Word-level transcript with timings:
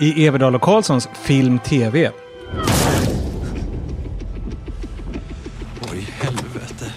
i 0.00 0.26
Everdal 0.26 0.54
och 0.54 0.62
Karlssons 0.62 1.08
Film 1.12 1.58
TV. 1.58 2.10
Oj, 5.92 6.06
helvete. 6.20 6.92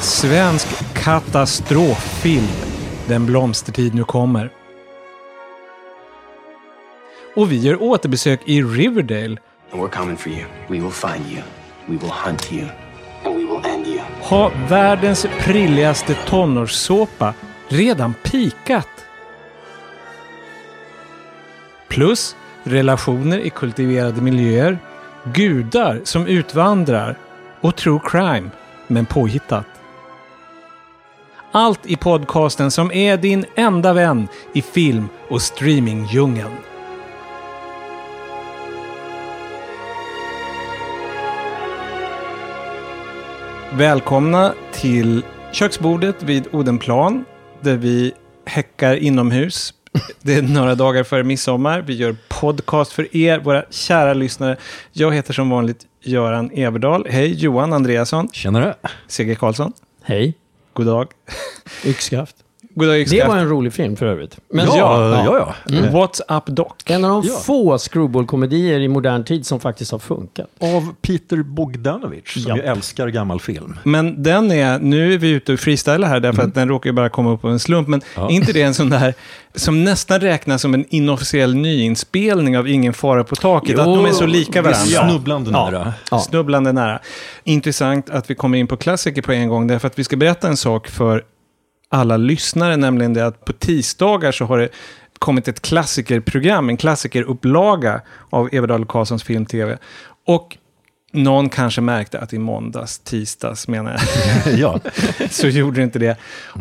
Svensk 0.00 0.94
katastroffilm. 0.94 2.48
Den 3.08 3.26
blomstertid 3.26 3.94
nu 3.94 4.04
kommer. 4.04 4.50
Och 7.36 7.52
vi 7.52 7.58
gör 7.58 7.82
återbesök 7.82 8.40
i 8.44 8.62
Riverdale. 8.62 9.36
And 9.72 9.82
we're 9.82 9.88
coming 9.88 10.16
for 10.16 10.32
you. 10.32 10.44
We 10.68 10.80
will 10.80 10.90
find 10.90 11.32
you. 11.32 11.42
We 11.86 11.96
will 11.96 12.10
hunt 12.10 12.52
you. 12.52 12.83
Har 14.24 14.68
världens 14.68 15.26
prilligaste 15.40 16.14
tonårssåpa 16.14 17.34
redan 17.68 18.14
pikat? 18.14 18.88
Plus 21.88 22.36
relationer 22.62 23.38
i 23.38 23.50
kultiverade 23.50 24.20
miljöer, 24.20 24.78
gudar 25.24 26.00
som 26.04 26.26
utvandrar 26.26 27.18
och 27.60 27.76
true 27.76 28.00
crime, 28.04 28.50
men 28.86 29.06
påhittat. 29.06 29.66
Allt 31.52 31.86
i 31.86 31.96
podcasten 31.96 32.70
som 32.70 32.92
är 32.92 33.16
din 33.16 33.44
enda 33.54 33.92
vän 33.92 34.28
i 34.52 34.62
film 34.62 35.08
och 35.28 35.42
streamingdjungeln. 35.42 36.52
Välkomna 43.76 44.54
till 44.72 45.22
köksbordet 45.52 46.22
vid 46.22 46.46
Odenplan 46.52 47.24
där 47.60 47.76
vi 47.76 48.12
häckar 48.46 48.96
inomhus. 48.96 49.74
Det 50.22 50.34
är 50.34 50.42
några 50.42 50.74
dagar 50.74 51.04
före 51.04 51.22
midsommar. 51.22 51.80
Vi 51.80 51.94
gör 51.94 52.16
podcast 52.28 52.92
för 52.92 53.16
er, 53.16 53.38
våra 53.38 53.64
kära 53.70 54.14
lyssnare. 54.14 54.56
Jag 54.92 55.14
heter 55.14 55.32
som 55.32 55.50
vanligt 55.50 55.86
Göran 56.02 56.50
Everdal. 56.50 57.06
Hej 57.10 57.34
Johan 57.34 57.72
Andreasson. 57.72 58.28
Tjenare. 58.32 58.74
Sigge 59.08 59.34
Karlsson. 59.34 59.72
Hej. 60.02 60.34
God 60.72 60.86
dag. 60.86 61.08
Yxskaft. 61.84 62.36
God 62.76 62.88
dag 62.88 63.06
Det 63.10 63.24
var 63.24 63.36
en 63.36 63.48
rolig 63.48 63.72
film 63.72 63.96
för 63.96 64.06
övrigt. 64.06 64.36
Men 64.52 64.66
Ja, 64.66 65.24
ja, 65.24 65.54
ja. 65.66 65.76
What's 65.80 66.36
up 66.38 66.46
doc? 66.46 66.72
En 66.86 67.04
av 67.04 67.10
de 67.22 67.28
Ja. 67.28 67.34
få 67.38 67.78
screwball-komedier 67.78 68.80
i 68.80 68.88
modern 68.88 69.24
tid 69.24 69.46
som 69.46 69.60
faktiskt 69.60 69.92
har 69.92 69.98
funkat. 69.98 70.46
Av 70.60 70.94
Peter 71.02 71.36
Bogdanovich, 71.42 72.32
som 72.32 72.42
Ja. 72.48 72.56
ju 72.56 72.62
älskar 72.62 73.08
gammal 73.08 73.40
film. 73.40 73.78
Men 73.84 74.22
den 74.22 74.50
är, 74.52 74.78
nu 74.78 75.14
är 75.14 75.18
vi 75.18 75.28
ute 75.30 75.52
och 75.52 75.60
freestylar 75.60 76.08
här 76.08 76.20
därför 76.20 76.42
att 76.42 76.54
den 76.54 76.68
råkar 76.68 76.90
ju 76.90 76.94
bara 76.94 77.08
komma 77.08 77.32
upp 77.32 77.40
på 77.42 77.48
en 77.48 77.58
slump. 77.58 77.88
Men 77.88 78.02
Ja. 78.16 78.30
inte 78.30 78.52
det 78.52 78.62
en 78.62 78.74
sån 78.74 78.90
där 78.90 79.14
som 79.54 79.84
nästan 79.84 80.20
räknas 80.20 80.62
som 80.62 80.74
en 80.74 80.84
inofficiell 80.88 81.54
nyinspelning 81.54 82.58
av 82.58 82.68
Ingen 82.68 82.92
fara 82.94 83.24
på 83.24 83.36
taket? 83.36 83.78
att 83.78 83.84
de 83.84 84.04
är 84.06 84.10
så 84.12 84.26
lika 84.26 84.62
varandra. 84.62 85.08
snubblande 85.08 85.50
Ja. 85.50 85.70
nära. 85.70 85.92
Ja. 86.10 86.18
Snubblande 86.18 86.72
nära. 86.72 86.98
Intressant 87.44 88.10
att 88.10 88.30
vi 88.30 88.34
kommer 88.34 88.58
in 88.58 88.66
på 88.66 88.76
klassiker 88.76 89.22
på 89.22 89.32
en 89.32 89.48
gång, 89.48 89.66
därför 89.66 89.86
att 89.88 89.98
vi 89.98 90.04
ska 90.04 90.16
berätta 90.16 90.48
en 90.48 90.56
sak 90.56 90.88
för 90.88 91.22
alla 91.88 92.16
lyssnare, 92.16 92.76
nämligen 92.76 93.14
det 93.14 93.26
att 93.26 93.44
på 93.44 93.52
tisdagar 93.52 94.32
så 94.32 94.44
har 94.44 94.58
det 94.58 94.68
kommit 95.18 95.48
ett 95.48 95.62
klassikerprogram, 95.62 96.68
en 96.68 96.76
klassikerupplaga 96.76 98.00
av 98.30 98.48
Everdal 98.52 98.86
Karlssons 98.86 99.22
film-tv. 99.22 99.78
Och 100.26 100.56
någon 101.14 101.48
kanske 101.48 101.80
märkte 101.80 102.18
att 102.18 102.32
i 102.32 102.38
måndags, 102.38 102.98
tisdags 102.98 103.68
menar 103.68 104.00
jag, 104.44 104.58
ja. 104.58 104.80
så 105.30 105.48
gjorde 105.48 105.76
det 105.76 105.82
inte 105.84 105.98
det. 105.98 106.16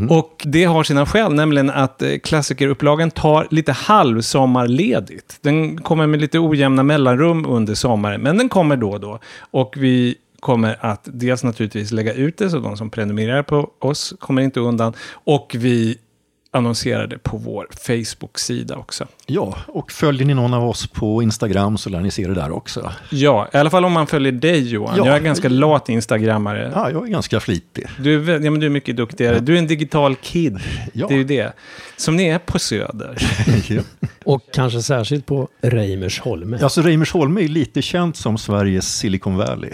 Och 0.09 0.41
det 0.45 0.63
har 0.63 0.83
sina 0.83 1.05
skäl, 1.05 1.33
nämligen 1.33 1.69
att 1.69 2.01
eh, 2.01 2.17
klassikerupplagan 2.23 3.11
tar 3.11 3.47
lite 3.51 3.71
halvsommarledigt. 3.71 5.37
Den 5.41 5.77
kommer 5.77 6.07
med 6.07 6.21
lite 6.21 6.39
ojämna 6.39 6.83
mellanrum 6.83 7.45
under 7.45 7.75
sommaren, 7.75 8.21
men 8.21 8.37
den 8.37 8.49
kommer 8.49 8.77
då 8.77 8.91
och 8.91 8.99
då. 8.99 9.19
Och 9.51 9.73
vi 9.77 10.15
kommer 10.43 10.85
att 10.85 11.01
dels 11.13 11.43
naturligtvis 11.43 11.91
lägga 11.91 12.13
ut 12.13 12.37
det, 12.37 12.49
så 12.49 12.59
de 12.59 12.77
som 12.77 12.89
prenumererar 12.89 13.43
på 13.43 13.71
oss 13.79 14.13
kommer 14.19 14.41
inte 14.41 14.59
undan. 14.59 14.93
Och 15.11 15.55
vi 15.59 15.97
annonserar 16.53 17.07
det 17.07 17.17
på 17.17 17.37
vår 17.37 17.67
Facebook-sida 17.87 18.75
också. 18.75 19.07
ja, 19.25 19.57
och 19.67 19.91
följer 19.91 20.25
ni 20.25 20.33
någon 20.33 20.53
av 20.53 20.69
oss 20.69 20.87
på 20.87 21.23
Instagram 21.23 21.77
så 21.77 21.89
lär 21.89 21.99
ni 21.99 22.11
se 22.11 22.27
det 22.27 22.33
där 22.33 22.51
också. 22.51 22.91
Ja, 23.09 23.47
i 23.53 23.57
alla 23.57 23.69
fall 23.69 23.85
om 23.85 23.93
man 23.93 24.07
följer 24.07 24.31
dig 24.31 24.67
Johan. 24.69 24.93
Ja. 24.97 25.05
Jag 25.05 25.15
är 25.15 25.19
ganska 25.19 25.49
lat 25.49 25.89
instagrammare. 25.89 26.71
Ja, 26.75 26.91
jag 26.91 27.03
är 27.03 27.11
ganska 27.11 27.39
flitig. 27.39 27.87
Du 27.99 28.31
är, 28.31 28.39
ja, 28.39 28.51
men 28.51 28.59
du 28.59 28.65
är 28.65 28.69
mycket 28.69 28.97
duktigare. 28.97 29.39
Du 29.39 29.53
är 29.53 29.57
en 29.57 29.67
digital 29.67 30.15
kid. 30.15 30.59
Ja. 30.93 31.07
Det 31.07 31.13
är 31.13 31.17
ju 31.17 31.23
det. 31.23 31.53
Som 31.97 32.15
ni 32.15 32.27
är 32.27 32.39
på 32.39 32.59
Söder. 32.59 33.17
ja. 33.69 33.81
Och 34.25 34.41
kanske 34.53 34.81
särskilt 34.81 35.25
på 35.25 35.47
Reimersholme. 35.61 36.59
Alltså, 36.61 36.81
Reimersholme 36.81 37.43
är 37.43 37.47
lite 37.47 37.81
känt 37.81 38.17
som 38.17 38.37
Sveriges 38.37 38.97
Silicon 38.97 39.37
Valley. 39.37 39.71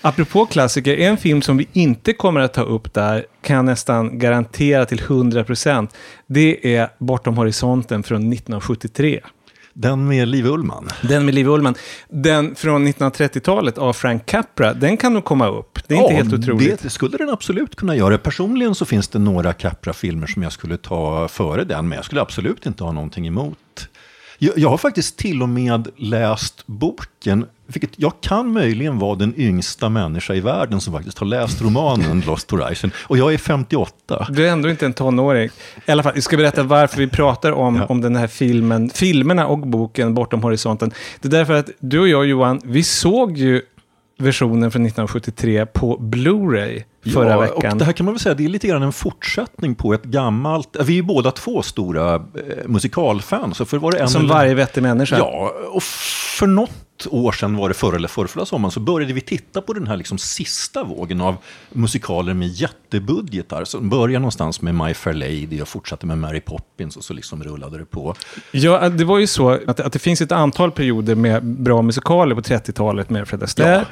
Apropå 0.00 0.46
klassiker, 0.46 0.96
en 0.96 1.16
film 1.16 1.42
som 1.42 1.56
vi 1.56 1.68
inte 1.72 2.12
kommer 2.12 2.40
att 2.40 2.54
ta 2.54 2.62
upp 2.62 2.94
där, 2.94 3.26
kan 3.42 3.56
jag 3.56 3.64
nästan 3.64 4.18
garantera 4.18 4.86
till 4.86 5.00
100%. 5.00 5.88
Det 6.26 6.76
är 6.76 6.88
Bortom 6.98 7.36
horisonten 7.36 8.02
från 8.02 8.32
1973. 8.32 9.20
Den 9.72 10.08
med 10.08 10.28
Liv 10.28 10.46
Ullman. 10.46 10.88
Den 11.02 11.24
med 11.24 11.34
Liv 11.34 11.48
Ullman. 11.48 11.74
Den 12.08 12.54
från 12.54 12.88
1930-talet 12.88 13.78
av 13.78 13.92
Frank 13.92 14.26
Capra, 14.26 14.74
den 14.74 14.96
kan 14.96 15.14
nog 15.14 15.24
komma 15.24 15.48
upp. 15.48 15.78
Det 15.86 15.94
är 15.94 16.02
inte 16.02 16.14
helt 16.14 16.32
otroligt. 16.32 16.82
Det 16.82 16.90
skulle 16.90 17.16
den 17.16 17.30
absolut 17.30 17.76
kunna 17.76 17.96
göra. 17.96 18.18
Personligen 18.18 18.74
så 18.74 18.84
finns 18.84 19.08
det 19.08 19.18
några 19.18 19.52
Capra-filmer 19.52 20.26
som 20.26 20.42
jag 20.42 20.52
skulle 20.52 20.76
ta 20.76 21.28
före 21.28 21.64
den, 21.64 21.88
men 21.88 21.96
jag 21.96 22.04
skulle 22.04 22.20
absolut 22.20 22.66
inte 22.66 22.84
ha 22.84 22.92
någonting 22.92 23.26
emot. 23.26 23.88
Jag, 24.42 24.58
jag 24.58 24.68
har 24.68 24.78
faktiskt 24.78 25.16
till 25.16 25.42
och 25.42 25.48
med 25.48 25.88
läst 25.96 26.62
boken, 26.66 27.46
vilket 27.66 27.90
jag 27.96 28.12
kan 28.20 28.52
möjligen 28.52 28.98
vara 28.98 29.14
den 29.14 29.34
yngsta 29.40 29.88
människa 29.88 30.34
i 30.34 30.40
världen 30.40 30.80
som 30.80 30.92
faktiskt 30.94 31.18
har 31.18 31.26
läst 31.26 31.62
romanen 31.62 32.20
Lost 32.26 32.50
Horizon. 32.50 32.90
Och 32.98 33.18
jag 33.18 33.34
är 33.34 33.38
58. 33.38 34.26
Du 34.30 34.46
är 34.46 34.52
ändå 34.52 34.70
inte 34.70 34.86
en 34.86 34.92
tonåring. 34.92 35.50
I 35.86 35.90
alla 35.92 36.02
fall, 36.02 36.12
jag 36.14 36.22
ska 36.24 36.36
berätta 36.36 36.62
varför 36.62 36.98
vi 36.98 37.06
pratar 37.08 37.52
om, 37.52 37.76
Ja. 37.76 37.86
om 37.86 38.00
den 38.00 38.16
här 38.16 38.26
filmen, 38.26 38.90
filmerna 38.90 39.46
och 39.46 39.58
boken 39.58 40.14
Bortom 40.14 40.42
horisonten. 40.42 40.90
Det 41.20 41.28
är 41.28 41.32
därför 41.32 41.54
att 41.54 41.70
du 41.78 42.00
och 42.00 42.08
jag, 42.08 42.26
Johan, 42.26 42.60
vi 42.64 42.82
såg 42.82 43.38
ju 43.38 43.62
versionen 44.20 44.70
från 44.70 44.86
1973 44.86 45.66
på 45.66 45.96
Blu-ray 45.98 46.82
förra 47.12 47.30
ja, 47.30 47.40
veckan. 47.40 47.72
Och 47.72 47.78
det 47.78 47.84
här 47.84 47.92
kan 47.92 48.06
man 48.06 48.14
väl 48.14 48.20
säga, 48.20 48.34
det 48.34 48.44
är 48.44 48.48
lite 48.48 48.68
grann 48.68 48.82
en 48.82 48.92
fortsättning 48.92 49.74
på 49.74 49.94
ett 49.94 50.04
gammalt... 50.04 50.76
Vi 50.80 50.92
är 50.92 50.96
ju 50.96 51.02
båda 51.02 51.30
två 51.30 51.62
stora 51.62 52.14
eh, 52.14 52.20
musikalfans. 52.66 53.56
Så 53.56 53.64
för 53.64 53.78
var 53.78 53.92
det 53.92 53.98
en 53.98 54.08
Som 54.08 54.24
eller- 54.24 54.34
varje 54.34 54.54
vettig 54.54 54.82
människa. 54.82 55.18
Ja, 55.18 55.52
och 55.70 55.82
för 55.82 56.46
något 56.46 56.70
år 57.06 57.32
sedan 57.32 57.56
var 57.56 57.68
det 57.68 57.74
förra 57.74 57.96
eller 57.96 58.08
förrförra 58.08 58.46
sommaren 58.46 58.72
så 58.72 58.80
började 58.80 59.12
vi 59.12 59.20
titta 59.20 59.60
på 59.60 59.72
den 59.72 59.86
här 59.86 59.96
liksom 59.96 60.18
sista 60.18 60.84
vågen 60.84 61.20
av 61.20 61.36
musikaler 61.72 62.34
med 62.34 62.48
jättebudgetar. 62.48 63.64
Som 63.64 63.88
började 63.88 64.18
någonstans 64.18 64.62
med 64.62 64.74
My 64.74 64.94
Fair 64.94 65.14
Lady 65.14 65.60
och 65.62 65.68
fortsatte 65.68 66.06
med 66.06 66.18
Mary 66.18 66.40
Poppins 66.40 66.96
och 66.96 67.04
så 67.04 67.14
liksom 67.14 67.44
rullade 67.44 67.78
det 67.78 67.84
på. 67.84 68.14
Ja, 68.50 68.88
det 68.88 69.04
var 69.04 69.18
ju 69.18 69.26
så 69.26 69.50
att, 69.50 69.80
att 69.80 69.92
det 69.92 69.98
finns 69.98 70.20
ett 70.20 70.32
antal 70.32 70.70
perioder 70.70 71.14
med 71.14 71.44
bra 71.44 71.82
musikaler 71.82 72.34
på 72.34 72.40
30-talet 72.40 73.10
med 73.10 73.28
Fred 73.28 73.42
Astaire. 73.42 73.86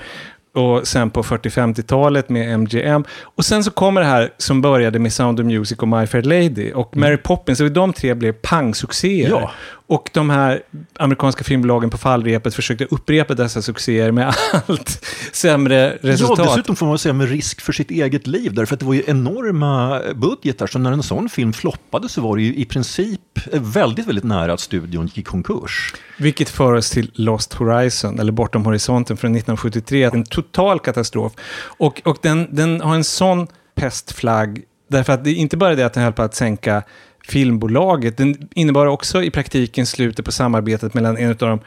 Och 0.55 0.89
sen 0.89 1.11
på 1.11 1.23
40-50-talet 1.23 2.29
med 2.29 2.55
MGM. 2.61 3.05
Och 3.23 3.45
sen 3.45 3.65
så 3.65 3.71
kommer 3.71 4.01
det 4.01 4.07
här 4.07 4.31
som 4.39 4.61
började 4.61 4.99
med 4.99 5.13
Sound 5.13 5.41
of 5.41 5.47
Music 5.47 5.79
och 5.79 5.89
My 5.89 6.07
Fair 6.07 6.23
Lady. 6.23 6.73
Och 6.73 6.97
Mary 6.97 7.17
Poppins, 7.17 7.61
och 7.61 7.73
de 7.73 7.93
tre 7.93 8.15
blev 8.15 8.33
pangsuccéer. 8.33 9.31
Ja. 9.31 9.51
Och 9.89 10.11
de 10.13 10.31
här 10.31 10.63
amerikanska 10.99 11.45
filmbolagen 11.45 11.91
på 11.91 11.99
fallrepet 11.99 12.55
försökte 12.55 12.85
upprepa 12.85 13.35
dessa 13.35 13.63
succéer 13.63 14.13
med 14.13 14.35
allt 14.67 15.07
sämre 15.33 15.99
resultat. 16.01 16.39
Ja, 16.39 16.45
dessutom 16.45 16.77
får 16.77 16.87
man 16.87 16.99
säga 16.99 17.13
med 17.13 17.29
risk 17.29 17.61
för 17.61 17.73
sitt 17.73 17.91
eget 17.91 18.27
liv. 18.27 18.55
Därför 18.55 18.75
att 18.75 18.81
det 18.81 18.87
var 18.87 18.95
ju 18.95 19.03
enorma 19.07 20.03
budgetar. 20.15 20.67
Så 20.67 20.79
när 20.79 20.93
en 20.93 21.03
sån 21.03 21.29
film 21.29 21.53
floppade 21.53 22.09
så 22.09 22.21
var 22.21 22.37
det 22.37 22.43
ju 22.43 22.55
i 22.55 22.65
princip 22.65 23.21
väldigt, 23.53 24.07
väldigt 24.07 24.25
nära 24.25 24.53
att 24.53 24.61
studion 24.61 25.07
gick 25.07 25.19
i 25.19 25.23
konkurs. 25.23 25.95
Vilket 26.19 26.49
för 26.49 26.73
oss 26.73 26.91
till 26.91 27.11
Lost 27.15 27.55
Horizon, 27.55 28.21
eller 28.21 28.33
Bortom 28.33 28.65
horisonten 28.65 29.17
från 29.17 29.31
1973. 29.31 30.05
En 30.05 30.25
total 30.25 30.81
katastrof. 30.81 31.33
Och, 31.79 32.03
och 32.05 32.19
den, 32.23 32.55
den 32.55 32.81
har 32.81 32.95
en 32.95 33.05
sån 33.05 33.47
pestflagg, 33.75 34.63
därför 34.89 35.13
att 35.13 35.25
det 35.25 35.31
är 35.31 35.35
inte 35.35 35.57
bara 35.57 35.75
det 35.75 35.87
att 35.87 35.95
den 35.95 36.03
höll 36.03 36.13
på 36.13 36.23
att 36.23 36.35
sänka 36.35 36.83
filmbolaget, 37.29 38.17
den 38.17 38.49
innebar 38.55 38.87
också 38.87 39.23
i 39.23 39.31
praktiken 39.31 39.87
slutet 39.87 40.25
på 40.25 40.33
samarbetet 40.33 40.95
mellan 40.95 41.17
en 41.17 41.31
av 41.31 41.37
de 41.37 41.61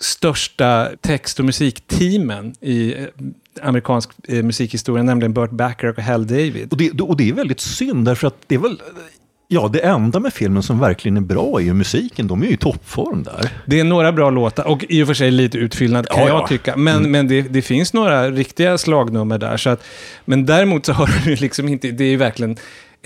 största 0.00 0.88
text 1.00 1.38
och 1.38 1.44
musikteamen 1.44 2.54
i 2.60 2.94
eh, 2.94 3.04
amerikansk 3.62 4.10
eh, 4.28 4.42
musikhistoria, 4.42 5.02
nämligen 5.02 5.32
Burt 5.32 5.50
Bacharach 5.50 5.98
och 5.98 6.04
Hal 6.04 6.26
David. 6.26 6.72
Och 6.72 6.78
det, 6.78 7.00
och 7.00 7.16
det 7.16 7.28
är 7.28 7.32
väldigt 7.32 7.60
synd, 7.60 8.04
därför 8.04 8.26
att 8.26 8.36
det 8.46 8.54
är 8.54 8.58
väl... 8.58 8.82
Ja, 9.48 9.68
det 9.72 9.78
enda 9.78 10.20
med 10.20 10.32
filmen 10.32 10.62
som 10.62 10.78
verkligen 10.78 11.16
är 11.16 11.20
bra 11.20 11.60
är 11.60 11.64
ju 11.64 11.74
musiken. 11.74 12.26
De 12.26 12.42
är 12.42 12.46
ju 12.46 12.52
i 12.52 12.56
toppform 12.56 13.22
där. 13.22 13.50
Det 13.66 13.80
är 13.80 13.84
några 13.84 14.12
bra 14.12 14.30
låtar 14.30 14.64
och 14.64 14.84
i 14.88 15.02
och 15.02 15.06
för 15.06 15.14
sig 15.14 15.30
lite 15.30 15.58
utfyllnad 15.58 16.08
kan 16.08 16.20
Ja, 16.20 16.28
jag 16.28 16.42
ja. 16.42 16.46
tycka. 16.46 16.76
Men, 16.76 17.10
men 17.10 17.28
det, 17.28 17.42
det 17.42 17.62
finns 17.62 17.92
några 17.92 18.30
riktiga 18.30 18.78
slagnummer 18.78 19.38
där. 19.38 19.56
Så 19.56 19.70
att, 19.70 19.84
men 20.24 20.46
däremot 20.46 20.86
så 20.86 20.92
har 20.92 21.10
du 21.24 21.36
liksom 21.36 21.68
inte, 21.68 21.90
det 21.90 22.04
är 22.04 22.08
ju 22.08 22.16
verkligen 22.16 22.56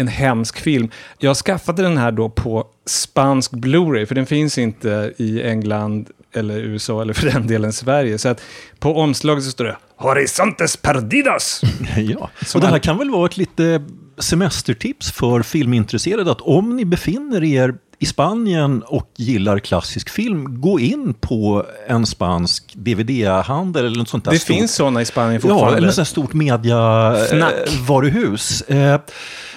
en 0.00 0.08
hemsk 0.08 0.60
film. 0.60 0.90
Jag 1.18 1.36
skaffade 1.36 1.82
den 1.82 1.98
här 1.98 2.12
då 2.12 2.28
på 2.28 2.66
spansk 2.86 3.52
Blu-ray, 3.52 4.06
för 4.06 4.14
den 4.14 4.26
finns 4.26 4.58
inte 4.58 5.12
i 5.16 5.42
England 5.42 6.08
eller 6.32 6.58
USA 6.58 7.02
eller 7.02 7.12
för 7.12 7.26
den 7.26 7.46
delen 7.46 7.72
Sverige. 7.72 8.18
Så 8.18 8.28
att 8.28 8.42
på 8.78 8.96
omslaget 8.96 9.44
så 9.44 9.50
står 9.50 9.64
det 9.64 9.76
Horizontes 9.96 10.76
perdidos. 10.76 11.62
Ja, 11.96 12.30
och 12.54 12.60
det 12.60 12.66
här 12.66 12.78
kan 12.78 12.98
väl 12.98 13.10
vara 13.10 13.26
ett 13.26 13.36
lite 13.36 13.82
semestertips 14.18 15.12
för 15.12 15.42
filmintresserade 15.42 16.30
att 16.32 16.40
om 16.40 16.76
ni 16.76 16.84
befinner 16.84 17.44
er 17.44 17.74
i 18.02 18.06
Spanien 18.06 18.82
och 18.82 19.10
gillar 19.16 19.58
klassisk 19.58 20.10
film, 20.10 20.60
gå 20.60 20.80
in 20.80 21.14
på 21.14 21.66
en 21.86 22.06
spansk 22.06 22.74
DVD-handel 22.76 23.86
eller 23.86 23.98
något 23.98 24.08
sånt 24.08 24.24
där. 24.24 24.32
Det 24.32 24.38
stort, 24.38 24.56
finns 24.56 24.74
sådana 24.74 25.02
i 25.02 25.04
Spanien 25.04 25.34
Ja, 25.34 25.40
fortfarande. 25.40 25.76
eller 25.76 25.86
något 25.86 25.94
sånt 25.94 26.08
stort 26.08 26.32
mediavaruhus. 26.32 28.62
Eh, 28.62 29.00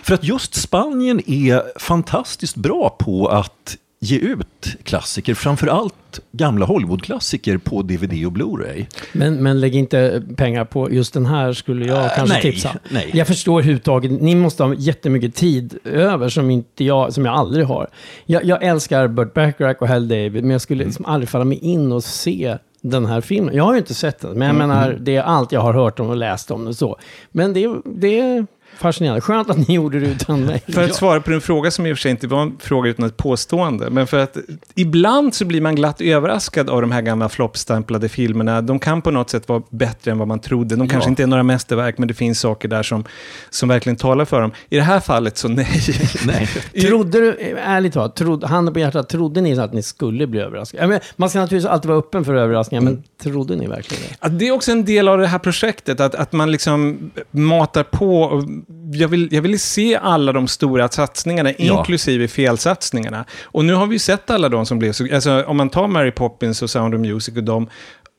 för 0.04 0.14
att 0.14 0.24
just 0.24 0.56
Spanien 0.56 1.22
är 1.30 1.80
fantastiskt 1.80 2.56
bra 2.56 2.96
på 3.00 3.28
att 3.28 3.78
ge 4.04 4.18
ut 4.18 4.78
klassiker, 4.84 5.34
framförallt 5.34 6.20
gamla 6.32 6.66
Hollywood-klassiker 6.66 7.58
på 7.58 7.82
DVD 7.82 8.26
och 8.26 8.32
Blu-ray. 8.32 8.86
Men, 9.14 9.44
men 9.44 9.60
lägg 9.60 9.76
inte 9.76 10.24
pengar 10.38 10.66
på 10.66 10.92
just 10.92 11.14
den 11.14 11.26
här 11.26 11.54
skulle 11.54 11.86
jag 11.86 12.06
Äh, 12.06 12.12
kanske 12.16 12.34
nej, 12.34 12.42
tipsa. 12.42 12.76
nej. 12.90 13.10
Jag 13.14 13.28
förstår 13.28 13.54
överhuvudtaget, 13.54 14.12
ni 14.12 14.36
måste 14.36 14.64
ha 14.64 14.74
jättemycket 14.74 15.36
tid 15.36 15.78
över 15.84 16.30
som, 16.30 16.50
inte 16.50 16.84
jag, 16.84 17.14
som 17.14 17.26
jag 17.26 17.36
aldrig 17.36 17.66
har. 17.66 17.88
Jag, 18.26 18.44
jag 18.44 18.64
älskar 18.64 19.08
Burt 19.08 19.34
Bacharach 19.34 19.78
och 19.80 19.88
Hal 19.88 20.08
David, 20.08 20.44
men 20.44 20.50
jag 20.50 20.62
skulle 20.62 20.84
liksom 20.84 21.06
aldrig 21.06 21.30
falla 21.30 21.46
mig 21.46 21.58
in 21.58 21.92
och 21.92 22.04
se 22.04 22.58
den 22.82 23.06
här 23.06 23.22
filmen. 23.22 23.56
Jag 23.56 23.64
har 23.64 23.74
ju 23.74 23.80
inte 23.80 23.94
sett 23.94 24.20
den, 24.20 24.38
men 24.40 24.48
jag 24.48 24.56
menar, 24.58 24.98
det 25.02 25.16
är 25.16 25.22
allt 25.24 25.52
jag 25.52 25.62
har 25.62 25.74
hört 25.74 26.00
om 26.00 26.10
och 26.10 26.16
läst 26.18 26.52
om 26.52 26.74
så. 26.74 26.98
Men 27.32 27.54
det, 27.54 27.70
det 27.86 28.46
fascinerande. 28.78 29.22
Skönt 29.22 29.50
att 29.50 29.68
ni 29.68 29.74
gjorde 29.76 30.00
det 30.00 30.06
utan 30.08 30.46
mig. 30.46 30.64
För 30.68 30.84
att 30.84 30.96
svara 30.96 31.22
på 31.22 31.30
din 31.32 31.42
fråga 31.42 31.72
som 31.72 31.86
i 31.86 31.94
och 31.94 31.98
för 31.98 32.02
sig 32.02 32.12
inte 32.12 32.28
var 32.28 32.42
en 32.42 32.58
fråga 32.60 32.90
utan 32.90 33.06
ett 33.06 33.18
påstående. 33.18 33.90
Men 33.90 34.08
för 34.08 34.20
att 34.20 34.38
ibland 34.76 35.34
så 35.36 35.46
blir 35.46 35.62
man 35.62 35.76
glatt 35.76 36.02
överraskad 36.02 36.70
av 36.70 36.82
de 36.82 36.92
här 36.92 37.02
gamla 37.02 37.30
floppstämplade 37.30 38.10
filmerna. 38.10 38.62
De 38.62 38.80
kan 38.80 39.02
på 39.02 39.12
något 39.12 39.30
sätt 39.30 39.50
vara 39.50 39.62
bättre 39.70 40.12
än 40.12 40.18
vad 40.18 40.28
man 40.28 40.40
trodde. 40.40 40.76
De 40.76 40.88
kanske 40.90 41.08
Ja. 41.08 41.10
inte 41.10 41.24
är 41.24 41.28
några 41.28 41.44
mästerverk, 41.44 41.98
men 41.98 42.08
det 42.08 42.14
finns 42.14 42.40
saker 42.40 42.68
där 42.68 42.84
som, 42.84 43.04
som 43.50 43.70
verkligen 43.70 43.96
talar 43.96 44.26
för 44.26 44.42
dem. 44.42 44.52
I 44.70 44.76
det 44.76 44.82
här 44.82 45.00
fallet 45.00 45.38
så 45.38 45.48
nej. 45.48 45.68
Nej. 46.26 46.48
Trodde 46.88 47.20
du, 47.20 47.38
ärligt 47.64 47.94
talat, 47.94 48.16
trodde, 48.16 48.48
handen 48.48 48.74
på 48.74 48.80
hjärtat, 48.80 49.10
trodde 49.10 49.42
ni 49.42 49.60
att 49.60 49.74
ni 49.74 49.84
skulle 49.84 50.28
bli 50.28 50.40
överraskade? 50.40 50.88
Menar, 50.88 51.04
man 51.16 51.30
ska 51.30 51.40
naturligtvis 51.40 51.70
alltid 51.72 51.90
vara 51.90 52.00
öppen 52.00 52.26
för 52.26 52.36
överraskningar, 52.36 52.82
men 52.82 53.04
trodde 53.24 53.56
ni 53.56 53.68
verkligen 53.68 54.04
det? 54.22 54.30
Det 54.30 54.48
är 54.48 54.52
också 54.52 54.72
en 54.72 54.86
del 54.86 55.08
av 55.08 55.18
det 55.18 55.28
här 55.28 55.40
projektet, 55.40 56.00
att, 56.00 56.16
att 56.16 56.32
man 56.32 56.52
liksom 56.52 57.12
matar 57.32 57.84
på. 57.84 58.44
Jag, 58.94 59.08
vill, 59.08 59.30
jag 59.32 59.42
vill 59.42 59.60
se 59.60 59.96
alla 59.96 60.32
de 60.32 60.48
stora 60.48 60.90
satsningarna, 60.90 61.52
Ja. 61.58 61.78
inklusive 61.80 62.28
felsatsningarna. 62.28 63.26
Och 63.44 63.66
nu 63.66 63.74
har 63.74 63.88
vi 63.88 63.96
ju 63.96 64.00
sett 64.00 64.30
alla 64.30 64.50
de 64.50 64.66
som 64.66 64.80
blev 64.80 64.92
så... 64.92 65.08
Alltså, 65.16 65.44
om 65.48 65.58
man 65.58 65.70
tar 65.70 65.88
Mary 65.88 66.12
Poppins 66.12 66.62
och 66.62 66.70
Sound 66.70 66.96
of 66.96 67.02
Music 67.02 67.38
och 67.38 67.44
de, 67.44 67.68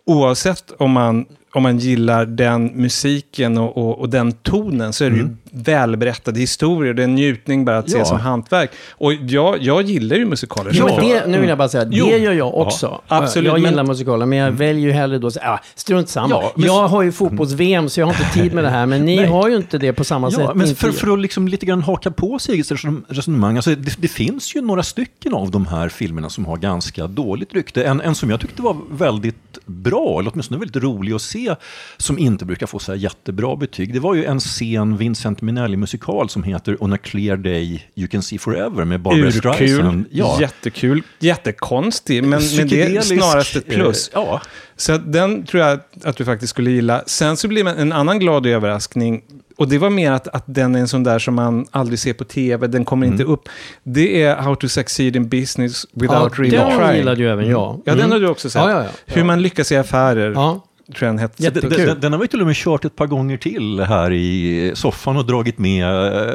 oavsett 0.07 0.71
om 0.79 0.91
man, 0.93 1.27
om 1.55 1.63
man 1.63 1.79
gillar 1.79 2.27
den 2.27 2.67
musiken 2.67 3.59
och, 3.59 3.77
och, 3.77 3.99
och 4.01 4.09
den 4.09 4.33
tonen, 4.33 4.93
så 4.93 5.05
är 5.05 5.11
det 5.11 5.17
ju 5.17 5.29
välberättade 5.55 6.41
historier. 6.41 6.95
Det 6.95 7.03
är 7.03 7.05
en 7.05 7.15
njutning 7.15 7.65
bara 7.65 7.79
att 7.79 7.91
se 7.91 7.99
Ja. 7.99 8.05
som 8.05 8.21
hantverk. 8.21 8.71
Och 8.91 9.13
jag, 9.15 9.63
jag 9.63 9.83
gillar 9.83 10.17
ju 10.17 10.25
musikaler. 10.27 10.71
Jo, 10.75 10.87
men 10.87 11.09
det, 11.09 11.27
nu 11.27 11.39
vill 11.41 11.49
jag 11.49 11.59
bara 11.59 11.69
säga, 11.69 11.85
det 11.85 11.97
Jo. 11.97 12.07
gör 12.07 12.33
jag 12.33 12.55
också. 12.55 13.01
absolut, 13.09 13.47
Jag 13.47 13.61
men- 13.63 13.71
gillar 13.71 13.85
musikaler, 13.85 14.27
men 14.27 14.39
jag 14.39 14.51
väljer 14.53 14.87
ju 14.87 14.93
hellre 14.93 15.19
då 15.19 15.31
ah, 15.43 15.59
strunt 15.75 16.09
samma. 16.09 16.29
Ja, 16.35 16.53
men- 16.57 16.67
jag 16.67 16.89
har 16.89 17.03
ju 17.03 17.13
fotbolls-VM, 17.13 17.89
så 17.89 18.01
jag 18.01 18.07
har 18.07 18.13
inte 18.13 18.35
tid 18.41 18.55
med 18.55 18.65
det 18.65 18.71
här, 18.71 18.87
men 18.87 19.05
ni 19.05 19.17
Nej. 19.17 19.27
har 19.27 19.49
ju 19.49 19.57
inte 19.57 19.79
det 19.79 19.93
på 19.93 20.05
samma 20.05 20.31
sätt. 20.31 20.41
Ja, 20.41 20.55
men 20.55 20.75
för, 20.75 20.91
för 20.93 21.13
att 21.13 21.19
liksom 21.19 21.49
lite 21.49 21.67
grann 21.67 21.83
haka 21.83 22.11
på 22.11 22.39
Sigurds 22.39 22.73
reson- 22.73 23.03
resonemang, 23.09 23.57
alltså 23.57 23.71
det, 23.75 23.95
det 23.99 24.09
finns 24.09 24.57
ju 24.57 24.61
några 24.61 24.83
stycken 24.83 25.35
av 25.35 25.51
de 25.51 25.67
här 25.67 25.89
filmerna 25.89 26.29
som 26.31 26.45
har 26.45 26.57
ganska 26.57 27.07
dåligt 27.07 27.55
rykte. 27.55 27.85
En, 27.85 28.01
en 28.01 28.15
som 28.15 28.31
jag 28.31 28.41
tyckte 28.41 28.63
var 28.63 28.77
väldigt 28.91 29.37
bra, 29.67 30.21
eller 30.21 30.31
åtminstone 30.33 30.59
väldigt 30.61 30.83
rolig 30.83 31.13
att 31.13 31.23
se, 31.23 31.55
som 31.97 32.19
inte 32.19 32.45
brukar 32.45 32.67
få 32.67 32.79
så 32.79 32.93
här 32.93 32.99
jättebra 32.99 33.57
betyg. 33.57 33.93
Det 33.95 34.01
var 34.01 34.15
ju 34.15 34.25
en 34.25 34.41
sen 34.41 34.97
Vincent 34.97 35.43
Minnelli-musikal 35.45 36.29
som 36.29 36.43
heter 36.43 36.83
On 36.83 36.93
a 36.93 36.99
clear 37.03 37.37
day 37.37 37.87
you 37.95 38.09
can 38.09 38.23
see 38.23 38.39
forever 38.39 38.85
med 38.85 39.01
Barbara 39.01 39.27
Urkul, 39.27 39.55
Streisand. 39.55 40.05
Ja, 40.11 40.37
jättekul, 40.41 41.03
jättekonstig, 41.19 42.23
men, 42.25 42.31
men 42.57 42.69
det 42.69 42.83
är 42.97 43.01
snarast 43.01 43.57
ett 43.57 43.67
plus. 43.69 44.09
eh, 44.09 44.13
Ja, 44.21 44.41
Så 44.77 44.97
den 44.99 45.47
tror 45.47 45.63
jag 45.63 45.79
att 46.05 46.17
du 46.17 46.25
faktiskt 46.25 46.51
skulle 46.51 46.71
gilla. 46.71 47.03
Sen 47.07 47.37
så 47.37 47.49
blir 47.49 47.65
man 47.65 47.77
en 47.77 47.93
annan 47.93 48.19
glad 48.19 48.47
överraskning. 48.47 49.23
Och 49.57 49.69
det 49.69 49.79
var 49.79 49.91
mer 49.91 50.13
att, 50.13 50.29
att 50.29 50.45
den 50.47 50.75
är 50.75 50.81
en 50.81 50.89
sån 50.89 51.03
där 51.03 51.19
som 51.19 51.35
man 51.35 51.67
aldrig 51.71 51.99
ser 51.99 52.13
på 52.13 52.25
tv, 52.25 52.67
den 52.67 52.85
kommer 52.85 53.07
inte 53.07 53.25
upp. 53.25 53.49
Det 53.83 54.23
är 54.23 54.37
How 54.37 54.55
to 54.55 54.69
succeed 54.69 55.17
in 55.17 55.29
business 55.29 55.87
without 55.93 56.39
really 56.39 56.57
den 56.57 56.79
trying. 56.79 56.97
gillade 56.97 57.23
ju 57.23 57.29
även 57.31 57.49
jag. 57.49 57.81
Ja, 57.85 57.95
den 57.95 58.13
har 58.13 58.21
du 58.21 58.29
också 58.29 58.51
sett. 58.51 58.63
Ja, 58.63 58.71
ja, 58.71 58.83
ja. 58.85 58.91
Hur 59.07 59.25
man 59.25 59.43
lyckas 59.43 59.73
i 59.73 59.77
affärer, 59.77 60.33
Ja. 60.33 60.65
Tror 60.93 61.07
jag 61.07 61.15
den 61.15 61.19
hette. 61.19 61.43
Jätte- 61.43 61.61
Den, 61.61 61.71
den, 61.87 62.01
den 62.01 62.13
har 62.13 62.21
vi 62.21 62.29
till 62.29 62.41
och 62.41 62.47
med 62.47 62.57
kört 62.57 62.85
ett 62.85 62.97
par 62.97 63.07
gånger 63.07 63.37
till 63.37 63.81
här 63.81 64.13
i 64.13 64.73
soffan 64.75 65.17
och 65.17 65.27
dragit 65.27 65.59
med 65.59 65.87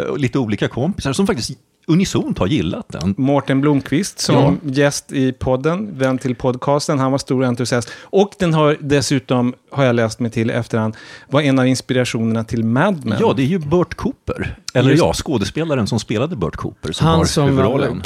eh, 0.09 0.17
lite 0.17 0.39
olika 0.39 0.67
kompisar 0.67 1.13
som 1.13 1.27
faktiskt 1.27 1.51
unisont 1.89 2.39
har 2.39 2.47
gillat 2.47 2.85
den. 2.87 3.15
Mårten 3.17 3.61
Blomqvist 3.61 4.19
som 4.19 4.59
gäst 4.63 5.11
i 5.11 5.31
podden, 5.31 5.97
vän 5.97 6.17
till 6.17 6.35
podcasten, 6.35 6.99
han 6.99 7.11
var 7.11 7.17
stor 7.17 7.43
entusiast. 7.43 7.89
Och 8.01 8.31
den 8.39 8.53
har 8.53 8.77
dessutom, 8.79 9.53
har 9.71 9.83
jag 9.83 9.95
läst 9.95 10.19
mig 10.19 10.31
till 10.31 10.49
efterhand, 10.49 10.95
var 11.29 11.41
en 11.41 11.59
av 11.59 11.67
inspirationerna 11.67 12.43
till 12.43 12.63
Mad 12.63 13.05
Men. 13.05 13.17
Ja, 13.19 13.33
det 13.33 13.41
är 13.41 13.45
ju 13.45 13.59
Burt 13.59 13.93
Cooper. 13.93 14.57
Eller 14.73 14.89
Just- 14.89 15.03
ja, 15.03 15.13
skådespelaren 15.13 15.87
som 15.87 15.99
spelade 15.99 16.35
Burt 16.35 16.55
Cooper 16.55 16.91
som 16.91 17.07
har 17.07 17.15
Han 17.15 17.25
som 17.25 17.49
huvudrollen. 17.49 18.01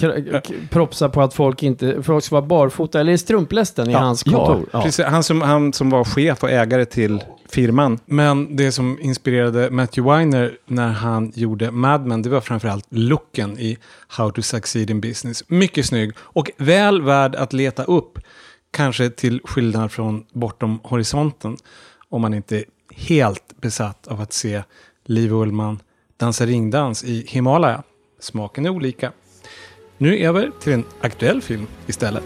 propsar 0.70 1.10
på 1.10 1.22
att 1.22 1.34
folk 1.34 1.64
inte 1.64 2.04
folk 2.04 2.24
ska 2.24 2.36
vara 2.36 2.46
barfota, 2.46 3.00
eller 3.00 3.14
i 3.14 3.18
strumplästen 3.18 3.90
i 3.90 3.94
hans 3.94 4.24
ja, 4.26 4.32
kontor. 4.32 4.70
Ja. 4.74 4.82
Precis, 4.82 5.06
han, 5.06 5.24
som, 5.24 5.42
han 5.42 5.74
som 5.74 5.90
var 5.90 6.04
chef 6.04 6.44
och 6.44 6.50
ägare 6.50 6.86
till 6.86 7.24
firman. 7.54 8.00
Men 8.06 8.56
det 8.56 8.72
som 8.72 9.00
inspirerade 9.02 9.72
Matthew 9.72 10.18
Weiner 10.18 10.58
när 10.66 10.92
han 10.92 11.32
gjorde 11.36 11.72
Mad 11.72 12.06
Men, 12.06 12.22
det 12.22 12.30
var 12.30 12.42
framförallt 12.42 12.86
looken 12.90 13.60
i 13.60 13.78
How 14.08 14.32
to 14.32 14.42
Succeed 14.42 14.90
in 14.90 15.02
Business. 15.02 15.50
Mycket 15.50 15.86
snygg 15.86 16.12
och 16.18 16.52
väl 16.58 17.02
värd 17.02 17.36
att 17.36 17.54
leta 17.54 17.84
upp. 17.84 18.20
Kanske 18.72 19.10
till 19.10 19.42
skillnad 19.44 19.92
från 19.92 20.26
Bortom 20.34 20.80
Horisonten. 20.84 21.58
Om 22.10 22.22
man 22.22 22.34
inte 22.34 22.58
är 22.58 22.66
helt 22.96 23.62
besatt 23.62 24.08
av 24.08 24.22
att 24.22 24.34
se 24.34 24.64
Liv 25.06 25.34
Ullman 25.34 25.80
dansa 26.18 26.46
ringdans 26.46 27.04
i 27.04 27.26
Himalaya. 27.28 27.84
Smaken 28.20 28.66
är 28.66 28.70
olika. 28.70 29.12
Nu 29.98 30.18
över 30.18 30.52
till 30.60 30.74
en 30.74 30.84
aktuell 31.02 31.42
film 31.42 31.68
istället. 31.88 32.24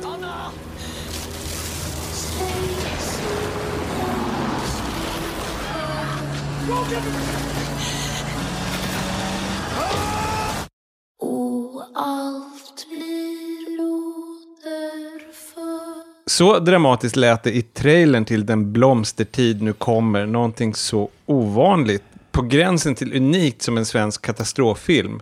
Så 16.26 16.60
dramatiskt 16.60 17.16
lät 17.16 17.44
det 17.44 17.56
i 17.56 17.62
trailern 17.62 18.26
till 18.26 18.46
Den 18.46 18.74
blomstertid 18.74 19.62
nu 19.62 19.74
kommer. 19.74 20.26
Någonting 20.26 20.76
så 20.76 21.10
ovanligt. 21.26 22.04
På 22.32 22.42
gränsen 22.42 22.96
till 22.96 23.16
unikt 23.18 23.62
som 23.62 23.78
en 23.78 23.86
svensk 23.86 24.22
katastroffilm. 24.22 25.22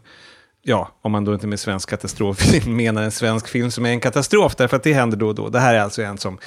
Ja, 0.61 0.91
om 1.01 1.11
man 1.11 1.25
då 1.25 1.33
inte 1.33 1.47
med 1.47 1.59
svensk 1.59 1.89
katastroffilm 1.89 2.75
menar 2.77 3.03
en 3.03 3.11
svensk 3.11 3.47
film 3.47 3.71
som 3.71 3.85
är 3.85 3.89
en 3.89 3.99
katastrof. 3.99 4.55
Därför 4.55 4.77
att 4.77 4.83
det 4.83 4.93
händer 4.93 5.17
då 5.17 5.27
och 5.27 5.35
då. 5.35 5.49
Det 5.49 5.59
här 5.59 5.73
är 5.73 5.79
alltså 5.79 6.01
en 6.01 6.17
som 6.17 6.37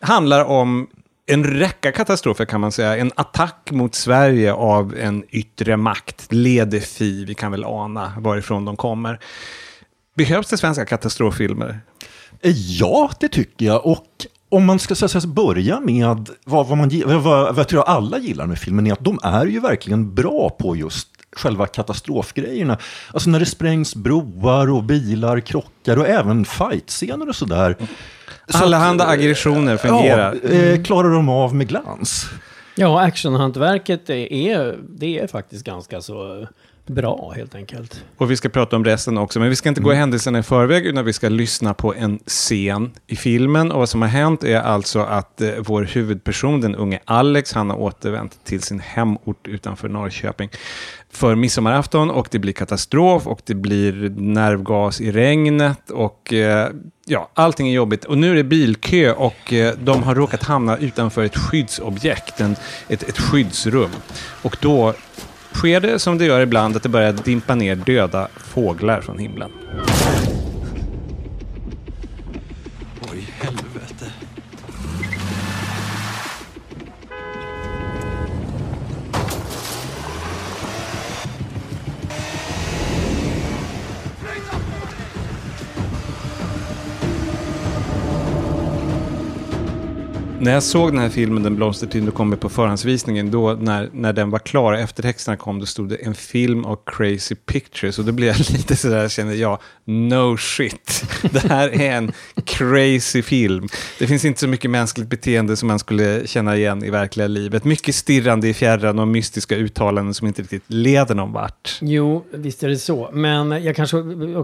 handlar 0.00 0.44
om 0.44 0.88
en 1.26 1.44
räcka 1.44 1.92
katastrofer 1.92 2.44
kan 2.44 2.60
man 2.60 2.72
säga. 2.72 2.96
En 2.96 3.12
attack 3.14 3.70
mot 3.70 3.94
Sverige 3.94 4.52
av 4.52 4.96
en 4.96 5.24
yttre 5.28 5.76
makt. 5.76 6.26
Ledefi, 6.32 7.24
vi 7.24 7.34
kan 7.34 7.50
väl 7.50 7.64
ana 7.64 8.12
varifrån 8.18 8.64
de 8.64 8.76
kommer. 8.76 9.20
Behövs 10.16 10.48
det 10.48 10.56
svenska 10.56 10.84
katastroffilmer? 10.84 11.80
Eh, 12.40 12.52
ja, 12.56 13.10
det 13.20 13.28
tycker 13.28 13.66
jag. 13.66 13.86
Och 13.86 14.06
om 14.48 14.66
man 14.66 14.78
ska 14.78 14.94
så 14.94 15.08
säga, 15.08 15.26
börja 15.26 15.80
med 15.80 16.30
vad, 16.44 16.66
vad, 16.66 16.78
man, 16.78 16.90
vad, 17.04 17.22
vad 17.22 17.58
jag 17.58 17.68
tror 17.68 17.82
alla 17.82 18.18
gillar 18.18 18.46
med 18.46 18.58
filmen 18.58 18.86
är 18.86 18.92
att 18.92 19.04
de 19.04 19.18
är 19.22 19.46
ju 19.46 19.60
verkligen 19.60 20.14
bra 20.14 20.50
på 20.50 20.76
just 20.76 21.08
själva 21.36 21.66
katastrofgrejerna. 21.66 22.78
Alltså 23.12 23.30
när 23.30 23.40
det 23.40 23.46
sprängs 23.46 23.94
broar 23.94 24.70
och 24.70 24.82
bilar 24.82 25.40
krockar 25.40 25.96
och 25.96 26.08
även 26.08 26.44
fightscener 26.44 27.28
och 27.28 27.36
sådär. 27.36 27.76
Så 28.48 28.58
Allehanda 28.58 29.06
aggressioner 29.06 29.76
fungerar. 29.76 30.36
Ja, 30.42 30.48
eh, 30.48 30.82
klarar 30.82 31.10
de 31.10 31.28
av 31.28 31.54
med 31.54 31.68
glans. 31.68 32.30
Ja, 32.74 33.00
actionhantverket 33.00 34.10
är, 34.10 34.78
det 34.88 35.18
är 35.18 35.26
faktiskt 35.26 35.64
ganska 35.64 36.00
så 36.00 36.46
bra 36.86 37.32
helt 37.36 37.54
enkelt. 37.54 38.04
Och 38.16 38.30
vi 38.30 38.36
ska 38.36 38.48
prata 38.48 38.76
om 38.76 38.84
resten 38.84 39.18
också, 39.18 39.40
men 39.40 39.48
vi 39.48 39.56
ska 39.56 39.68
inte 39.68 39.80
gå 39.80 39.92
händelserna 39.92 40.38
i 40.38 40.42
förväg, 40.42 40.86
utan 40.86 41.04
vi 41.04 41.12
ska 41.12 41.28
lyssna 41.28 41.74
på 41.74 41.94
en 41.94 42.18
scen 42.26 42.90
i 43.06 43.16
filmen. 43.16 43.72
Och 43.72 43.78
vad 43.78 43.88
som 43.88 44.02
har 44.02 44.08
hänt 44.08 44.44
är 44.44 44.60
alltså 44.60 45.00
att 45.00 45.40
eh, 45.40 45.50
vår 45.58 45.82
huvudperson, 45.82 46.60
den 46.60 46.74
unge 46.74 47.00
Alex, 47.04 47.52
han 47.52 47.70
har 47.70 47.76
återvänt 47.76 48.44
till 48.44 48.62
sin 48.62 48.80
hemort 48.80 49.48
utanför 49.48 49.88
Norrköping 49.88 50.50
för 51.12 51.34
midsommarafton 51.34 52.10
och 52.10 52.28
det 52.30 52.38
blir 52.38 52.52
katastrof 52.52 53.26
och 53.26 53.40
det 53.44 53.54
blir 53.54 54.12
nervgas 54.16 55.00
i 55.00 55.12
regnet 55.12 55.90
och 55.90 56.32
eh, 56.32 56.68
ja, 57.06 57.30
allting 57.34 57.68
är 57.68 57.72
jobbigt. 57.72 58.04
Och 58.04 58.18
nu 58.18 58.30
är 58.30 58.34
det 58.34 58.44
bilkö 58.44 59.12
och 59.12 59.52
eh, 59.52 59.74
de 59.82 60.02
har 60.02 60.14
råkat 60.14 60.42
hamna 60.42 60.76
utanför 60.76 61.24
ett 61.24 61.36
skyddsobjekt, 61.36 62.40
en, 62.40 62.56
ett, 62.88 63.02
ett 63.02 63.18
skyddsrum. 63.18 63.90
Och 64.42 64.56
då 64.60 64.94
sker 65.52 65.80
det 65.80 65.98
som 65.98 66.18
det 66.18 66.24
gör 66.24 66.40
ibland, 66.40 66.76
att 66.76 66.82
det 66.82 66.88
börjar 66.88 67.12
dimpa 67.12 67.54
ner 67.54 67.76
döda 67.76 68.28
fåglar 68.36 69.00
från 69.00 69.18
himlen. 69.18 69.50
När 90.42 90.52
jag 90.52 90.62
såg 90.62 90.92
den 90.92 90.98
här 90.98 91.08
filmen, 91.08 91.42
Den 91.42 91.56
blomstertid, 91.56 92.02
då 92.02 92.10
kom 92.10 92.30
jag 92.30 92.40
på 92.40 92.48
förhandsvisningen. 92.48 93.30
Då 93.30 93.52
när, 93.52 93.90
när 93.92 94.12
den 94.12 94.30
var 94.30 94.38
klar, 94.38 94.72
eftertexterna 94.72 95.36
kom, 95.36 95.58
då 95.58 95.66
stod 95.66 95.88
det 95.88 95.96
en 95.96 96.14
film 96.14 96.64
av 96.64 96.78
Crazy 96.86 97.34
Pictures. 97.34 97.98
Och 97.98 98.04
då 98.04 98.12
blev 98.12 98.28
jag 98.28 98.38
lite 98.50 98.76
sådär, 98.76 99.08
kände 99.08 99.34
jag, 99.34 99.58
no 99.84 100.36
shit. 100.36 101.04
Det 101.32 101.48
här 101.48 101.80
är 101.80 101.92
en 101.92 102.12
crazy 102.44 103.22
film. 103.22 103.68
Det 103.98 104.06
finns 104.06 104.24
inte 104.24 104.40
så 104.40 104.48
mycket 104.48 104.70
mänskligt 104.70 105.08
beteende 105.08 105.56
som 105.56 105.68
man 105.68 105.78
skulle 105.78 106.26
känna 106.26 106.56
igen 106.56 106.84
i 106.84 106.90
verkliga 106.90 107.26
livet. 107.26 107.64
Mycket 107.64 107.94
stirrande 107.94 108.48
i 108.48 108.54
fjärran 108.54 108.98
och 108.98 109.08
mystiska 109.08 109.56
uttalanden 109.56 110.14
som 110.14 110.26
inte 110.26 110.42
riktigt 110.42 110.64
leder 110.66 111.14
någon 111.14 111.32
vart. 111.32 111.78
Jo, 111.80 112.24
visst 112.30 112.62
är 112.62 112.68
det 112.68 112.78
så. 112.78 113.10
Men 113.12 113.64
jag 113.64 113.76
kanske 113.76 113.96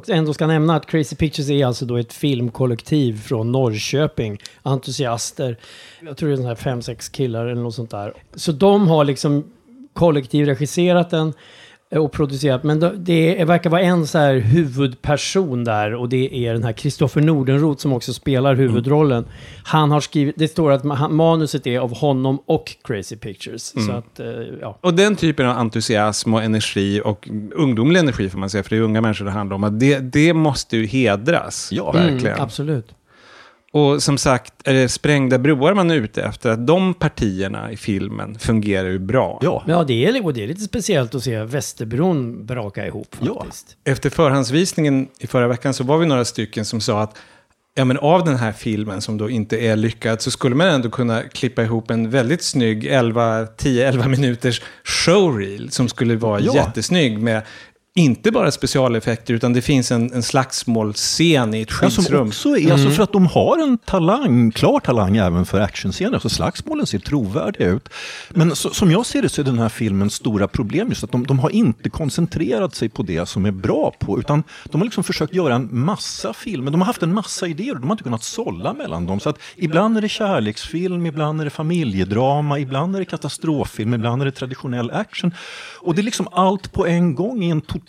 ändå 0.09 0.35
ska 0.35 0.47
nämna 0.47 0.77
att 0.77 0.87
Crazy 0.87 1.17
Pictures 1.17 1.51
är 1.51 1.67
alltså 1.67 1.85
då 1.85 1.97
ett 1.97 2.13
filmkollektiv 2.13 3.23
från 3.23 3.53
Norrköping. 3.53 4.39
Entusiaster. 4.63 5.57
Jag 6.07 6.17
tror 6.17 6.29
det 6.29 6.35
är 6.35 6.37
sådana 6.37 6.49
här 6.49 6.55
fem, 6.57 6.83
sex 6.83 7.09
killar 7.09 7.47
eller 7.47 7.63
något 7.63 7.75
sånt 7.75 7.91
där. 7.91 8.13
Så 8.35 8.53
de 8.53 8.89
har 8.89 9.05
liksom 9.05 9.45
kollektivregisserat 9.93 11.11
den 11.11 11.33
och 11.97 12.13
producerat. 12.13 12.63
Men 12.65 12.81
det- 13.05 13.45
verkar 13.45 13.71
vara 13.71 13.81
en 13.81 14.07
så 14.07 14.19
här 14.19 14.35
huvudperson 14.37 15.65
där 15.65 15.95
och 15.95 16.09
det 16.09 16.47
är 16.47 16.53
den 16.53 16.63
här 16.65 16.73
Kristoffer 16.73 17.21
Nordenroth 17.21 17.81
som 17.83 17.93
också 17.93 18.13
spelar 18.13 18.55
huvudrollen. 18.55 19.25
Han 19.65 19.91
har 19.91 20.01
skrivit, 20.01 20.35
det 20.39 20.49
står 20.49 20.73
att 20.73 20.83
ma- 20.85 21.09
manuset 21.11 21.67
är 21.67 21.79
av 21.79 21.95
honom 21.97 22.39
och 22.47 22.77
Crazy 22.85 23.17
Pictures. 23.17 23.63
Så 23.87 23.93
att, 23.93 24.21
eh, 24.21 24.27
ja. 24.61 24.79
Och 24.81 24.95
den 24.95 25.17
typen 25.17 25.47
av 25.47 25.57
entusiasm 25.59 26.35
och 26.35 26.43
energi 26.43 27.01
och 27.05 27.29
ungdomlig 27.55 28.01
energi 28.01 28.29
får 28.31 28.39
man 28.39 28.51
säga, 28.51 28.63
för 28.63 28.71
det 28.71 28.77
är 28.77 28.81
unga 28.81 29.01
människor 29.01 29.25
det 29.25 29.31
handlar 29.31 29.55
om, 29.55 29.65
att 29.65 29.81
det, 29.81 29.99
det 29.99 30.33
måste 30.35 30.77
ju 30.77 30.87
hedras. 30.87 31.69
Ja, 31.73 31.93
verkligen. 31.93 32.27
Mm, 32.35 32.43
absolut. 32.43 32.87
Och 33.77 34.03
som 34.03 34.19
sagt, 34.19 34.53
är 34.65 34.75
det 34.75 34.89
sprängda 34.89 35.39
broar 35.39 35.75
man 35.75 35.91
är 35.91 35.95
ute 35.95 36.23
efter, 36.23 36.51
att 36.51 36.67
de 36.67 36.95
partierna 36.95 37.73
i 37.73 37.77
filmen 37.77 38.39
fungerar 38.39 38.89
ju 38.89 38.99
bra. 38.99 39.39
Ja, 39.43 39.65
Ja, 39.67 39.85
det 39.85 40.05
är, 40.07 40.25
och 40.25 40.35
det 40.35 40.43
är 40.43 40.47
lite 40.49 40.61
speciellt 40.61 41.15
att 41.15 41.23
se 41.23 41.43
Västerbron 41.45 42.47
braka 42.47 42.87
ihop 42.87 43.17
Ja. 43.21 43.35
faktiskt. 43.43 43.77
Efter 43.85 44.11
förhandsvisningen 44.11 45.09
i 45.19 45.27
förra 45.27 45.49
veckan 45.49 45.75
så 45.75 45.85
var 45.85 45.99
vi 45.99 46.07
några 46.07 46.25
stycken 46.25 46.65
som 46.65 46.81
sa 46.81 47.03
att 47.03 47.17
ja, 47.75 47.85
men 47.85 47.97
av 47.99 48.25
den 48.25 48.37
här 48.37 48.53
filmen 48.53 49.01
som 49.01 49.19
då 49.19 49.31
inte 49.31 49.57
är 49.67 49.77
lyckad 49.77 50.23
så 50.23 50.31
skulle 50.31 50.55
man 50.57 50.67
ändå 50.67 50.91
kunna 50.91 51.23
klippa 51.23 51.63
ihop 51.63 51.91
en 51.91 52.11
väldigt 52.11 52.43
snygg 52.43 52.85
11, 52.87 53.45
10-11 53.45 54.09
minuters 54.09 54.63
showreel 54.85 55.71
som 55.71 55.89
skulle 55.89 56.17
vara 56.17 56.41
Ja. 56.41 56.55
jättesnygg 56.55 57.19
med 57.19 57.43
inte 57.97 58.31
bara 58.31 58.51
specialeffekter 58.51 59.35
utan 59.35 59.53
det 59.53 59.63
finns 59.63 59.93
en, 59.93 60.13
en 60.13 60.23
slagsmålscen 60.23 61.55
i 61.55 61.61
ett 61.63 61.69
Ja, 61.83 61.91
som 61.91 62.05
skyddsrum. 62.05 62.29
också 62.29 62.59
är, 62.59 62.73
alltså 62.73 62.91
för 62.91 63.03
att 63.03 63.13
de 63.13 63.27
har 63.27 63.59
en 63.63 63.79
talang, 63.79 64.51
klar 64.51 64.81
talang 64.81 65.17
även 65.17 65.47
för 65.47 65.61
actionscener, 65.61 66.19
så 66.19 66.29
slagsmålen 66.29 66.87
ser 66.87 66.99
trovärdiga 66.99 67.69
ut. 67.69 67.89
Men 68.31 68.57
så, 68.57 68.71
som 68.71 68.91
jag 68.91 69.07
ser 69.07 69.23
det 69.23 69.29
så 69.29 69.41
är 69.41 69.45
den 69.45 69.59
här 69.59 69.69
filmens 69.69 70.15
stora 70.15 70.49
problem 70.49 70.89
just 70.89 71.05
att 71.05 71.13
de, 71.13 71.27
de 71.27 71.39
har 71.39 71.51
inte 71.51 71.91
koncentrerat 71.91 72.75
sig 72.75 72.89
på 72.89 73.03
det 73.03 73.27
som 73.29 73.47
är 73.47 73.51
bra 73.51 73.93
på, 73.99 74.19
utan 74.19 74.43
de 74.65 74.81
har 74.81 74.85
liksom 74.85 75.05
försökt 75.05 75.35
göra 75.35 75.55
en 75.55 75.69
massa 75.81 76.33
filmer. 76.33 76.71
De 76.71 76.81
har 76.81 76.87
haft 76.87 77.03
en 77.03 77.15
massa 77.15 77.47
idéer 77.47 77.75
och 77.75 77.81
de 77.81 77.87
har 77.87 77.95
inte 77.95 78.05
kunnat 78.05 78.23
sålla 78.25 78.73
mellan 78.73 79.07
dem. 79.07 79.21
Så 79.21 79.29
att 79.29 79.39
ibland 79.57 79.97
är 79.97 80.01
det 80.03 80.09
kärleksfilm, 80.09 81.07
ibland 81.07 81.41
är 81.41 81.45
det 81.45 81.51
familjedrama, 81.51 82.59
ibland 82.59 82.95
är 82.97 82.99
det 83.01 83.05
katastroffilm, 83.05 83.95
ibland 83.95 84.23
är 84.23 84.27
det 84.27 84.33
traditionell 84.33 84.91
action. 84.91 85.35
Och 85.81 85.95
det 85.95 86.01
är 86.01 86.05
liksom 86.05 86.29
allt 86.33 86.73
på 86.73 86.87
en 86.87 87.15
gång 87.15 87.43
i 87.45 87.51
en 87.51 87.61
total 87.61 87.86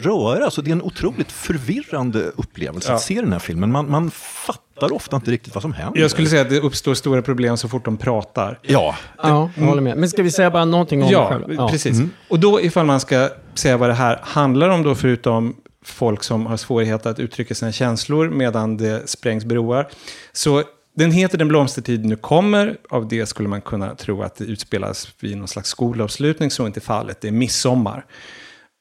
röra. 0.00 0.50
Så 0.50 0.62
det 0.62 0.70
är 0.70 0.72
en 0.72 0.82
otroligt 0.82 1.32
förvirrande 1.32 2.20
upplevelse 2.36 2.92
att 2.92 3.02
se 3.02 3.20
den 3.20 3.32
här 3.32 3.38
filmen. 3.38 3.72
Man, 3.72 3.90
man 3.90 4.10
fattar 4.10 4.92
ofta 4.92 5.16
inte 5.16 5.30
riktigt 5.30 5.54
vad 5.54 5.62
som 5.62 5.72
händer. 5.72 6.00
Jag 6.00 6.10
skulle 6.10 6.28
säga 6.28 6.42
att 6.42 6.50
det 6.50 6.60
uppstår 6.60 6.94
stora 6.94 7.22
problem 7.22 7.56
så 7.56 7.68
fort 7.68 7.84
de 7.84 7.96
pratar. 7.96 8.58
Ja, 8.62 8.96
Ja, 9.22 9.50
jag 9.56 9.64
håller 9.64 9.82
med. 9.82 9.96
Men 9.96 10.08
ska 10.08 10.22
vi 10.22 10.30
säga 10.30 10.50
bara 10.50 10.64
någonting 10.64 11.02
om 11.02 11.08
Ja, 11.10 11.28
själva? 11.28 11.68
precis. 11.68 12.00
Och 12.28 12.40
då 12.40 12.60
ifall 12.60 12.86
man 12.86 13.00
ska 13.00 13.28
säga 13.54 13.76
vad 13.76 13.88
det 13.88 13.94
här 13.94 14.18
handlar 14.22 14.68
om 14.68 14.82
då, 14.82 14.94
förutom 14.94 15.56
folk 15.84 16.22
som 16.22 16.46
har 16.46 16.56
svårigheter 16.56 17.10
att 17.10 17.18
uttrycka 17.18 17.54
sina 17.54 17.72
känslor 17.72 18.28
medan 18.30 18.76
det 18.76 19.08
sprängs 19.10 19.44
broar. 19.44 19.88
Så 20.32 20.62
den 20.96 21.12
heter 21.12 21.38
Den 21.38 21.48
blomstertid 21.48 22.04
nu 22.04 22.16
kommer. 22.16 22.76
Av 22.90 23.08
det 23.08 23.26
skulle 23.26 23.48
man 23.48 23.60
kunna 23.60 23.94
tro 23.94 24.22
att 24.22 24.36
det 24.36 24.44
utspelas 24.44 25.08
vid 25.20 25.36
någon 25.36 25.48
slags 25.48 25.68
skolavslutning. 25.68 26.50
Så 26.50 26.62
är 26.62 26.66
inte 26.66 26.80
fallet. 26.80 27.20
Det 27.20 27.28
är 27.28 27.32
midsommar. 27.32 28.04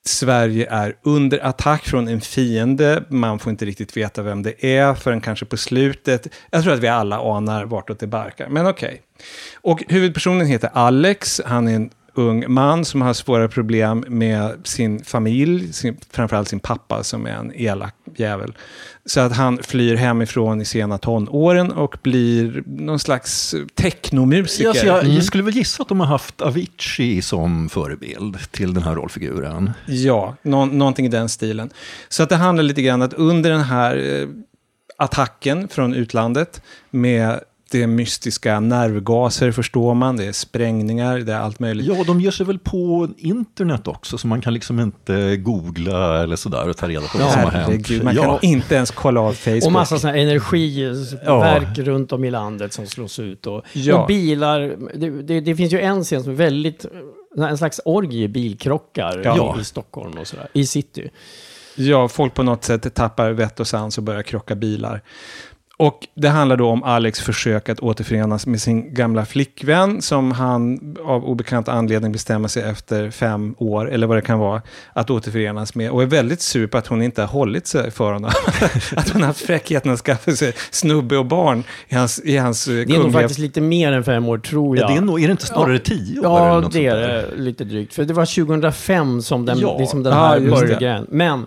Sverige 0.05 0.67
är 0.69 0.95
under 1.03 1.45
attack 1.45 1.85
från 1.85 2.07
en 2.07 2.21
fiende. 2.21 3.03
Man 3.09 3.39
får 3.39 3.49
inte 3.49 3.65
riktigt 3.65 3.97
veta 3.97 4.21
vem 4.21 4.43
det 4.43 4.65
är 4.65 4.93
förrän 4.93 5.21
kanske 5.21 5.45
på 5.45 5.57
slutet. 5.57 6.27
Jag 6.51 6.63
tror 6.63 6.73
att 6.73 6.79
vi 6.79 6.87
alla 6.87 7.19
anar 7.37 7.65
vartåt 7.65 7.99
det 7.99 8.07
barkar, 8.07 8.49
men 8.49 8.67
okej. 8.67 9.01
Och 9.61 9.83
huvudpersonen 9.87 10.47
heter 10.47 10.69
Alex. 10.73 11.41
Han 11.45 11.67
är 11.67 11.75
en 11.75 11.89
ung 12.13 12.53
man 12.53 12.85
som 12.85 13.01
har 13.01 13.13
svåra 13.13 13.47
problem 13.47 14.05
med 14.07 14.51
sin 14.63 15.03
familj, 15.03 15.73
sin, 15.73 15.97
framförallt 16.11 16.47
sin 16.47 16.59
pappa 16.59 17.03
som 17.03 17.25
är 17.25 17.31
en 17.31 17.53
elak 17.55 17.95
jävel. 18.15 18.53
Så 19.05 19.19
att 19.19 19.35
han 19.35 19.57
flyr 19.63 19.95
hemifrån 19.95 20.61
i 20.61 20.65
sena 20.65 20.97
tonåren 20.97 21.71
och 21.71 21.97
blir 22.03 22.63
någon 22.65 22.99
slags 22.99 23.55
technomusiker. 23.75 24.85
Ja, 24.85 24.85
jag, 24.85 25.07
jag 25.07 25.23
skulle 25.23 25.43
väl 25.43 25.55
gissa 25.55 25.83
att 25.83 25.89
de 25.89 25.99
har 25.99 26.07
haft 26.07 26.41
Avicii 26.41 27.21
som 27.21 27.69
förebild 27.69 28.51
till 28.51 28.73
den 28.73 28.83
här 28.83 28.95
rollfiguren. 28.95 29.71
Ja, 29.87 30.35
nå 30.41 30.65
någonting 30.65 31.05
i 31.05 31.09
den 31.09 31.29
stilen. 31.29 31.69
Så 32.09 32.23
att 32.23 32.29
det 32.29 32.35
handlar 32.35 32.63
lite 32.63 32.81
grann 32.81 33.01
att 33.01 33.13
under 33.13 33.49
den 33.49 33.63
här 33.63 34.21
eh, 34.21 34.27
attacken 34.97 35.67
från 35.67 35.93
utlandet 35.93 36.61
med 36.89 37.39
det 37.71 37.87
mystiska 37.87 38.59
nervgaser 38.59 39.51
förstår 39.51 39.93
man, 39.93 40.17
det 40.17 40.25
är 40.25 40.31
sprängningar, 40.31 41.17
det 41.17 41.33
är 41.33 41.39
allt 41.39 41.59
möjligt. 41.59 41.85
Ja, 41.85 42.03
de 42.07 42.21
ger 42.21 42.31
sig 42.31 42.45
väl 42.45 42.59
på 42.59 43.07
internet 43.17 43.87
också, 43.87 44.17
så 44.17 44.27
man 44.27 44.41
kan 44.41 44.53
liksom 44.53 44.79
inte 44.79 45.37
googla 45.37 46.23
eller 46.23 46.35
sådär 46.35 46.69
och 46.69 46.77
ta 46.77 46.87
reda 46.87 47.07
på 47.07 47.17
vad 47.17 47.31
som 47.31 47.43
har 47.43 47.51
hänt. 47.51 47.65
Herregud, 47.67 48.03
man 48.03 48.15
ja. 48.15 48.23
kan 48.23 48.49
inte 48.49 48.75
ens 48.75 48.91
kolla 48.91 49.21
av 49.21 49.33
Facebook. 49.33 49.65
Och 49.65 49.71
massa 49.71 49.99
sådana 49.99 50.17
här 50.17 50.25
energiverk 50.25 51.77
runt 51.77 52.11
om 52.11 52.23
i 52.23 52.31
landet 52.31 52.73
som 52.73 52.85
slås 52.87 53.19
ut. 53.19 53.47
Och, 53.47 53.63
Ja. 53.73 54.01
och 54.01 54.07
bilar. 54.07 54.75
Det, 54.95 55.09
det, 55.21 55.41
det 55.41 55.55
finns 55.55 55.73
ju 55.73 55.79
en 55.79 56.03
scen 56.03 56.23
som 56.23 56.31
är 56.31 56.35
väldigt... 56.35 56.85
En 57.37 57.57
slags 57.57 57.81
orgie 57.85 58.23
i 58.23 58.27
bilkrockar 58.27 59.21
Ja. 59.25 59.55
i, 59.57 59.61
i 59.61 59.63
Stockholm 59.63 60.17
och 60.17 60.27
sådär. 60.27 60.47
I 60.53 60.65
city. 60.65 61.09
Ja, 61.75 62.07
folk 62.07 62.33
på 62.33 62.43
något 62.43 62.63
sätt 62.63 62.93
tappar 62.93 63.31
vett 63.31 63.59
och 63.59 63.67
sans 63.67 63.97
och 63.97 64.03
börjar 64.03 64.23
krocka 64.23 64.55
bilar. 64.55 65.01
Och 65.79 66.07
det 66.15 66.27
handlar 66.29 66.57
då 66.57 66.69
om 66.69 66.83
Alex 66.83 67.19
försök 67.19 67.69
att 67.69 67.79
återförenas 67.79 68.45
med 68.47 68.61
sin 68.61 68.93
gamla 68.93 69.25
flickvän 69.25 70.01
som 70.01 70.31
han 70.31 70.79
av 71.05 71.25
obekant 71.25 71.67
anledning 71.67 72.11
bestämmer 72.11 72.47
sig 72.47 72.63
efter 72.63 73.11
fem 73.11 73.55
år, 73.57 73.91
eller 73.91 74.07
vad 74.07 74.17
det 74.17 74.21
kan 74.21 74.39
vara, 74.39 74.61
att 74.93 75.09
återförenas 75.09 75.75
med. 75.75 75.91
Och 75.91 76.01
är 76.01 76.05
väldigt 76.05 76.41
sur 76.41 76.67
på 76.67 76.77
att 76.77 76.87
hon 76.87 77.01
inte 77.01 77.21
har 77.21 77.27
hållit 77.27 77.67
sig 77.67 77.91
för 77.91 78.13
honom. 78.13 78.31
att 78.95 79.09
hon 79.09 79.21
har 79.21 79.27
haft 79.27 79.41
fräckheten 79.41 79.91
att 79.91 79.99
skaffa 79.99 80.31
sig 80.31 80.53
snubbe 80.71 81.17
och 81.17 81.25
barn 81.25 81.63
i 81.87 81.95
hans, 81.95 82.19
i 82.19 82.37
hans 82.37 82.67
eh, 82.67 82.73
Det 82.73 82.81
är 82.81 82.85
nog 82.85 82.95
kungliga... 82.95 83.11
faktiskt 83.21 83.39
lite 83.39 83.61
mer 83.61 83.91
än 83.91 84.03
fem 84.03 84.25
år, 84.29 84.37
tror 84.37 84.77
jag. 84.77 84.83
Ja, 84.83 84.93
det 84.93 84.97
är, 84.97 85.01
nog, 85.01 85.23
är 85.23 85.27
det 85.27 85.31
inte 85.31 85.45
snarare 85.45 85.73
Ja. 85.73 85.79
tio 85.85 86.19
år? 86.19 86.25
Ja, 86.25 86.69
det 86.71 86.85
är 86.85 86.95
det. 86.95 87.25
Lite 87.35 87.63
drygt. 87.63 87.93
För 87.93 88.03
det 88.03 88.13
var 88.13 88.25
2005 88.25 89.21
som 89.21 89.45
den, 89.45 89.59
Ja. 89.59 89.77
liksom 89.79 90.03
den 90.03 90.13
här 90.13 90.39
det. 90.39 90.49
började. 90.51 91.05
Men, 91.09 91.45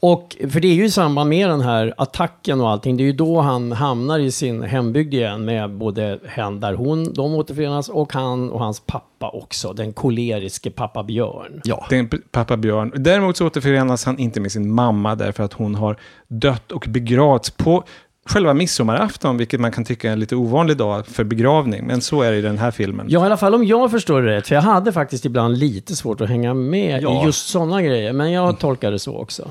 och, 0.00 0.36
för 0.50 0.60
det 0.60 0.68
är 0.68 0.74
ju 0.74 0.84
i 0.84 0.90
samband 0.90 1.30
med 1.30 1.50
den 1.50 1.60
här 1.60 1.94
attacken 1.96 2.60
och 2.60 2.70
allting, 2.70 2.96
det 2.96 3.02
är 3.02 3.06
ju 3.06 3.12
då 3.12 3.40
han 3.40 3.72
hamnar 3.72 4.18
i 4.18 4.30
sin 4.30 4.62
hembygd 4.62 5.14
igen 5.14 5.44
med 5.44 5.70
både 5.70 6.18
hen 6.26 6.60
där 6.60 6.72
hon, 6.72 7.12
de 7.12 7.34
återförenas, 7.34 7.88
och 7.88 8.12
han 8.12 8.50
och 8.50 8.60
hans 8.60 8.80
pappa 8.80 9.30
också, 9.30 9.72
den 9.72 9.92
koleriske 9.92 10.70
pappa 10.70 11.02
Björn. 11.02 11.60
Ja. 11.64 11.86
den 11.90 12.10
pappa 12.30 12.56
Björn. 12.56 12.92
Däremot 12.96 13.36
så 13.36 13.46
återförenas 13.46 14.04
han 14.04 14.18
inte 14.18 14.40
med 14.40 14.52
sin 14.52 14.74
mamma 14.74 15.14
därför 15.14 15.44
att 15.44 15.52
hon 15.52 15.74
har 15.74 15.96
dött 16.28 16.72
och 16.72 16.86
begravts 16.88 17.50
på 17.50 17.84
själva 18.26 18.54
midsommarafton, 18.54 19.36
vilket 19.36 19.60
man 19.60 19.72
kan 19.72 19.84
tycka 19.84 20.08
är 20.08 20.12
en 20.12 20.20
lite 20.20 20.36
ovanlig 20.36 20.76
dag 20.76 21.06
för 21.06 21.24
begravning. 21.24 21.86
Men 21.86 22.00
så 22.00 22.22
är 22.22 22.32
det 22.32 22.38
i 22.38 22.42
den 22.42 22.58
här 22.58 22.70
filmen. 22.70 23.06
Ja, 23.08 23.22
i 23.22 23.26
alla 23.26 23.36
fall 23.36 23.54
om 23.54 23.64
jag 23.64 23.90
förstår 23.90 24.22
det 24.22 24.36
rätt, 24.36 24.48
för 24.48 24.54
jag 24.54 24.62
hade 24.62 24.92
faktiskt 24.92 25.24
ibland 25.24 25.58
lite 25.58 25.96
svårt 25.96 26.20
att 26.20 26.28
hänga 26.28 26.54
med 26.54 27.02
Ja. 27.02 27.22
i 27.22 27.26
just 27.26 27.48
sådana 27.48 27.82
grejer, 27.82 28.12
men 28.12 28.32
jag 28.32 28.58
tolkar 28.58 28.90
det 28.90 28.98
så 28.98 29.16
också. 29.16 29.50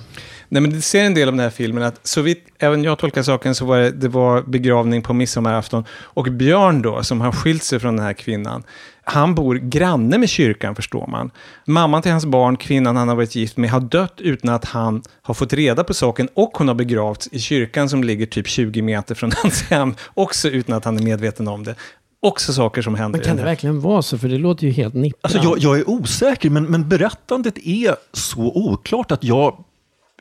Nej, 0.50 0.62
men 0.62 0.72
det 0.72 0.82
ser 0.82 1.04
en 1.04 1.14
del 1.14 1.28
av 1.28 1.34
den 1.34 1.40
här 1.44 1.50
filmen 1.50 1.84
att 1.84 2.08
så 2.08 2.22
vitt 2.22 2.48
även 2.60 2.84
jag 2.84 2.98
tolkar 2.98 3.24
saken 3.24 3.56
så 3.56 3.66
var 3.66 3.78
det, 3.78 3.92
det 3.92 4.08
var 4.08 4.42
begravning 4.42 5.02
på 5.02 5.14
midsommarafton. 5.14 5.84
Och 5.90 6.26
Björn 6.26 6.82
då, 6.82 7.04
som 7.04 7.22
har 7.22 7.32
skilt 7.32 7.64
sig 7.64 7.80
från 7.80 7.96
den 7.96 8.06
här 8.06 8.14
kvinnan, 8.14 8.64
han 9.08 9.36
bor 9.36 9.56
granne 9.56 10.18
med 10.18 10.30
kyrkan 10.30 10.76
förstår 10.76 11.08
man. 11.08 11.32
Mamman 11.66 12.02
till 12.02 12.12
hans 12.12 12.26
barn, 12.26 12.58
kvinnan 12.58 12.96
han 12.96 13.08
har 13.08 13.16
varit 13.16 13.36
gift 13.36 13.58
med, 13.58 13.70
har 13.70 13.80
dött 13.80 14.14
utan 14.18 14.50
att 14.50 14.66
han 14.66 15.04
har 15.22 15.34
fått 15.34 15.54
reda 15.54 15.84
på 15.84 15.94
saken 15.94 16.30
och 16.34 16.58
hon 16.58 16.68
har 16.68 16.76
begravts 16.76 17.30
i 17.32 17.40
kyrkan 17.40 17.90
som 17.90 18.04
ligger 18.04 18.26
typ 18.26 18.48
20 18.48 18.82
meter 18.82 19.16
från 19.16 19.32
hans 19.44 19.64
hem, 19.64 19.96
också 20.14 20.50
utan 20.50 20.76
att 20.76 20.86
han 20.86 20.98
är 20.98 21.04
medveten 21.04 21.48
om 21.48 21.64
det. 21.64 21.76
Också 22.20 22.54
saker 22.54 22.82
som 22.82 22.96
händer. 22.96 23.20
Men 23.20 23.28
kan 23.28 23.38
det 23.38 23.44
verkligen 23.44 23.82
vara 23.82 24.02
så? 24.02 24.18
För 24.18 24.30
det 24.30 24.38
låter 24.38 24.68
ju 24.68 24.72
helt 24.72 24.94
nippran. 24.94 25.20
Alltså 25.22 25.40
jag, 25.40 25.60
jag 25.60 25.80
är 25.80 25.90
osäker, 25.90 26.50
men, 26.50 26.66
men 26.66 26.90
berättandet 26.90 27.58
är 27.58 27.96
så 28.14 28.42
oklart 28.42 29.12
att 29.12 29.24
jag, 29.24 29.64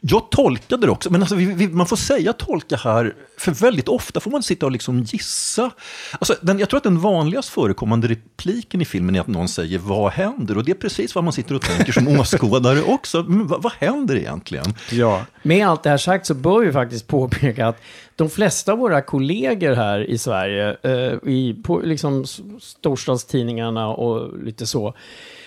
jag 0.06 0.30
tolkade 0.30 0.87
det 0.87 0.92
också. 0.92 1.12
Men 1.12 1.20
alltså, 1.20 1.37
vi, 1.37 1.44
vi, 1.44 1.68
man 1.68 1.87
får 1.87 1.96
säga 1.96 2.32
tolka 2.32 2.76
här, 2.76 3.14
för 3.38 3.52
väldigt 3.52 3.88
ofta 3.88 4.20
får 4.20 4.30
man 4.30 4.42
sitta 4.42 4.66
och 4.66 4.73
liksom 4.73 5.02
gissa. 5.02 5.70
Alltså, 6.12 6.34
den, 6.40 6.58
jag 6.58 6.68
tror 6.68 6.78
att 6.78 6.84
den 6.84 7.00
vanligast 7.00 7.49
förekommande 7.49 8.08
repliken 8.08 8.80
i 8.80 8.84
filmen 8.84 9.14
är 9.14 9.20
att 9.20 9.26
någon 9.26 9.49
säger 9.49 9.78
vad 9.78 10.12
händer? 10.12 10.56
Och 10.56 10.64
det 10.64 10.70
är 10.70 10.76
precis 10.76 11.14
vad 11.14 11.25
man 11.25 11.32
sitter 11.32 11.54
och 11.54 11.62
tänker 11.62 11.92
som 11.92 12.08
åskådare 12.08 12.82
också. 12.82 13.23
Men 13.23 13.46
vad, 13.46 13.62
vad 13.62 13.73
händer 13.73 14.16
egentligen? 14.16 14.75
Ja. 14.90 15.25
Med 15.42 15.68
allt 15.68 15.82
det 15.82 15.90
här 15.90 15.99
sagt 15.99 16.26
så 16.26 16.34
bör 16.34 16.61
vi 16.61 16.73
faktiskt 16.73 17.06
påpeka 17.06 17.66
att 17.66 17.80
de 18.16 18.30
flesta 18.30 18.73
av 18.73 18.78
våra 18.78 19.02
kollegor 19.02 19.75
här 19.75 20.11
i 20.11 20.18
Sverige, 20.18 20.76
eh, 20.82 21.28
i, 21.28 21.56
på 21.64 21.80
liksom 21.80 22.25
storstadstidningarna 22.61 23.88
och 23.88 24.44
lite 24.44 24.66
så, 24.66 24.94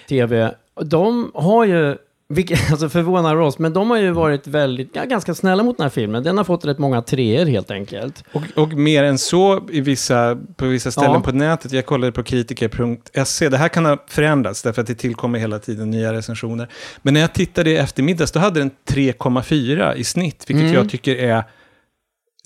tv, 0.10 0.54
de 0.86 1.32
har 1.34 1.66
ju, 1.66 1.98
vilket 2.30 2.72
alltså 2.72 2.90
förvånar 2.90 3.36
oss, 3.36 3.60
men 3.60 3.74
de 3.74 3.90
har 3.90 3.98
ju 3.98 4.12
varit 4.12 4.48
väldigt, 4.48 4.90
ja, 4.94 5.06
ganska 5.06 5.36
snälla 5.36 5.64
mot 5.64 5.78
den 5.78 5.84
här 5.84 5.90
filmen. 5.90 6.24
Den 6.24 6.38
har 6.38 6.44
fått 6.44 6.66
rätt 6.66 6.78
många 6.80 7.02
treor 7.02 7.46
helt 7.46 7.72
enkelt. 7.72 8.24
Och, 8.34 8.42
och 8.56 8.74
mer 8.74 9.04
än 9.04 9.18
så 9.18 9.68
i 9.72 9.82
vissa, 9.82 10.38
på 10.56 10.66
vissa 10.66 10.92
ställen 10.92 11.12
Ja. 11.12 11.20
på 11.22 11.32
nätet. 11.32 11.72
Jag 11.72 11.86
kollade 11.86 12.12
på 12.12 12.24
kritiker.se. 12.24 13.50
Det 13.50 13.58
här 13.58 13.70
kan 13.70 13.86
ha 13.86 13.98
förändrats 14.08 14.62
därför 14.64 14.82
att 14.82 14.88
det 14.88 14.96
tillkommer 14.96 15.40
hela 15.40 15.60
tiden 15.60 15.92
nya 15.92 16.14
recensioner. 16.14 16.68
Men 17.02 17.14
när 17.14 17.22
jag 17.22 17.34
tittade 17.34 17.70
i 17.70 17.78
eftermiddags 17.78 18.32
då 18.32 18.40
hade 18.40 18.60
den 18.60 18.72
3,4 18.90 19.94
i 19.96 20.04
snitt. 20.04 20.44
Vilket 20.48 20.74
jag 20.74 20.90
tycker 20.90 21.16
är 21.16 21.44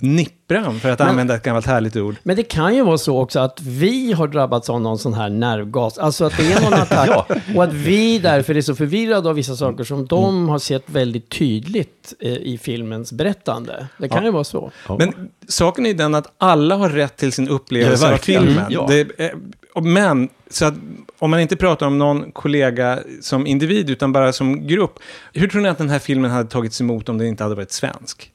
nippran 0.01 0.79
för 0.79 0.89
att 0.89 0.99
Men- 0.99 1.07
använda 1.07 1.35
ett 1.35 1.43
gammalt 1.43 1.65
härligt 1.65 1.95
ord. 1.95 2.15
Men 2.23 2.35
det 2.35 2.43
kan 2.43 2.75
ju 2.75 2.83
vara 2.83 2.97
så 2.97 3.19
också 3.21 3.39
att 3.39 3.61
vi 3.61 4.13
har 4.13 4.27
drabbats 4.27 4.69
av 4.69 4.81
någon 4.81 4.97
sån 4.99 5.13
här 5.13 5.29
nervgas. 5.29 5.97
Alltså 5.97 6.25
att 6.25 6.37
det 6.37 6.51
är 6.53 6.61
någon 6.61 6.73
attack. 6.81 7.09
Ja. 7.09 7.25
Och 7.55 7.63
att 7.63 7.73
vi 7.73 8.19
därför 8.19 8.57
är 8.57 8.61
så 8.61 8.75
förvirrade 8.75 9.29
av 9.29 9.35
vissa 9.35 9.55
saker 9.55 9.83
som 9.83 10.05
de 10.07 10.49
har 10.49 10.59
sett 10.59 10.83
väldigt 10.89 11.29
tydligt 11.29 12.13
eh, 12.19 12.31
i 12.33 12.57
filmens 12.61 13.11
berättande. 13.11 13.87
Det 13.97 14.09
kan 14.09 14.25
ju 14.25 14.31
vara 14.31 14.43
så. 14.43 14.71
Men 14.99 15.13
saken 15.47 15.85
är 15.85 15.93
den 15.93 16.15
att 16.15 16.33
alla 16.37 16.75
har 16.75 16.89
rätt 16.89 17.17
till 17.17 17.31
sin 17.31 17.47
upplevelse 17.49 18.05
Ja, 18.07 18.13
av 18.13 18.17
filmen. 18.17 18.65
Ja. 18.69 18.85
Det, 18.89 19.31
och- 19.73 19.83
men, 19.83 20.29
så 20.49 20.65
att 20.65 20.73
om 21.19 21.29
man 21.31 21.39
inte 21.39 21.55
pratar 21.55 21.87
om 21.87 21.97
någon 21.97 22.31
kollega 22.31 22.99
som 23.21 23.47
individ 23.47 23.89
utan 23.89 24.11
bara 24.13 24.33
som 24.33 24.67
grupp. 24.67 24.99
Hur 25.33 25.47
tror 25.47 25.61
ni 25.61 25.69
att 25.69 25.77
den 25.77 25.89
här 25.89 25.99
filmen 25.99 26.31
hade 26.31 26.49
tagits 26.49 26.81
emot 26.81 27.09
om 27.09 27.17
den 27.17 27.27
inte 27.27 27.43
hade 27.43 27.55
varit 27.55 27.71
svensk? 27.71 28.30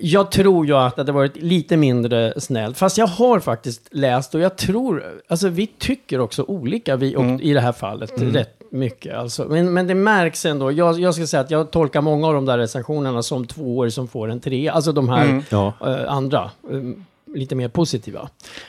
Jag 0.00 0.30
tror 0.30 0.66
ju 0.66 0.74
att 0.76 0.96
det 0.96 1.00
hade 1.02 1.12
varit 1.12 1.36
lite 1.36 1.76
mindre 1.76 2.40
snällt. 2.40 2.78
Fast 2.78 2.98
jag 2.98 3.06
har 3.06 3.40
faktiskt 3.40 3.88
läst 3.90 4.34
och 4.34 4.40
jag 4.40 4.56
tror, 4.56 5.04
alltså 5.28 5.48
vi 5.48 5.66
tycker 5.66 6.20
också 6.20 6.42
olika, 6.48 6.96
vi 6.96 7.16
och, 7.16 7.24
i 7.40 7.52
det 7.54 7.60
här 7.60 7.72
fallet, 7.72 8.12
rätt 8.16 8.56
mycket. 8.72 9.14
Alltså. 9.14 9.44
Men, 9.48 9.72
men 9.72 9.86
det 9.86 9.94
märks 9.94 10.46
ändå, 10.46 10.72
jag, 10.72 11.00
jag 11.00 11.14
ska 11.14 11.26
säga 11.26 11.40
att 11.40 11.50
jag 11.50 11.70
tolkar 11.70 12.00
många 12.00 12.26
av 12.26 12.34
de 12.34 12.46
där 12.46 12.58
recensionerna 12.58 13.22
som 13.22 13.46
tvåor 13.46 13.88
som 13.88 14.08
får 14.08 14.30
en 14.30 14.40
trea. 14.40 14.72
Alltså 14.72 14.92
de 14.92 15.08
här 15.08 15.42
Ja. 15.50 15.72
eh, 15.86 16.12
andra, 16.12 16.50
lite 17.34 17.54
mer 17.54 17.68
positiva. 17.68 18.28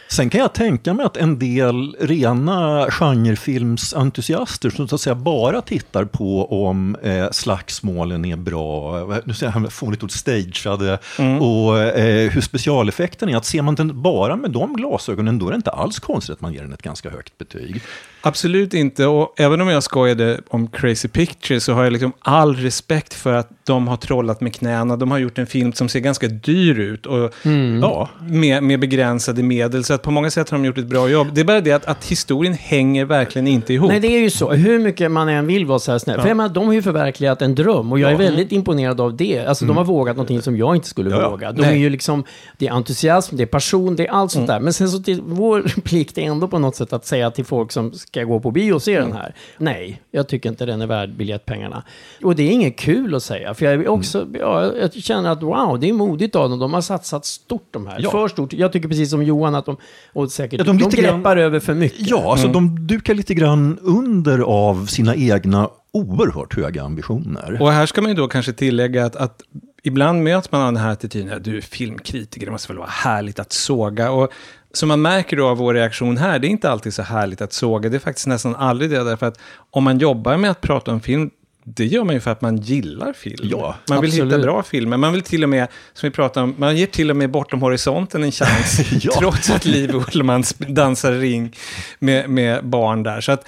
Sen 0.10 0.30
kan 0.30 0.42
jag 0.42 0.54
tänka 0.54 0.94
mig 0.94 1.06
att 1.06 1.18
en 1.18 1.40
del 1.40 1.96
rena 2.00 2.88
genrefilmsentusiaster 2.92 4.70
som 4.70 4.88
så 4.88 4.96
att 4.96 5.02
säga 5.02 5.16
bara 5.16 5.62
tittar 5.62 6.06
på 6.06 6.66
om 6.66 6.96
eh, 7.04 7.30
slagsmålen 7.32 8.26
är 8.26 8.36
bra, 8.36 9.00
nu 9.26 9.34
säger 9.34 9.54
jag 9.56 9.74
fånigt 9.74 10.04
ord, 10.04 10.12
stageade 10.12 11.00
och 11.40 11.80
eh, 11.80 12.32
hur 12.32 12.42
specialeffekten 12.42 13.30
är. 13.30 13.38
Att 13.38 13.46
ser 13.46 13.62
man 13.62 13.76
den 13.76 14.02
bara 14.02 14.36
med 14.36 14.52
de 14.52 14.76
glasögonen 14.76 15.40
då 15.40 15.48
är 15.48 15.52
det 15.52 15.56
inte 15.56 15.72
alls 15.72 16.00
konstigt 16.00 16.34
att 16.34 16.42
man 16.42 16.54
ger 16.54 16.62
den 16.62 16.74
ett 16.74 16.82
ganska 16.82 17.10
högt 17.10 17.38
betyg. 17.38 17.82
Absolut 18.22 18.74
inte. 18.74 19.06
Och 19.06 19.34
även 19.38 19.62
om 19.62 19.68
jag 19.68 19.84
skojade 19.84 20.42
om 20.50 20.68
Crazy 20.68 21.08
Pictures 21.08 21.64
så 21.64 21.74
har 21.74 21.84
jag 21.84 21.94
liksom 21.94 22.14
all 22.20 22.56
respekt 22.56 23.14
för 23.14 23.34
att 23.34 23.50
de 23.64 23.88
har 23.88 23.98
trollat 23.98 24.42
med 24.42 24.56
knäna. 24.56 24.96
De 24.98 25.12
har 25.12 25.18
gjort 25.18 25.38
en 25.38 25.48
film 25.48 25.74
som 25.74 25.90
ser 25.90 26.00
ganska 26.00 26.28
dyr 26.28 26.80
ut 26.80 27.06
och 27.06 27.34
Ja, 27.82 28.10
med, 28.22 28.64
med 28.64 28.80
begränsade 28.80 29.44
medel. 29.44 29.84
Så 29.84 29.94
att 29.94 30.02
på 30.02 30.12
många 30.12 30.32
sätt 30.32 30.50
har 30.50 30.58
de 30.58 30.66
gjort 30.66 30.78
ett 30.78 30.86
bra 30.86 31.10
jobb. 31.10 31.28
Det 31.34 31.42
är 31.42 31.46
bara 31.46 31.62
det 31.62 31.72
att, 31.72 31.86
att 31.86 32.06
historien 32.06 32.54
hänger 32.54 33.06
verkligen 33.06 33.48
inte 33.48 33.74
ihop. 33.74 33.90
Nej, 33.90 34.00
det 34.00 34.08
är 34.08 34.20
ju 34.20 34.30
så. 34.30 34.52
Hur 34.52 34.80
mycket 34.80 35.12
man 35.12 35.30
än 35.30 35.48
vill 35.48 35.66
vara 35.66 35.80
så 35.80 35.92
här 35.92 36.00
snäll. 36.00 36.22
För 36.22 36.28
jag 36.28 36.38
menar, 36.38 36.50
de 36.54 36.66
har 36.68 36.74
ju 36.74 36.82
förverkligat 36.82 37.42
en 37.42 37.56
dröm 37.56 37.92
och 37.92 38.00
jag 38.00 38.12
är 38.12 38.16
väldigt 38.18 38.52
imponerad 38.52 39.02
av 39.02 39.18
det. 39.18 39.46
Alltså, 39.46 39.66
de 39.66 39.78
har 39.78 39.84
vågat 39.84 40.16
någonting 40.16 40.42
som 40.42 40.58
jag 40.58 40.76
inte 40.76 40.88
skulle 40.88 41.10
Ja, 41.10 41.22
ja. 41.22 41.30
våga. 41.30 41.52
De 41.52 41.62
Nej. 41.62 41.72
är 41.72 41.78
ju 41.78 41.90
liksom, 41.90 42.24
det 42.58 42.68
är 42.68 42.72
entusiasm, 42.72 43.36
det 43.36 43.44
är 43.44 43.48
passion, 43.48 43.96
det 43.96 44.08
är 44.08 44.12
allt 44.12 44.32
sånt 44.32 44.48
där. 44.48 44.60
Men 44.60 44.74
sen 44.74 44.90
så 44.90 45.00
till 45.00 45.22
vår 45.26 45.82
plikt 45.84 46.18
är 46.18 46.22
ändå 46.22 46.48
på 46.48 46.60
något 46.60 46.76
sätt 46.76 46.94
att 46.94 47.06
säga 47.06 47.32
till 47.32 47.46
folk 47.46 47.72
som 47.72 47.94
ska 48.12 48.24
gå 48.24 48.40
på 48.40 48.52
bio 48.52 48.74
och 48.74 48.82
se 48.82 49.00
den 49.00 49.12
här. 49.14 49.36
Nej, 49.58 50.02
jag 50.12 50.28
tycker 50.28 50.50
inte 50.50 50.66
den 50.66 50.82
är 50.82 50.88
värd 50.88 51.16
biljettpengarna. 51.16 51.84
Och 52.24 52.36
det 52.36 52.44
är 52.44 52.52
inget 52.52 52.80
kul 52.80 53.16
att 53.16 53.24
säga. 53.24 53.54
För 53.54 53.66
jag 53.66 53.90
också, 53.94 54.28
ja, 54.40 54.74
jag 54.76 54.94
känner 54.94 55.30
att 55.30 55.44
wow, 55.44 55.80
det 55.80 55.90
är 55.90 55.94
modigt 55.94 56.36
av 56.36 56.50
dem. 56.50 56.60
De 56.60 56.74
har 56.74 56.82
satsat 56.82 57.26
stort 57.26 57.68
de 57.72 57.88
här. 57.88 58.00
Ja. 58.04 58.12
För 58.12 58.28
stort. 58.28 58.54
Jag 58.54 58.72
tycker 58.74 58.88
precis 58.90 59.10
som 59.10 59.24
Johan 59.24 59.56
att 59.56 59.66
de, 59.66 59.78
och 60.14 60.32
säkert, 60.32 60.58
Ja, 60.60 60.64
de 60.64 60.78
de, 60.78 60.84
lite 60.86 61.02
grann- 61.02 61.16
greppar 61.18 61.38
över 61.38 61.60
för 61.60 61.74
mycket. 61.74 62.10
ja 62.10 62.32
alltså 62.32 62.48
de 62.48 62.88
dukar 62.88 63.14
lite 63.14 63.34
grann 63.34 63.80
under 63.82 64.40
av 64.40 64.86
sina 64.86 65.16
egna 65.16 65.70
oerhört 65.94 66.56
höga 66.56 66.84
ambitioner. 66.84 67.58
Och 67.62 67.72
här 67.72 67.86
ska 67.86 68.02
man 68.02 68.12
ju 68.12 68.16
då 68.18 68.28
kanske 68.28 68.54
tillägga 68.54 69.06
att, 69.06 69.16
att 69.16 69.42
ibland 69.84 70.24
möts 70.24 70.52
man 70.52 70.62
av 70.62 70.74
den 70.74 70.84
här 70.84 70.92
attityden, 70.92 71.34
att 71.38 71.44
du 71.44 71.58
är 71.58 71.62
filmkritiker, 71.62 72.46
det 72.46 72.52
måste 72.52 72.68
väl 72.68 72.78
vara 72.78 72.90
härligt 72.90 73.40
att 73.40 73.52
såga. 73.54 74.12
Och 74.12 74.32
som 74.74 74.88
man 74.90 75.02
märker 75.02 75.38
då 75.38 75.48
av 75.48 75.58
vår 75.58 75.74
reaktion 75.74 76.18
här, 76.18 76.40
det 76.40 76.48
är 76.48 76.50
inte 76.50 76.70
alltid 76.70 76.94
så 76.94 77.02
härligt 77.02 77.42
att 77.42 77.54
såga, 77.54 77.90
det 77.90 77.98
är 77.98 78.00
faktiskt 78.00 78.28
nästan 78.28 78.56
aldrig 78.56 78.90
det, 78.90 79.04
därför 79.04 79.26
att 79.26 79.40
om 79.72 79.84
man 79.84 80.00
jobbar 80.00 80.38
med 80.38 80.52
att 80.52 80.62
prata 80.62 80.92
om 80.92 81.02
film, 81.02 81.30
det 81.64 81.86
gör 81.86 82.04
man 82.04 82.16
ju 82.16 82.22
för 82.22 82.32
att 82.32 82.42
man 82.42 82.58
gillar 82.58 83.14
film. 83.14 83.50
Ja, 83.52 83.76
man 83.90 84.02
vill 84.02 84.12
hitta 84.12 84.24
absolut. 84.24 84.46
bra 84.46 84.64
filmer. 84.64 84.98
Man 84.98 85.14
vill 85.14 85.22
till 85.22 85.44
och 85.44 85.50
med, 85.50 85.68
som 85.94 86.10
vi 86.10 86.12
pratade 86.12 86.44
om, 86.44 86.56
man 86.58 86.78
ger 86.78 86.86
till 86.86 87.10
och 87.10 87.16
med 87.16 87.32
Bortom 87.32 87.62
horisonten 87.62 88.24
en 88.24 88.32
chans. 88.32 88.80
Ja. 89.02 89.12
Trots 89.20 89.50
att 89.50 89.66
Liv 89.66 89.96
Ullmann 89.96 90.44
dansar 90.58 91.12
ring 91.12 91.56
med, 92.00 92.30
med 92.30 92.66
barn 92.66 93.04
där. 93.04 93.22
Så 93.22 93.32
att, 93.32 93.48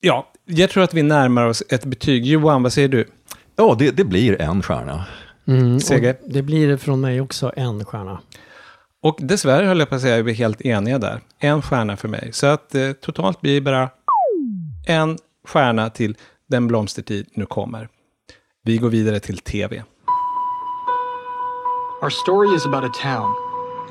ja, 0.00 0.32
jag 0.46 0.70
tror 0.70 0.82
att 0.82 0.94
vi 0.94 1.02
närmar 1.02 1.46
oss 1.46 1.62
ett 1.68 1.84
betyg. 1.84 2.26
Johan, 2.26 2.62
vad 2.62 2.72
säger 2.72 2.88
du? 2.88 3.08
Ja, 3.56 3.76
det, 3.78 3.90
det 3.90 4.04
blir 4.04 4.40
en 4.40 4.62
stjärna. 4.62 5.04
Mm, 5.46 5.78
det 6.26 6.42
blir 6.42 6.68
det 6.68 6.78
från 6.78 7.00
mig 7.00 7.20
också, 7.20 7.52
en 7.56 7.84
stjärna. 7.84 8.20
Och 9.04 9.16
dessvärre 9.18 9.66
höll 9.66 9.78
jag 9.78 9.88
på 9.88 9.94
att 9.94 10.00
säga 10.00 10.20
att 10.20 10.24
vi 10.24 10.30
är 10.30 10.34
helt 10.34 10.60
eniga 10.60 10.98
där. 10.98 11.20
En 11.38 11.62
stjärna 11.62 11.96
för 11.96 12.08
mig. 12.08 12.30
Så 12.32 12.46
att 12.46 12.74
eh, 12.74 12.92
totalt 12.92 13.40
blir 13.40 13.60
bara 13.60 13.90
en 14.86 15.18
stjärna 15.48 15.90
till 15.90 16.16
Den 16.48 16.66
blomstertid 16.66 17.26
nu 17.34 17.46
kommer. 17.46 17.88
Vi 18.62 18.76
går 18.76 18.88
vidare 18.88 19.20
till 19.20 19.38
tv. 19.38 19.84
Our 22.02 22.10
story 22.10 22.56
is 22.56 22.66
about 22.66 22.84
a 22.84 22.92
town, 23.02 23.34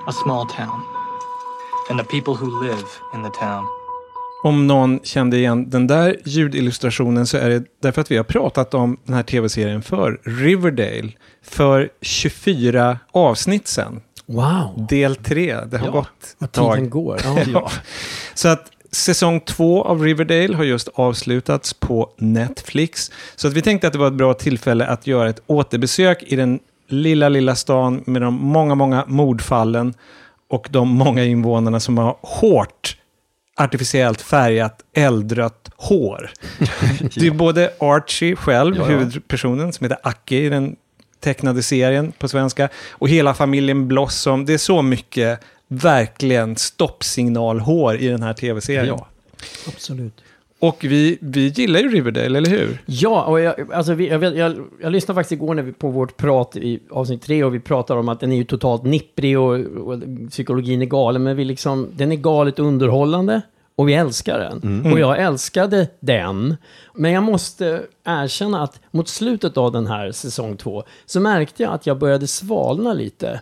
a 0.07 0.11
small 0.11 0.49
town, 0.49 0.81
and 1.89 1.99
the 1.99 2.05
people 2.05 2.45
who 2.45 2.63
live 2.63 2.87
in 3.15 3.23
the 3.23 3.39
town. 3.39 3.65
Om 4.43 4.67
någon 4.67 4.99
kände 5.03 5.37
igen 5.37 5.69
den 5.69 5.87
där 5.87 6.17
ljudillustrationen 6.25 7.27
så 7.27 7.37
är 7.37 7.49
det 7.49 7.63
därför 7.81 8.01
att 8.01 8.11
vi 8.11 8.17
har 8.17 8.23
pratat 8.23 8.73
om 8.73 8.97
den 9.05 9.15
här 9.15 9.23
tv-serien 9.23 9.81
för 9.81 10.21
Riverdale 10.23 11.11
för 11.43 11.89
24 12.01 12.99
avsnitt 13.11 13.67
sen. 13.67 14.01
Wow, 14.25 14.85
Del 14.89 15.15
3, 15.15 15.55
det 15.65 15.77
har 15.77 15.85
Ja, 15.87 15.91
gått 15.91 16.35
ett 16.43 16.51
tag. 16.51 16.73
tiden 16.75 16.89
går. 16.89 17.19
Ja. 17.23 17.37
Ja. 17.53 17.71
Så 18.33 18.47
att 18.47 18.69
Säsong 18.91 19.39
två 19.39 19.83
av 19.83 20.01
Riverdale 20.03 20.55
har 20.55 20.63
just 20.63 20.87
avslutats 20.93 21.73
på 21.73 22.09
Netflix. 22.17 23.11
Så 23.35 23.47
att 23.47 23.53
vi 23.53 23.61
tänkte 23.61 23.87
att 23.87 23.93
det 23.93 23.99
var 23.99 24.07
ett 24.07 24.13
bra 24.13 24.33
tillfälle 24.33 24.85
att 24.87 25.07
göra 25.07 25.29
ett 25.29 25.41
återbesök 25.47 26.23
i 26.23 26.35
den 26.35 26.59
lilla, 26.87 27.29
lilla 27.29 27.55
stan 27.55 28.03
med 28.05 28.21
de 28.21 28.33
många, 28.33 28.75
många 28.75 29.05
mordfallen 29.07 29.93
och 30.49 30.67
de 30.71 30.87
många 30.89 31.23
invånarna 31.23 31.79
som 31.79 31.97
har 31.97 32.15
hårt 32.21 32.97
artificiellt 33.57 34.21
färgat 34.21 34.79
eldrött 34.95 35.69
hår. 35.77 36.31
Det 37.15 37.27
är 37.27 37.31
både 37.31 37.73
Archie 37.79 38.35
själv, 38.35 38.75
Ja, 38.77 38.81
ja. 38.81 38.87
huvudpersonen, 38.87 39.73
som 39.73 39.83
heter 39.85 39.97
Aki 40.03 40.45
i 40.45 40.49
den 40.49 40.75
tecknade 41.23 41.63
serien 41.63 42.11
på 42.19 42.27
svenska, 42.27 42.69
och 42.91 43.09
hela 43.09 43.33
familjen 43.33 43.87
Blossom. 43.87 44.45
Det 44.45 44.53
är 44.53 44.57
så 44.57 44.81
mycket 44.81 45.39
verkligen 45.67 46.55
stoppsignalhår 46.55 47.95
i 47.95 48.07
den 48.07 48.23
här 48.23 48.33
tv-serien. 48.33 48.85
Ja. 48.85 49.07
Absolut. 49.67 50.13
Och 50.59 50.77
vi, 50.81 51.17
vi 51.21 51.47
gillar 51.47 51.79
ju 51.79 51.89
Riverdale, 51.89 52.37
eller 52.37 52.49
hur? 52.49 52.81
Ja, 52.85 53.23
och 53.23 53.39
jag, 53.39 53.71
alltså 53.73 53.93
vi, 53.93 54.07
jag, 54.07 54.19
vet, 54.19 54.35
jag, 54.35 54.55
jag 54.81 54.91
lyssnade 54.91 55.15
faktiskt 55.15 55.31
igår 55.31 55.55
när 55.55 55.63
vi, 55.63 55.71
på 55.71 55.89
vårt 55.89 56.17
prat 56.17 56.55
i 56.55 56.79
avsnitt 56.91 57.21
tre 57.21 57.43
och 57.43 57.53
vi 57.55 57.59
pratade 57.59 57.99
om 57.99 58.09
att 58.09 58.19
den 58.19 58.31
är 58.31 58.35
ju 58.35 58.43
totalt 58.43 58.83
nipprig 58.83 59.39
och, 59.39 59.59
och 59.59 59.99
psykologin 60.29 60.81
är 60.81 60.85
galen, 60.85 61.23
men 61.23 61.37
vi 61.37 61.45
liksom, 61.45 61.89
den 61.93 62.11
är 62.11 62.15
galet 62.15 62.59
underhållande 62.59 63.41
och 63.75 63.89
vi 63.89 63.93
älskar 63.93 64.39
den. 64.39 64.91
Och 64.93 64.99
jag 64.99 65.19
älskade 65.19 65.87
den, 65.99 66.57
men 66.93 67.11
jag 67.11 67.23
måste 67.23 67.81
erkänna 68.05 68.63
att 68.63 68.79
mot 68.91 69.09
slutet 69.09 69.57
av 69.57 69.71
den 69.71 69.87
här 69.87 70.11
säsong 70.11 70.57
två 70.57 70.83
så 71.05 71.19
märkte 71.19 71.63
jag 71.63 71.73
att 71.73 71.87
jag 71.87 71.97
började 71.97 72.27
svalna 72.27 72.93
lite. 72.93 73.41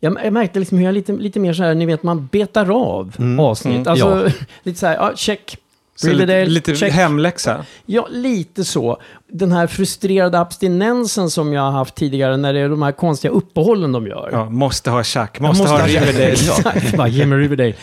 Jag, 0.00 0.18
jag 0.24 0.32
märkte 0.32 0.58
liksom 0.58 0.78
hur 0.78 0.84
jag 0.84 0.94
lite, 0.94 1.12
lite 1.12 1.40
mer 1.40 1.52
så 1.52 1.62
här, 1.62 1.74
ni 1.74 1.86
vet, 1.86 2.02
man 2.02 2.26
betar 2.32 2.70
av 2.70 3.16
avsnitt. 3.40 3.86
Alltså, 3.86 4.28
lite 4.62 4.78
så 4.78 4.86
här, 4.86 4.94
ja, 4.94 5.12
check. 5.16 5.58
Så 5.96 6.12
lite, 6.12 6.44
lite 6.44 6.76
check. 6.76 6.92
hemläxa. 6.92 7.64
Ja, 7.86 8.06
lite 8.10 8.64
så. 8.64 9.00
Den 9.28 9.52
här 9.52 9.66
frustrerade 9.66 10.40
abstinensen 10.40 11.30
som 11.30 11.52
jag 11.52 11.62
har 11.62 11.70
haft 11.70 11.94
tidigare 11.94 12.36
när 12.36 12.52
det 12.52 12.60
är 12.60 12.68
de 12.68 12.82
här 12.82 12.92
konstiga 12.92 13.32
uppehållen 13.32 13.92
de 13.92 14.06
gör. 14.06 14.28
Ja, 14.32 14.50
måste 14.50 14.90
ha 14.90 15.04
Chuck, 15.04 15.30
Jag 15.32 15.42
måste, 15.42 15.68
ha 15.68 15.86
Riverdale. 15.86 16.24
Exakt, 16.32 16.96
bara 16.96 17.08
ge 17.08 17.26
mig 17.26 17.38
Riverdale. 17.38 17.74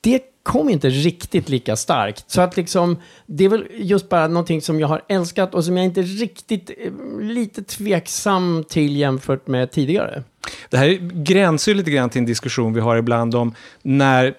Det 0.00 0.20
kom 0.42 0.68
inte 0.68 0.88
riktigt 0.88 1.48
lika 1.48 1.76
starkt. 1.76 2.24
Så 2.26 2.40
att 2.40 2.56
liksom, 2.56 2.96
det 3.26 3.44
är 3.44 3.48
väl 3.48 3.66
just 3.74 4.08
bara 4.08 4.28
någonting 4.28 4.62
som 4.62 4.80
jag 4.80 4.88
har 4.88 5.02
älskat 5.08 5.54
och 5.54 5.64
som 5.64 5.76
jag 5.76 5.86
inte 5.86 6.02
riktigt, 6.02 6.70
eh, 6.70 6.92
lite 7.20 7.62
tveksam 7.62 8.64
till 8.68 8.96
jämfört 8.96 9.46
med 9.46 9.70
tidigare. 9.70 10.22
Det 10.70 10.76
här 10.76 10.88
gränsar 11.24 11.72
ju 11.72 11.76
lite 11.78 11.90
grann 11.90 12.10
till 12.10 12.18
en 12.18 12.26
diskussion 12.26 12.74
vi 12.74 12.80
har 12.80 12.96
ibland 12.96 13.34
om 13.34 13.54
när 13.82 14.34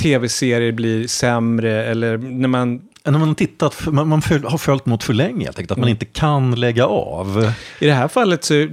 tv-serier 0.00 0.72
blir 0.72 1.06
sämre 1.06 1.84
eller 1.84 2.18
när 2.18 2.48
man... 2.48 2.80
När 3.04 3.18
man, 3.18 3.28
har 3.28 3.34
tittat, 3.34 3.74
för- 3.74 3.90
man, 3.90 4.08
man 4.08 4.22
föl, 4.22 4.44
har 4.44 4.58
följt 4.58 4.86
något 4.86 5.04
för 5.04 5.14
länge 5.14 5.44
helt 5.44 5.58
enkelt, 5.58 5.72
att 5.72 5.78
man 5.78 5.88
inte 5.88 6.04
kan 6.04 6.54
lägga 6.54 6.86
av. 6.86 7.52
I 7.78 7.86
det 7.86 7.92
här 7.92 8.08
fallet 8.08 8.44
så, 8.44 8.68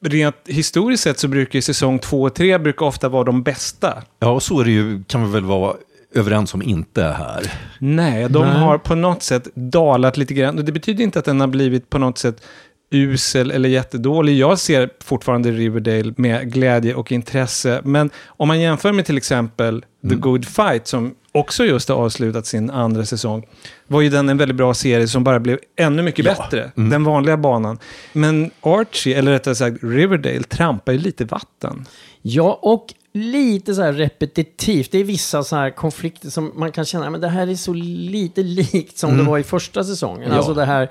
rent 0.00 0.36
historiskt 0.46 1.02
sett 1.02 1.18
så 1.18 1.28
brukar 1.28 1.60
säsong 1.60 1.98
två 1.98 2.22
och 2.22 2.34
tre 2.34 2.58
brukar 2.58 2.86
ofta 2.86 3.08
vara 3.08 3.24
de 3.24 3.42
bästa. 3.42 4.02
Ja, 4.18 4.30
och 4.30 4.42
så 4.42 4.60
är 4.60 4.64
det 4.64 4.70
ju, 4.70 5.04
kan 5.04 5.26
vi 5.26 5.32
väl 5.32 5.44
vara 5.44 5.76
överens 6.14 6.54
om 6.54 6.62
inte 6.62 7.02
är 7.04 7.12
här. 7.12 7.52
Nej, 7.78 8.28
de 8.28 8.46
Nej. 8.46 8.58
har 8.58 8.78
på 8.78 8.94
något 8.94 9.22
sätt 9.22 9.48
dalat 9.54 10.16
lite 10.16 10.34
grann. 10.34 10.58
Och 10.58 10.64
det 10.64 10.72
betyder 10.72 11.04
inte 11.04 11.18
att 11.18 11.24
den 11.24 11.40
har 11.40 11.46
blivit 11.48 11.90
på 11.90 11.98
något 11.98 12.18
sätt 12.18 12.42
usel 12.90 13.50
eller 13.50 13.68
jättedålig. 13.68 14.38
Jag 14.38 14.58
ser 14.58 14.90
fortfarande 15.04 15.50
Riverdale 15.50 16.12
med 16.16 16.52
glädje 16.52 16.94
och 16.94 17.12
intresse. 17.12 17.80
Men 17.84 18.10
om 18.26 18.48
man 18.48 18.60
jämför 18.60 18.92
med 18.92 19.06
till 19.06 19.16
exempel 19.16 19.84
The 20.08 20.14
Good 20.14 20.44
Fight, 20.44 20.86
som 20.86 21.14
också 21.32 21.64
just 21.64 21.88
har 21.88 21.96
avslutat 21.96 22.46
sin 22.46 22.70
andra 22.70 23.04
säsong, 23.04 23.46
var 23.86 24.00
ju 24.00 24.08
den 24.08 24.28
en 24.28 24.36
väldigt 24.38 24.56
bra 24.56 24.74
serie 24.74 25.08
som 25.08 25.24
bara 25.24 25.40
blev 25.40 25.58
ännu 25.76 26.02
mycket 26.02 26.24
Ja. 26.24 26.34
bättre. 26.34 26.70
Den 26.74 27.04
vanliga 27.04 27.36
banan. 27.36 27.78
Men 28.12 28.50
Archie, 28.60 29.18
eller 29.18 29.32
rättare 29.32 29.54
sagt 29.54 29.78
Riverdale, 29.82 30.42
trampar 30.42 30.92
ju 30.92 30.98
lite 30.98 31.24
vatten. 31.24 31.86
Ja, 32.22 32.58
och 32.62 32.86
lite 33.18 33.74
så 33.74 33.82
här 33.82 33.92
repetitivt. 33.92 34.92
Det 34.92 34.98
är 34.98 35.04
vissa 35.04 35.44
så 35.44 35.56
här 35.56 35.70
konflikter 35.70 36.30
som 36.30 36.52
man 36.54 36.72
kan 36.72 36.84
känna, 36.84 37.10
men 37.10 37.20
det 37.20 37.28
här 37.28 37.46
är 37.46 37.54
så 37.54 37.72
lite 37.72 38.42
likt 38.42 38.98
som 38.98 39.16
det 39.16 39.22
var 39.22 39.38
i 39.38 39.42
första 39.42 39.84
säsongen. 39.84 40.28
Ja. 40.30 40.36
Alltså 40.36 40.54
det 40.54 40.64
här, 40.64 40.90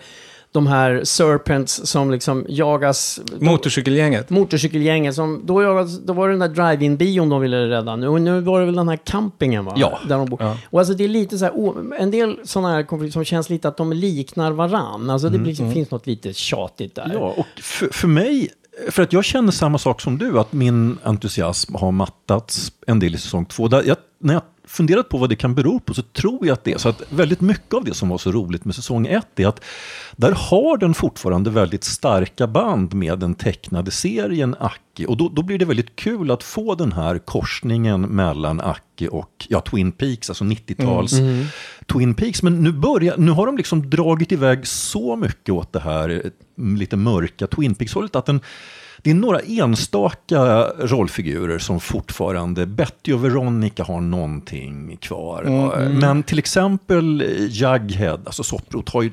de 0.52 0.68
här 0.68 1.02
serpents 1.04 1.82
som 1.86 2.12
liksom 2.12 2.46
jagas... 2.50 3.20
Motorcykelgänget. 3.40 4.30
Motorcykelgänget 4.30 5.16
som, 5.16 5.42
då, 5.46 5.64
jagas, 5.64 6.00
då 6.00 6.14
var 6.14 6.28
det 6.28 6.34
den 6.34 6.54
där 6.54 6.70
drive-in-bion 6.70 7.30
de 7.30 7.42
ville 7.42 7.70
rädda 7.70 7.96
nu. 7.96 8.08
Och 8.08 8.22
nu 8.22 8.42
var 8.42 8.60
det 8.60 8.66
väl 8.66 8.76
den 8.76 8.90
här 8.90 9.00
campingen 9.04 9.66
va? 9.66 9.74
Ja. 9.78 10.00
Där 10.08 10.18
de 10.18 10.30
bor. 10.30 10.40
Ja. 10.42 10.58
Och 10.70 10.80
alltså 10.80 10.94
det 10.94 11.04
är 11.04 11.08
lite 11.08 11.38
så 11.38 11.46
här, 11.46 11.94
en 12.00 12.12
del 12.12 12.38
sådana 12.44 12.70
här 12.70 12.84
konflikter 12.84 13.14
som 13.14 13.26
känns 13.26 13.50
lite 13.50 13.68
att 13.68 13.78
de 13.78 13.94
liknar 13.94 14.52
varann. 14.52 15.10
Alltså 15.10 15.30
det 15.30 15.40
blir, 15.40 15.72
finns 15.74 15.92
något 15.92 16.08
lite 16.08 16.34
tjatigt 16.34 16.96
där. 16.96 17.12
Ja, 17.14 17.34
och 17.38 17.62
för, 17.62 17.90
för 17.94 18.08
mig, 18.08 18.50
för 18.90 19.04
att 19.04 19.14
jag 19.14 19.26
känner 19.26 19.52
samma 19.52 19.78
sak 19.78 20.02
som 20.02 20.18
du, 20.18 20.40
att 20.40 20.54
min 20.54 20.98
entusiasm 21.04 21.76
har 21.76 21.92
mattats 21.92 22.72
en 22.88 23.00
del 23.00 23.16
i 23.16 23.18
säsong 23.18 23.46
två. 23.46 23.68
Där 23.68 23.84
jag, 23.84 23.98
när 24.20 24.34
jag 24.34 24.44
funderat 24.68 25.10
på 25.10 25.18
vad 25.18 25.30
det 25.30 25.36
kan 25.36 25.56
bero 25.56 25.80
på 25.80 25.94
så 25.94 26.02
tror 26.02 26.48
jag 26.48 26.54
att 26.54 26.64
det 26.64 26.74
är 26.74 26.78
så 26.78 26.90
att 26.90 27.02
väldigt 27.10 27.42
mycket 27.42 27.74
av 27.74 27.84
det 27.84 27.94
som 27.94 28.10
var 28.10 28.18
så 28.18 28.32
roligt 28.32 28.66
med 28.66 28.76
säsong 28.76 29.08
ett 29.08 29.40
är 29.40 29.48
att 29.48 29.64
där 30.16 30.32
har 30.32 30.78
den 30.78 30.94
fortfarande 30.94 31.50
väldigt 31.50 31.84
starka 31.84 32.48
band 32.48 32.94
med 32.94 33.20
den 33.20 33.36
tecknade 33.36 33.92
serien 33.92 34.56
Aki. 34.60 35.06
Och 35.06 35.18
då, 35.18 35.30
då 35.30 35.42
blir 35.42 35.58
det 35.60 35.66
väldigt 35.66 35.96
kul 35.96 36.32
att 36.32 36.44
få 36.44 36.76
den 36.76 36.92
här 36.92 37.18
korsningen 37.18 38.02
mellan 38.02 38.62
Aki 38.62 39.08
och 39.12 39.48
ja, 39.50 39.62
Twin 39.62 39.92
Peaks, 39.92 40.30
alltså 40.30 40.44
90-tals 40.44 41.14
Twin 41.94 42.14
Peaks. 42.14 42.44
Men 42.44 42.64
nu, 42.64 42.72
börjar, 42.72 43.18
nu 43.18 43.32
har 43.32 43.46
de 43.46 43.58
liksom 43.58 43.90
dragit 43.90 44.32
iväg 44.32 44.68
så 44.68 45.16
mycket 45.16 45.50
åt 45.50 45.74
det 45.74 45.80
här 45.80 46.10
eh, 46.10 46.32
lite 46.78 46.98
mörka 46.98 47.48
Twin 47.48 47.76
Peaks-hållet 47.76 48.16
att 48.16 48.26
den, 48.26 48.42
det 49.08 49.12
är 49.12 49.16
några 49.16 49.40
enstaka 49.40 50.64
rollfigurer 50.80 51.60
som 51.60 51.80
fortfarande, 51.80 52.66
Betty 52.66 53.14
och 53.14 53.26
Veronica 53.26 53.84
har 53.84 54.02
någonting 54.02 54.98
kvar. 54.98 55.44
Men 56.00 56.24
till 56.24 56.40
exempel 56.40 57.24
Jughead, 57.50 58.20
alltså 58.26 58.44
Sopprot, 58.44 58.90
har 58.90 59.02
ju 59.02 59.12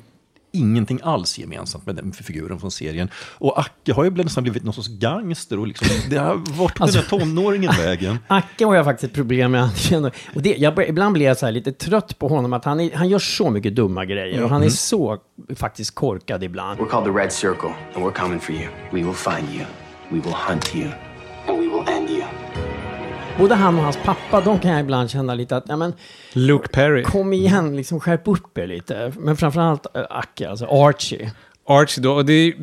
ingenting 0.53 1.01
alls 1.03 1.39
gemensamt 1.39 1.87
med 1.87 1.97
den 1.97 2.13
figuren 2.13 2.61
från 2.61 2.71
serien. 2.71 3.09
Och 3.17 3.61
Acke 3.61 3.93
har 3.93 4.05
ju 4.05 4.11
nästan 4.11 4.43
blivit 4.43 4.65
någon 4.65 4.75
sorts 4.75 4.89
gangster 4.89 5.59
och 5.59 5.67
liksom, 5.67 5.89
det 6.11 6.17
har, 6.17 6.35
vart 6.35 6.77
tog 6.77 6.83
Alltså- 6.83 6.99
den 6.99 7.19
där 7.19 7.27
tonåringen 7.27 7.73
vägen? 7.79 8.19
Acke 8.29 8.65
har 8.65 8.75
jag 8.75 8.85
faktiskt 8.85 9.11
ett 9.11 9.15
problem 9.15 9.53
med. 9.53 9.69
Och 10.35 10.43
det, 10.43 10.57
jag, 10.57 10.89
ibland 10.89 11.13
blir 11.13 11.27
jag 11.27 11.37
så 11.39 11.47
här 11.47 11.53
lite 11.53 11.73
trött 11.73 12.19
på 12.19 12.29
honom, 12.29 12.53
att 12.53 12.65
han, 12.65 12.81
är, 12.81 12.95
han 12.95 13.09
gör 13.09 13.19
så 13.19 13.51
mycket 13.51 13.77
dumma 13.77 14.05
grejer. 14.05 14.43
Och 14.43 14.51
han 14.51 14.63
är 14.63 14.69
så 14.69 15.19
faktiskt 15.57 15.95
korkad 15.95 16.43
ibland. 16.43 16.81
We're 16.81 16.89
called 16.89 17.15
the 17.15 17.21
Red 17.21 17.33
Circle, 17.33 17.71
and 17.95 18.05
we're 18.05 18.21
coming 18.21 18.41
for 18.41 18.55
you. 18.55 18.69
We 18.93 19.03
will 19.03 19.15
find 19.15 19.55
you. 19.55 19.65
We 20.15 20.21
will 20.21 20.33
hunt 20.33 20.75
you. 20.75 20.91
And 21.49 21.59
we 21.59 21.65
will 21.65 21.89
end 21.89 22.11
you. 22.11 22.23
Både 23.39 23.55
han 23.55 23.77
och 23.79 23.85
hans 23.85 23.99
pappa, 24.05 24.41
de 24.41 24.59
kan 24.59 24.71
jag 24.71 24.81
ibland 24.81 25.11
känna 25.11 25.35
lite 25.35 25.57
att, 25.57 25.65
ja 25.69 25.77
men, 25.77 25.93
Luke 26.33 26.69
Perry. 26.69 27.03
kom 27.03 27.33
igen, 27.33 27.77
liksom 27.77 28.01
skärp 28.01 28.29
upp 28.29 28.59
er 28.59 28.67
lite. 28.67 29.13
Men 29.19 29.37
framförallt 29.37 29.87
äh, 29.97 30.03
Acke, 30.11 30.49
alltså 30.51 30.67
Archie. 30.67 31.33
Archie 31.69 32.03
då, 32.03 32.13
och 32.13 32.25
det 32.25 32.33
är 32.33 32.55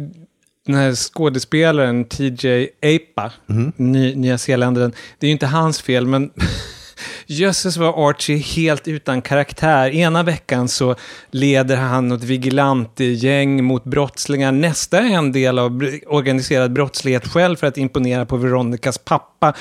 den 0.65 0.75
här 0.75 0.95
skådespelaren 0.95 2.05
TJ 2.05 2.67
Apa, 2.81 3.31
ny, 3.75 4.15
nya 4.15 4.37
zeeländaren. 4.37 4.93
Det 5.19 5.25
är 5.25 5.29
ju 5.29 5.33
inte 5.33 5.47
hans 5.47 5.81
fel, 5.81 6.07
men 6.07 6.31
jösses 7.25 7.77
var 7.77 8.09
Archie 8.09 8.37
helt 8.37 8.87
utan 8.87 9.21
karaktär. 9.21 9.89
Ena 9.89 10.23
veckan 10.23 10.67
så 10.67 10.95
leder 11.31 11.75
han 11.75 12.07
något 12.07 12.23
vigilante-gäng 12.23 13.63
mot 13.63 13.83
brottslingar. 13.83 14.51
Nästa 14.51 14.99
är 14.99 15.11
en 15.11 15.31
del 15.31 15.59
av 15.59 15.99
organiserad 16.07 16.73
brottslighet 16.73 17.27
själv 17.27 17.55
för 17.55 17.67
att 17.67 17.77
imponera 17.77 18.25
på 18.25 18.37
Veronicas 18.37 18.97
pappa. 18.97 19.53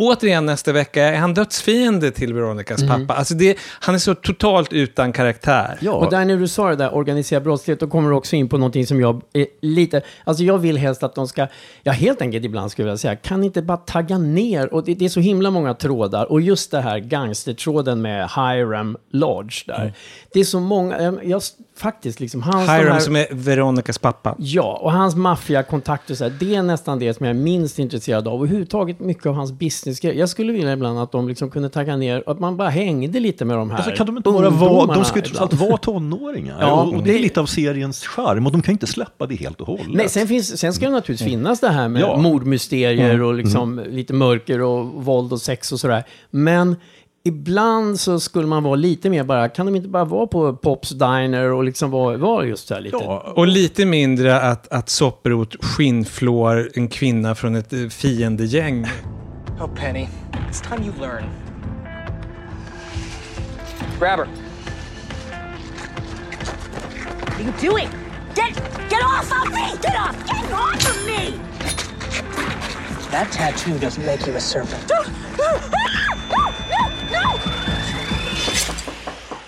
Återigen 0.00 0.46
nästa 0.46 0.72
vecka 0.72 1.04
är 1.04 1.16
han 1.16 1.34
dödsfiende 1.34 2.10
till 2.10 2.34
Veronicas 2.34 2.86
pappa. 2.86 3.14
Alltså 3.14 3.34
det, 3.34 3.58
han 3.80 3.94
är 3.94 3.98
så 3.98 4.14
totalt 4.14 4.72
utan 4.72 5.12
karaktär. 5.12 5.78
Ja, 5.80 5.92
Och 5.92 6.10
där 6.10 6.24
när 6.24 6.36
du 6.36 6.48
sa 6.48 6.68
det 6.68 6.76
där, 6.76 6.94
organiserad 6.94 7.42
brottslighet, 7.42 7.80
då 7.80 7.86
kommer 7.86 8.10
du 8.10 8.16
också 8.16 8.36
in 8.36 8.48
på 8.48 8.58
någonting 8.58 8.86
som 8.86 9.00
jag 9.00 9.22
är 9.32 9.46
lite... 9.62 10.02
Alltså 10.24 10.44
jag 10.44 10.58
vill 10.58 10.76
helst 10.76 11.02
att 11.02 11.14
de 11.14 11.28
ska, 11.28 11.46
ja 11.82 11.92
helt 11.92 12.22
enkelt 12.22 12.44
ibland 12.44 12.70
skulle 12.70 12.88
jag 12.88 12.92
vilja 12.92 12.98
säga, 12.98 13.16
kan 13.16 13.44
inte 13.44 13.62
bara 13.62 13.76
tagga 13.76 14.18
ner? 14.18 14.74
Och 14.74 14.84
det, 14.84 14.94
det 14.94 15.04
är 15.04 15.08
så 15.08 15.20
himla 15.20 15.50
många 15.50 15.74
trådar. 15.74 16.32
Och 16.32 16.40
just 16.40 16.70
det 16.70 16.80
här 16.80 16.98
gangstertråden 16.98 18.02
med 18.02 18.30
Hiram 18.36 18.96
Lodge 19.10 19.66
där. 19.66 19.92
Det 20.32 20.40
är 20.40 20.44
så 20.44 20.60
många, 20.60 21.18
jag 21.22 21.42
faktiskt 21.78 22.20
liksom, 22.20 22.42
hans... 22.42 22.70
Hiram 22.70 22.92
här- 22.92 23.00
som 23.00 23.16
är 23.16 23.26
Veronicas 23.30 23.98
pappa. 23.98 24.34
Ja, 24.38 24.78
och 24.82 24.92
hans 24.92 25.14
maffiakontakter, 25.16 26.14
så 26.14 26.24
här, 26.24 26.32
det 26.40 26.54
är 26.54 26.62
nästan 26.62 26.98
det 26.98 27.14
som 27.14 27.26
jag 27.26 27.36
är 27.36 27.40
minst 27.40 27.78
intresserad 27.78 28.28
av. 28.28 28.34
Och 28.34 28.38
överhuvudtaget 28.40 29.00
mycket 29.00 29.26
av 29.26 29.34
hans 29.34 29.52
business 29.52 30.04
Jag 30.04 30.28
skulle 30.28 30.52
vilja 30.52 30.72
ibland 30.72 30.98
att 30.98 31.12
de 31.12 31.28
liksom 31.28 31.50
kunde 31.50 31.68
tagga 31.68 31.96
ner, 31.96 32.22
att 32.26 32.38
man 32.40 32.56
bara 32.56 32.68
hängde 32.68 33.20
lite 33.20 33.44
med 33.44 33.56
de 33.56 33.70
här 33.70 33.76
Alltså 33.76 33.92
kan 33.96 34.06
de 34.06 34.16
inte 34.16 34.30
bara 34.30 34.50
vara, 34.50 34.94
de 34.94 35.04
ska 35.04 35.16
ju 35.16 35.22
trots 35.22 35.40
allt 35.40 35.52
vara 35.52 35.76
tonåringar. 35.76 36.56
Ja, 36.60 36.82
och, 36.82 36.94
och 36.94 37.02
det 37.02 37.14
är 37.14 37.18
lite 37.18 37.40
av 37.40 37.46
seriens 37.46 38.04
charm 38.06 38.46
och 38.46 38.52
de 38.52 38.62
kan 38.62 38.72
ju 38.72 38.74
inte 38.74 38.86
släppa 38.86 39.26
det 39.26 39.34
helt 39.34 39.60
och 39.60 39.66
hållet. 39.66 39.86
Nej, 39.88 40.08
sen, 40.08 40.28
finns, 40.28 40.60
sen 40.60 40.72
ska 40.72 40.86
det 40.86 40.92
naturligtvis 40.92 41.28
finnas 41.30 41.60
det 41.60 41.68
här 41.68 41.88
med 41.88 42.02
Ja. 42.02 42.16
mordmysterier 42.16 43.22
och 43.22 43.34
liksom 43.34 43.84
lite 43.88 44.12
mörker 44.14 44.60
och 44.62 44.84
våld 45.04 45.32
och 45.32 45.40
sex 45.40 45.72
och 45.72 45.80
sådär. 45.80 46.04
Men 46.30 46.76
ibland 47.28 48.00
så 48.00 48.20
skulle 48.20 48.46
man 48.46 48.62
vara 48.62 48.74
lite 48.74 49.10
mer 49.10 49.24
bara, 49.24 49.48
kan 49.48 49.66
de 49.66 49.76
inte 49.76 49.88
bara 49.88 50.04
vara 50.04 50.26
på 50.26 50.52
Pops 50.56 50.90
Diner 50.90 51.52
och 51.52 51.64
liksom 51.64 51.90
vara, 51.90 52.16
vara 52.16 52.44
just 52.46 52.68
så 52.68 52.74
här 52.74 52.80
lite... 52.80 52.96
Ja, 52.96 53.32
Och 53.36 53.46
lite 53.46 53.86
mindre 53.86 54.40
att, 54.40 54.68
att 54.68 54.88
Sopprot 54.88 55.64
skinnflår 55.64 56.70
en 56.74 56.88
kvinna 56.88 57.34
från 57.34 57.54
ett 57.54 57.72
eh, 57.72 57.88
fiendegäng. 57.88 58.86
Oh, 59.60 59.68
Penny, 59.74 60.08
it's 60.50 60.68
time 60.68 60.86
you 60.86 60.92
learn. 61.00 61.24
Grab 63.98 64.18
her. 64.18 64.26
What 67.26 67.40
are 67.40 67.42
you 67.42 67.52
doing? 67.70 67.88
Get 68.34 68.54
get 68.90 69.02
off 69.02 69.32
of 69.32 69.52
me! 69.52 69.70
Get 69.82 69.96
off! 69.96 70.26
Get 70.26 70.52
off 70.52 70.90
of 70.90 71.06
me! 71.06 71.40
That 73.10 73.32
tattoo 73.32 73.78
doesn't 73.78 74.06
make 74.06 74.26
you 74.26 74.36
a 74.36 74.40
serpent. 74.40 74.92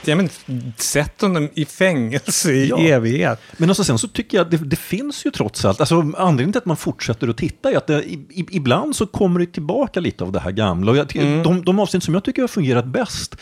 Ja, 0.05 0.17
men, 0.17 0.29
sätt 0.77 1.21
honom 1.21 1.49
i 1.55 1.65
fängelse 1.65 2.53
i 2.53 2.69
Ja. 2.69 2.79
evighet. 2.79 3.41
Men 3.57 3.69
alltså 3.71 3.85
sen 3.85 3.99
så 3.99 4.09
tycker 4.09 4.39
jag 4.39 4.45
att 4.45 4.51
det, 4.51 4.57
det 4.57 4.77
finns 4.77 5.27
ju 5.27 5.31
trots 5.31 5.65
allt, 5.65 5.81
alltså 5.81 5.95
anledningen 6.17 6.53
till 6.53 6.59
att 6.59 6.65
man 6.67 6.77
fortsätter 6.77 7.29
att 7.29 7.37
titta 7.37 7.71
är 7.71 7.77
att 7.77 7.87
det, 7.87 8.05
i, 8.05 8.27
ibland 8.51 8.97
så 8.97 9.07
kommer 9.07 9.41
det 9.41 9.47
tillbaka 9.47 10.01
lite 10.01 10.25
av 10.25 10.33
det 10.33 10.41
här 10.41 10.51
gamla. 10.51 10.91
Och 10.93 10.97
jag, 10.99 11.09
ty- 11.09 11.43
de, 11.43 11.65
de 11.65 11.79
avsnitt 11.79 12.03
som 12.05 12.15
jag 12.15 12.25
tycker 12.25 12.43
har 12.43 12.49
fungerat 12.49 12.87
bäst, 12.87 13.37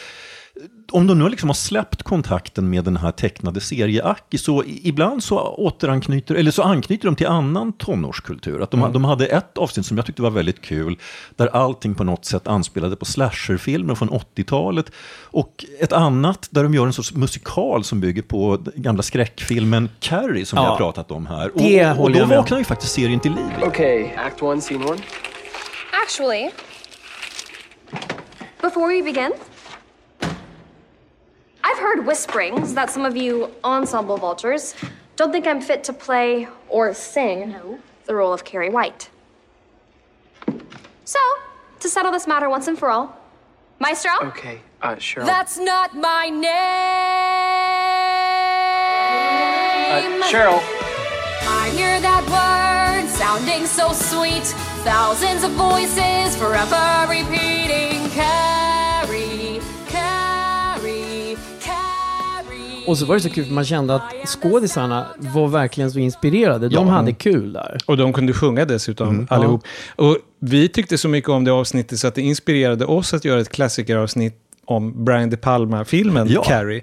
om 0.92 1.07
de 1.07 1.18
nu 1.18 1.29
liksom 1.29 1.49
har 1.49 1.55
släppt 1.55 2.03
kontakten 2.03 2.71
med 2.71 2.85
den 2.85 2.97
här 2.97 3.12
tecknade 3.12 3.61
serieaki 3.61 4.38
så 4.38 4.62
ibland 4.66 5.25
så 5.25 5.40
återanknyter, 5.40 6.35
eller 6.35 6.51
så 6.51 6.62
anknyter 6.62 7.05
de 7.09 7.16
till 7.16 7.27
annan 7.27 7.73
tonårskultur. 7.73 8.62
Att 8.62 8.71
de, 8.71 8.92
de 8.92 9.05
hade 9.05 9.27
ett 9.27 9.59
avsnitt 9.59 9.87
som 9.87 9.97
jag 9.97 10.07
tyckte 10.07 10.23
var 10.23 10.31
väldigt 10.31 10.61
kul, 10.61 10.99
där 11.37 11.47
allting 11.47 11.94
på 11.94 12.05
något 12.05 12.25
sätt 12.25 12.47
anspelade 12.47 12.97
på 12.97 13.05
slasherfilmer 13.05 13.94
från 13.94 14.11
80-talet. 14.11 14.92
Och 15.25 15.64
ett 15.81 15.92
annat 15.92 16.49
där 16.51 16.62
de 16.62 16.75
gör 16.75 16.87
en 16.87 16.92
sorts 16.92 17.12
musikal 17.14 17.85
som 17.85 18.01
bygger 18.01 18.23
på 18.23 18.57
den 18.57 18.83
gamla 18.83 19.03
skräckfilmen 19.03 19.88
Carrie 20.01 20.47
som 20.47 20.57
vi 20.57 20.62
Ja. 20.64 20.71
har 20.71 20.77
pratat 20.77 21.11
om 21.11 21.27
här. 21.27 21.51
Och, 21.55 21.59
Det 21.61 21.90
och 21.90 21.97
håller 21.97 22.21
då 22.21 22.27
vaknar 22.27 22.59
ju 22.59 22.64
faktiskt 22.64 22.92
serien 22.92 23.21
till 23.21 23.33
liv. 23.33 23.66
Okay, 23.66 24.09
act 24.16 24.42
one, 24.42 24.61
scene 24.61 24.85
one. 24.85 24.99
Actually, 26.05 26.51
before 28.62 28.87
we 28.94 29.03
begin, 29.03 29.33
I've 31.64 31.79
heard 31.79 32.07
whisperings 32.07 32.75
that 32.75 32.90
some 32.90 33.05
of 33.05 33.16
you 33.16 33.51
ensemble 33.64 34.16
vultures 34.16 34.75
don't 35.16 35.33
think 35.33 35.47
I'm 35.47 35.61
fit 35.61 35.85
to 35.85 35.92
play 35.92 36.49
or 36.68 36.94
sing 36.94 37.55
the 38.07 38.14
role 38.14 38.33
of 38.33 38.44
Carrie 38.44 38.71
White. 38.71 39.11
So, 41.05 41.18
to 41.81 41.88
settle 41.88 42.12
this 42.12 42.27
matter 42.27 42.49
once 42.49 42.68
and 42.68 42.79
for 42.79 42.90
all, 42.90 43.16
Maestro, 43.81 44.11
Okay, 44.29 44.61
uh, 44.83 44.97
Cheryl. 44.97 45.27
That's 45.27 45.59
not 45.59 45.94
my 45.94 46.29
name! 46.29 46.49
uh, 50.23 50.27
Cheryl. 50.29 50.61
I 51.51 51.71
hear 51.77 52.01
that 52.01 52.25
word 53.03 53.09
sounding 53.11 53.66
so 53.66 53.92
sweet. 53.92 54.44
Thousands 54.85 55.44
of 55.44 55.53
voices 55.53 56.37
forever 56.37 57.07
repeating 57.09 58.09
Och 62.88 62.98
så 62.98 63.07
var 63.07 63.14
det 63.14 63.20
så 63.20 63.31
kul, 63.31 63.44
för 63.44 63.53
man 63.53 63.64
kände 63.64 63.94
att 63.94 64.03
skådisarna 64.27 65.07
var 65.18 65.48
verkligen 65.48 65.90
så 65.90 65.98
inspirerade. 65.98 66.68
De 66.68 66.88
hade 66.88 67.12
kul 67.12 67.53
där. 67.53 67.79
Och 67.87 67.96
de 67.96 68.12
kunde 68.12 68.33
sjunga 68.33 68.64
dessutom, 68.64 69.27
allihop. 69.31 69.64
Och 69.96 70.18
vi 70.40 70.68
tyckte 70.68 70.98
så 70.98 71.09
mycket 71.09 71.31
om 71.31 71.44
det 71.44 71.53
avsnittet 71.53 71.98
så 71.98 72.09
att 72.09 72.14
det 72.14 72.22
inspirerade 72.22 72.85
oss 72.85 73.14
att 73.14 73.24
göra 73.24 73.40
ett 73.40 73.48
klassikeravsnitt 73.48 74.35
om 74.64 75.05
Brian 75.05 75.31
De 75.31 75.37
Palma-filmen 75.37 76.29
Ja. 76.31 76.42
Carrie. 76.42 76.83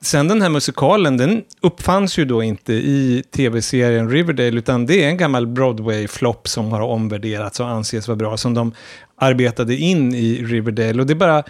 Sen 0.00 0.28
den 0.28 0.42
här 0.42 0.48
musikalen, 0.48 1.16
den 1.16 1.42
uppfanns 1.60 2.18
ju 2.18 2.24
då 2.24 2.42
inte 2.42 2.72
i 2.72 3.22
tv-serien 3.36 4.10
Riverdale, 4.10 4.58
utan 4.58 4.86
det 4.86 5.04
är 5.04 5.08
en 5.08 5.16
gammal 5.16 5.46
Broadway-flopp 5.46 6.48
som 6.48 6.72
har 6.72 6.80
omvärderats 6.80 7.60
och 7.60 7.68
anses 7.68 8.08
vara 8.08 8.16
bra, 8.16 8.36
som 8.36 8.54
de 8.54 8.72
arbetade 9.16 9.76
in 9.76 10.14
i 10.14 10.44
Riverdale. 10.44 11.00
Och 11.00 11.06
det 11.06 11.12
är 11.12 11.14
bara, 11.14 11.44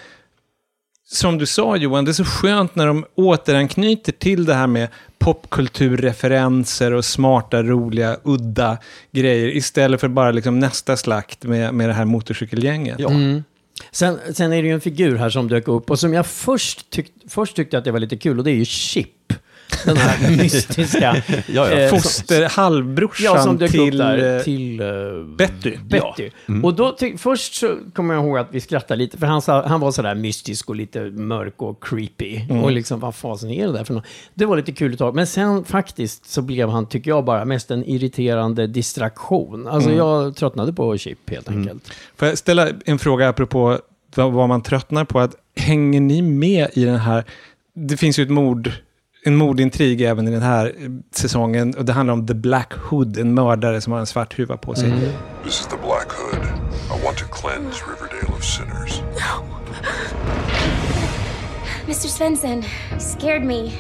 som 1.11 1.39
du 1.39 1.47
sa 1.47 1.77
Johan, 1.77 2.05
det 2.05 2.11
är 2.11 2.13
så 2.13 2.25
skönt 2.25 2.75
när 2.75 2.87
de 2.87 3.05
återanknyter 3.15 4.13
till 4.13 4.45
det 4.45 4.55
här 4.55 4.67
med 4.67 4.89
popkulturreferenser 5.19 6.93
och 6.93 7.05
smarta, 7.05 7.63
roliga, 7.63 8.17
udda 8.25 8.79
grejer, 9.13 9.57
istället 9.57 10.01
för 10.01 10.09
bara 10.09 10.31
liksom 10.31 10.59
nästa 10.59 10.97
slakt 10.97 11.45
med, 11.45 11.75
med 11.75 11.89
det 11.89 11.93
här 11.93 12.05
motorcykelgänget. 12.05 12.99
Ja. 12.99 13.11
Sen, 13.91 14.19
sen 14.35 14.53
är 14.53 14.63
det 14.63 14.69
ju 14.69 14.75
en 14.75 14.81
figur 14.81 15.17
här 15.17 15.31
som 15.31 15.49
dök 15.49 15.69
upp 15.69 15.91
och 15.91 15.99
som 15.99 16.15
jag 16.15 16.27
först, 16.27 16.91
tyck, 16.91 17.13
först 17.29 17.57
tyckte 17.57 17.79
att 17.79 17.85
det 17.85 17.93
var 17.93 18.01
lite 18.01 18.17
kul 18.17 18.39
och 18.39 18.45
det 18.45 18.51
är 18.51 18.55
ju 18.55 18.65
Chip. 18.65 19.33
Den 19.85 19.97
här 19.97 20.31
mystiska... 20.37 21.23
Ja, 21.27 21.43
ja. 21.47 21.71
eh, 21.71 21.89
som- 21.89 21.99
Foster, 21.99 22.49
halvbrorsan 22.49 23.25
Ja, 23.37 23.43
som 23.43 23.59
dök 23.59 23.71
till, 23.71 23.81
upp 23.95 23.99
där. 23.99 24.37
eh, 24.37 24.43
Till... 24.43 24.81
eh, 24.81 24.87
Betty. 25.37 25.77
Betty. 25.89 26.31
Och 26.63 26.75
då 26.75 26.97
först 27.19 27.55
så 27.55 27.77
kommer 27.95 28.15
jag 28.15 28.25
ihåg 28.25 28.39
att 28.39 28.49
vi 28.51 28.61
skrattade 28.61 28.99
lite, 28.99 29.19
för 29.19 29.27
han, 29.27 29.43
sa, 29.43 29.67
han 29.67 29.81
var 29.81 29.91
sådär 29.91 30.15
mystisk 30.15 30.69
och 30.69 30.77
lite 30.77 31.01
mörk 31.01 31.63
och 31.63 31.85
creepy. 31.85 32.41
Och 32.63 32.73
liksom, 32.73 33.01
vad 33.01 33.15
fasen 33.15 33.51
är 33.51 33.67
det 33.67 33.73
där 33.73 33.85
för 33.85 33.95
något? 33.95 34.05
Det 34.35 34.47
var 34.47 34.57
lite 34.57 34.73
kul 34.73 34.93
ett 34.93 34.99
tag. 34.99 35.15
Men 35.15 35.27
sen 35.27 35.65
faktiskt 35.65 36.31
så 36.31 36.43
blev 36.43 36.69
han, 36.69 36.87
tycker 36.87 37.11
jag, 37.11 37.25
bara 37.25 37.45
mest 37.45 37.71
en 37.71 37.85
irriterande 37.85 38.67
distraktion. 38.67 39.67
Alltså 39.69 39.91
jag 39.91 40.37
tröttnade 40.37 40.73
på 40.73 40.97
Chip 40.99 41.31
helt 41.31 41.49
enkelt. 41.49 41.93
Får 42.17 42.29
jag 42.29 42.39
ställa 42.39 42.69
en 42.85 42.99
fråga 42.99 43.29
apropå 43.29 43.79
vad, 44.15 44.33
vad 44.33 44.49
man 44.49 44.63
tröttnar 44.63 45.05
på? 45.05 45.21
Att, 45.21 45.35
hänger 45.57 46.01
ni 46.01 46.23
med 46.23 46.69
i 46.73 46.85
den 46.85 46.97
här... 46.99 47.25
Det 47.75 47.97
finns 47.97 48.19
ju 48.19 48.23
ett 48.23 48.31
mord, 48.31 48.71
en 49.29 49.37
mordintrig 49.37 50.01
även 50.01 50.29
i 50.29 50.31
den 50.31 50.43
här 50.43 50.67
eh, 50.67 50.91
säsongen. 51.15 51.75
Och 51.79 51.85
det 51.85 51.93
handlar 51.93 52.13
om 52.15 52.27
The 52.27 52.35
Black 52.35 52.73
Hood, 52.73 53.19
en 53.19 53.35
mördare 53.35 53.81
som 53.81 53.93
har 53.93 54.01
en 54.01 54.07
svart 54.07 54.39
huva 54.39 54.57
på 54.57 54.75
sig. 54.75 54.91
This 55.45 55.61
is 55.61 55.67
the 55.67 55.77
Black 55.77 56.09
Hood. 56.13 56.45
I 57.01 57.05
want 57.05 57.17
to 57.19 57.25
cleanse 57.25 57.85
Riverdale 57.85 58.35
of 58.39 58.45
sinners. 58.45 59.03
Mr. 61.87 62.09
Svensson, 62.09 62.51
you 62.51 62.65
scared 63.01 63.45
me. 63.45 63.71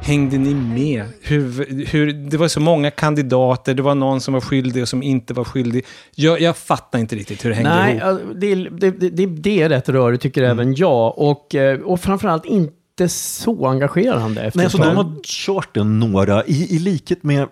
Hängde 0.00 0.38
ni 0.38 0.54
med? 0.54 1.04
Hur, 1.22 1.66
hur, 1.92 2.12
det 2.12 2.36
var 2.36 2.48
så 2.48 2.60
många 2.60 2.90
kandidater, 2.90 3.74
det 3.74 3.82
var 3.82 3.94
någon 3.94 4.20
som 4.20 4.34
var 4.34 4.40
skyldig 4.40 4.82
och 4.82 4.88
som 4.88 5.02
inte 5.02 5.34
var 5.34 5.44
skyldig. 5.44 5.84
Jag, 6.14 6.40
jag 6.40 6.56
fattar 6.56 6.98
inte 6.98 7.16
riktigt 7.16 7.44
hur 7.44 7.50
det 7.50 7.56
hängde 7.56 7.70
Nej, 7.74 7.96
ihop. 7.96 8.20
det, 8.34 8.52
är- 8.52 8.70
det, 8.70 8.90
det, 8.90 9.26
det 9.26 9.62
är 9.62 9.68
rätt 9.68 9.88
rörigt 9.88 10.22
tycker 10.22 10.42
även 10.42 10.74
jag. 10.74 11.18
Och, 11.18 11.54
eh, 11.54 11.80
och 11.80 12.00
framförallt 12.00 12.44
inte 12.44 12.74
så 13.08 13.66
engagerande. 13.66 14.42
Efter 14.42 14.58
Nej, 14.58 14.70
så 14.70 14.78
tag. 14.78 14.86
de 14.86 14.96
har 14.96 15.14
kört 15.22 15.74
den 15.74 16.00
några, 16.00 16.44
i, 16.44 16.76
i 16.76 16.78
likhet 16.78 17.22
med 17.22 17.48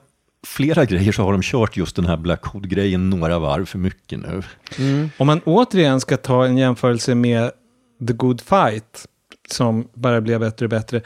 flera 0.46 0.84
grejer 0.84 1.12
så 1.12 1.22
har 1.22 1.32
de 1.32 1.42
kört 1.42 1.76
just 1.76 1.96
den 1.96 2.06
här 2.06 2.16
Black 2.16 2.46
Hood-grejen 2.46 3.10
några 3.10 3.38
varv 3.38 3.64
för 3.66 3.78
mycket 3.78 4.18
nu. 4.20 4.42
Om 5.16 5.26
man 5.26 5.40
återigen 5.44 6.00
ska 6.00 6.16
ta 6.16 6.46
en 6.46 6.58
jämförelse 6.58 7.14
med 7.14 7.50
The 8.06 8.12
Good 8.12 8.40
Fight, 8.40 9.06
som 9.50 9.88
bara 9.94 10.20
blev 10.20 10.40
bättre 10.40 10.66
och 10.66 10.70
bättre, 10.70 11.02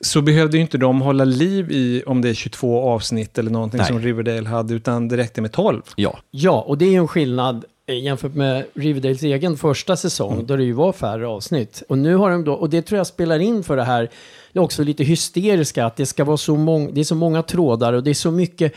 så 0.00 0.22
behövde 0.22 0.56
ju 0.56 0.62
inte 0.62 0.78
de 0.78 1.00
hålla 1.00 1.24
liv 1.24 1.70
i, 1.70 2.02
om 2.06 2.22
det 2.22 2.28
är 2.28 2.34
22 2.34 2.90
avsnitt 2.90 3.38
eller 3.38 3.50
någonting 3.50 3.78
Nej. 3.78 3.86
som 3.86 4.00
Riverdale 4.00 4.48
hade, 4.48 4.74
utan 4.74 5.08
det 5.08 5.16
räckte 5.16 5.40
med 5.40 5.52
12. 5.52 5.82
Ja, 5.96 6.18
Ja, 6.30 6.60
och 6.60 6.78
det 6.78 6.84
är 6.84 6.90
ju 6.90 6.96
en 6.96 7.08
skillnad 7.08 7.64
jämfört 7.98 8.34
med 8.34 8.64
Riverdales 8.74 9.22
egen 9.22 9.56
första 9.56 9.96
säsong, 9.96 10.32
Mm. 10.32 10.46
då 10.46 10.56
det 10.56 10.64
ju 10.64 10.72
var 10.72 10.92
färre 10.92 11.26
avsnitt. 11.28 11.82
Och 11.88 11.98
nu 11.98 12.14
har 12.16 12.30
de 12.30 12.44
då, 12.44 12.52
och 12.52 12.70
det 12.70 12.82
tror 12.82 12.98
jag 12.98 13.06
spelar 13.06 13.38
in 13.38 13.62
för 13.64 13.76
det 13.76 13.84
här, 13.84 14.10
det 14.52 14.58
är 14.58 14.62
också 14.62 14.82
lite 14.82 15.04
hysteriska, 15.04 15.86
att 15.86 15.96
det 15.96 16.06
ska 16.06 16.24
vara 16.24 16.36
så 16.36 16.56
många, 16.56 16.90
det 16.90 17.00
är 17.00 17.04
så 17.04 17.14
många 17.14 17.42
trådar 17.42 17.92
och 17.92 18.02
det 18.04 18.10
är 18.10 18.14
så 18.14 18.30
mycket, 18.30 18.72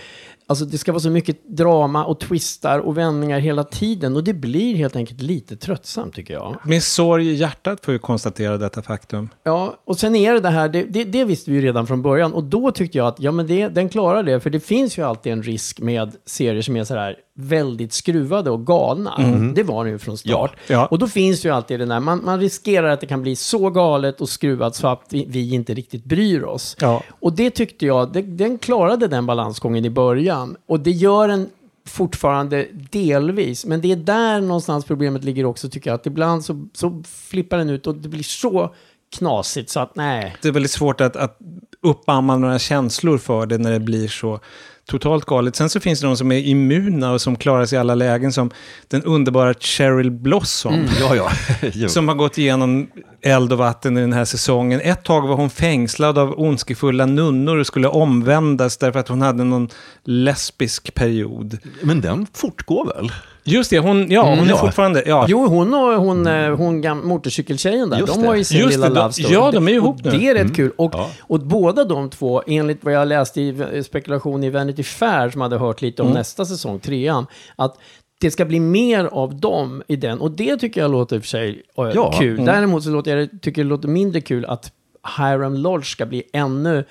alltså 0.48 0.66
det 0.66 0.78
ska 0.78 0.92
vara 0.92 1.00
så 1.00 1.10
mycket 1.10 1.38
drama 1.48 2.06
och 2.06 2.20
twistar 2.20 2.80
och 2.80 2.98
vändningar 2.98 3.40
hela 3.40 3.64
tiden. 3.64 4.16
Och 4.16 4.24
det 4.24 4.34
blir 4.34 4.76
helt 4.76 4.96
enkelt 4.96 5.22
lite 5.22 5.56
tröttsamt 5.56 6.16
tycker 6.16 6.34
jag. 6.34 6.58
Med 6.66 6.84
sorg 6.84 7.28
i 7.30 7.34
hjärtat 7.34 7.86
får 7.86 7.92
vi 7.92 8.00
konstatera 8.00 8.58
detta 8.58 8.82
faktum. 8.82 9.30
Ja, 9.44 9.78
och 9.86 10.00
sen 10.00 10.16
är 10.16 10.34
det 10.34 10.40
det 10.40 10.50
här, 10.50 10.70
det, 10.70 10.84
det, 10.84 11.04
det 11.04 11.26
visste 11.26 11.52
vi 11.52 11.58
ju 11.58 11.64
redan 11.64 11.88
från 11.88 12.02
början. 12.02 12.34
Och 12.34 12.44
då 12.44 12.72
tyckte 12.72 12.98
jag 12.98 13.08
att, 13.08 13.20
ja 13.20 13.32
men 13.32 13.48
det, 13.48 13.68
den 13.68 13.90
klarar 13.90 14.24
det. 14.24 14.40
För 14.40 14.50
det 14.50 14.60
finns 14.60 14.98
ju 14.98 15.02
alltid 15.06 15.34
en 15.34 15.44
risk 15.44 15.80
med 15.80 16.12
serier 16.26 16.62
som 16.62 16.76
är 16.76 16.84
sådär 16.84 17.16
väldigt 17.36 17.94
skruvade 17.94 18.50
och 18.50 18.68
galna. 18.68 19.18
Det 19.56 19.64
var 19.64 19.84
den 19.84 19.94
ju 19.94 20.00
från 20.00 20.18
start. 20.18 20.52
Ja, 20.68 20.74
ja. 20.74 20.86
Och 20.86 21.00
då 21.00 21.08
finns 21.08 21.46
ju 21.46 21.50
alltid 21.50 21.80
den 21.80 21.90
där, 21.90 22.00
man, 22.00 22.26
man 22.26 22.40
riskerar 22.40 22.90
att 22.90 23.02
det 23.02 23.08
kan 23.08 23.22
bli 23.22 23.36
så 23.36 23.70
galet 23.70 24.22
och 24.22 24.30
skruvat 24.30 24.76
så 24.76 24.88
att 24.88 25.02
vi, 25.10 25.26
vi 25.30 25.54
inte 25.54 25.74
riktigt 25.74 26.04
bryr 26.06 26.44
oss. 26.44 26.78
Ja. 26.80 27.04
Och 27.20 27.34
det 27.34 27.50
tyckte 27.50 27.86
jag, 27.86 28.14
det, 28.14 28.22
den 28.22 28.58
klarade 28.58 29.08
den 29.08 29.26
balansgången 29.26 29.86
i 29.86 29.90
början. 29.90 30.56
Och 30.66 30.80
det 30.80 30.92
gör 30.92 31.28
den 31.28 31.50
fortfarande 31.88 32.68
delvis. 32.92 33.66
Men 33.66 33.82
det 33.82 33.92
är 33.92 33.96
där 33.96 34.42
någonstans 34.42 34.86
problemet 34.86 35.24
ligger 35.24 35.46
också 35.46 35.70
tycker 35.70 35.90
jag. 35.90 35.96
Att 35.96 36.06
ibland 36.06 36.46
så, 36.46 36.68
så 36.74 37.04
flippar 37.08 37.58
den 37.58 37.70
ut 37.70 37.88
och 37.88 37.96
det 37.96 38.10
blir 38.10 38.24
så 38.24 38.76
knasigt 39.18 39.70
så 39.70 39.80
att 39.80 39.96
nej. 39.96 40.36
Det 40.42 40.48
är 40.48 40.52
väldigt 40.52 40.72
svårt 40.72 41.02
att, 41.02 41.16
att 41.16 41.40
uppamma 41.82 42.38
några 42.38 42.60
känslor 42.60 43.18
för 43.18 43.46
det 43.46 43.58
när 43.58 43.72
det 43.72 43.80
blir 43.80 44.08
så 44.08 44.40
totalt 44.86 45.26
galet. 45.26 45.56
Sen 45.56 45.70
så 45.70 45.80
finns 45.80 46.02
det 46.02 46.08
de 46.08 46.18
som 46.18 46.32
är 46.32 46.40
immuna 46.40 47.12
och 47.12 47.22
som 47.22 47.36
klarar 47.36 47.66
sig 47.66 47.76
i 47.76 47.80
alla 47.80 47.96
lägen, 47.96 48.34
som 48.34 48.52
den 48.88 49.04
underbara 49.04 49.54
Cheryl 49.54 50.12
Blossom. 50.12 50.88
Ja, 51.00 51.16
ja. 51.16 51.32
Jo. 51.74 51.90
Som 51.90 52.08
har 52.08 52.16
gått 52.16 52.38
igenom 52.38 52.88
eld 53.22 53.52
och 53.52 53.58
vatten 53.58 53.98
i 53.98 54.02
den 54.02 54.14
här 54.14 54.26
säsongen. 54.26 54.82
Ett 54.84 55.04
tag 55.04 55.28
var 55.28 55.36
hon 55.36 55.50
fängslad 55.50 56.18
av 56.18 56.40
ondskefulla 56.40 57.06
nunnor 57.06 57.58
och 57.58 57.68
skulle 57.68 57.88
omvändas 57.88 58.78
därför 58.78 59.00
att 59.00 59.08
hon 59.08 59.22
hade 59.22 59.44
någon 59.44 59.70
lesbisk 60.04 60.94
period. 60.94 61.58
Men 61.82 62.02
den 62.02 62.28
fortgår 62.34 62.86
väl? 62.86 63.12
Just 63.46 63.70
det, 63.70 63.80
hon, 63.80 64.12
ja, 64.12 64.30
hon 64.30 64.40
är 64.40 64.50
ja. 64.50 64.58
fortfarande... 64.58 65.04
Ja. 65.06 65.26
Jo, 65.30 65.48
hon 65.48 65.74
och 65.74 65.80
hon, 65.80 66.28
eh, 66.28 66.56
hon 66.56 66.82
gam- 66.84 67.04
motorcykeltjejen 67.04 67.90
där, 67.90 68.00
Just 68.00 68.14
de 68.14 68.22
det. 68.22 68.28
har 68.28 68.36
ju 68.36 68.44
sin 68.44 68.58
Just 68.60 68.72
lilla 68.72 68.90
det, 68.90 68.96
de- 68.96 69.00
love 69.02 69.14
story. 69.14 69.34
ja, 69.34 69.52
de 69.52 69.68
är 69.68 69.72
ju 69.72 69.78
ihop 69.78 69.96
och 70.00 70.06
nu. 70.06 70.12
Det 70.12 70.28
är 70.28 70.34
rätt 70.36 70.56
kul. 70.56 70.72
Och, 70.78 70.92
Ja. 70.96 71.10
och 71.22 71.40
båda 71.40 71.84
de 71.84 72.10
två, 72.10 72.44
enligt 72.48 72.84
vad 72.84 72.94
jag 72.94 73.08
läste 73.08 73.42
i 73.42 73.84
spekulation 73.86 74.44
i 74.44 74.50
Vanity 74.50 74.84
Fair, 74.84 75.30
som 75.30 75.42
hade 75.42 75.58
hört 75.58 75.82
lite 75.82 76.02
om 76.02 76.10
nästa 76.12 76.46
säsong, 76.46 76.80
trean, 76.80 77.26
att 77.56 77.78
det 78.22 78.32
ska 78.32 78.46
bli 78.46 78.60
mer 78.60 79.06
av 79.06 79.36
dem 79.40 79.84
i 79.88 79.96
den. 79.96 80.20
Och 80.20 80.32
det 80.32 80.58
tycker 80.58 80.82
jag 80.82 80.92
låter 80.92 81.16
i 81.16 81.20
och 81.20 81.24
för 81.24 81.30
sig 81.30 81.64
eh, 81.78 81.92
Ja. 81.96 82.12
kul. 82.20 82.46
Däremot 82.46 82.84
så 82.84 82.90
låter 82.90 83.18
jag, 83.18 83.30
tycker 83.42 83.62
jag 83.62 83.66
det 83.66 83.70
låter 83.70 83.88
mindre 83.88 84.22
kul 84.22 84.46
att 84.46 84.72
Hiram 85.18 85.56
Lodge 85.56 85.86
ska 85.86 86.06
bli 86.06 86.24
ännu 86.34 86.86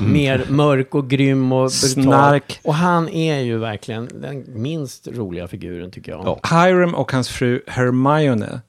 mer 0.00 0.46
mörk 0.48 0.94
och 0.94 1.10
grym 1.10 1.52
och 1.52 1.70
brutal. 1.82 2.04
Snark. 2.04 2.60
Och 2.64 2.74
han 2.74 3.08
är 3.08 3.40
ju 3.40 3.58
verkligen 3.58 4.08
den 4.14 4.44
minst 4.48 5.08
roliga 5.08 5.48
figuren 5.48 5.90
tycker 5.90 6.12
jag. 6.12 6.38
Ja. 6.42 6.64
Hiram 6.64 6.94
och 6.94 7.12
hans 7.12 7.28
fru 7.28 7.62
Hermione. 7.66 8.60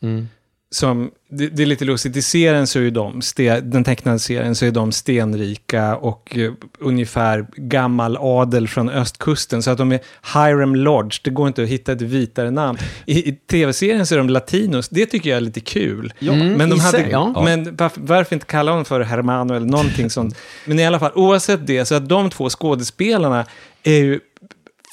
Som, 0.71 1.11
det, 1.29 1.47
det 1.47 1.63
är 1.63 1.67
lite 1.67 1.85
lustigt, 1.85 2.15
i 2.15 2.21
serien 2.21 2.67
så 2.67 2.79
är 2.79 2.83
ju 2.83 2.89
de, 2.89 3.21
ste, 3.21 3.61
den 3.61 3.83
tecknade 3.83 4.19
serien, 4.19 4.55
så 4.55 4.65
är 4.65 4.71
de 4.71 4.91
stenrika 4.91 5.95
och 5.95 6.37
eh, 6.37 6.51
ungefär 6.79 7.47
gammal 7.55 8.17
adel 8.17 8.67
från 8.67 8.89
östkusten. 8.89 9.63
Så 9.63 9.71
att 9.71 9.77
de 9.77 9.91
är 9.91 9.99
Hiram 10.33 10.75
Lodge, 10.75 11.19
det 11.23 11.29
går 11.29 11.47
inte 11.47 11.63
att 11.63 11.69
hitta 11.69 11.91
ett 11.91 12.01
vitare 12.01 12.51
namn. 12.51 12.77
I, 13.05 13.29
i 13.29 13.31
tv-serien 13.33 14.05
så 14.05 14.15
är 14.15 14.17
de 14.17 14.29
latinos, 14.29 14.89
det 14.89 15.05
tycker 15.05 15.29
jag 15.29 15.37
är 15.37 15.41
lite 15.41 15.59
kul. 15.59 16.13
men 16.57 16.69
de 16.69 16.79
hade, 16.79 16.97
sig, 16.97 17.07
ja. 17.11 17.41
men 17.45 17.75
varför, 17.75 18.01
varför 18.01 18.35
inte 18.35 18.45
kalla 18.45 18.71
honom 18.71 18.85
för 18.85 19.01
Hermano 19.01 19.53
eller 19.53 19.67
någonting 19.67 20.09
sånt? 20.09 20.37
Men 20.65 20.79
i 20.79 20.85
alla 20.85 20.99
fall, 20.99 21.11
oavsett 21.15 21.67
det, 21.67 21.85
så 21.85 21.95
att 21.95 22.09
de 22.09 22.29
två 22.29 22.49
skådespelarna 22.49 23.45
är 23.83 23.99
ju 23.99 24.19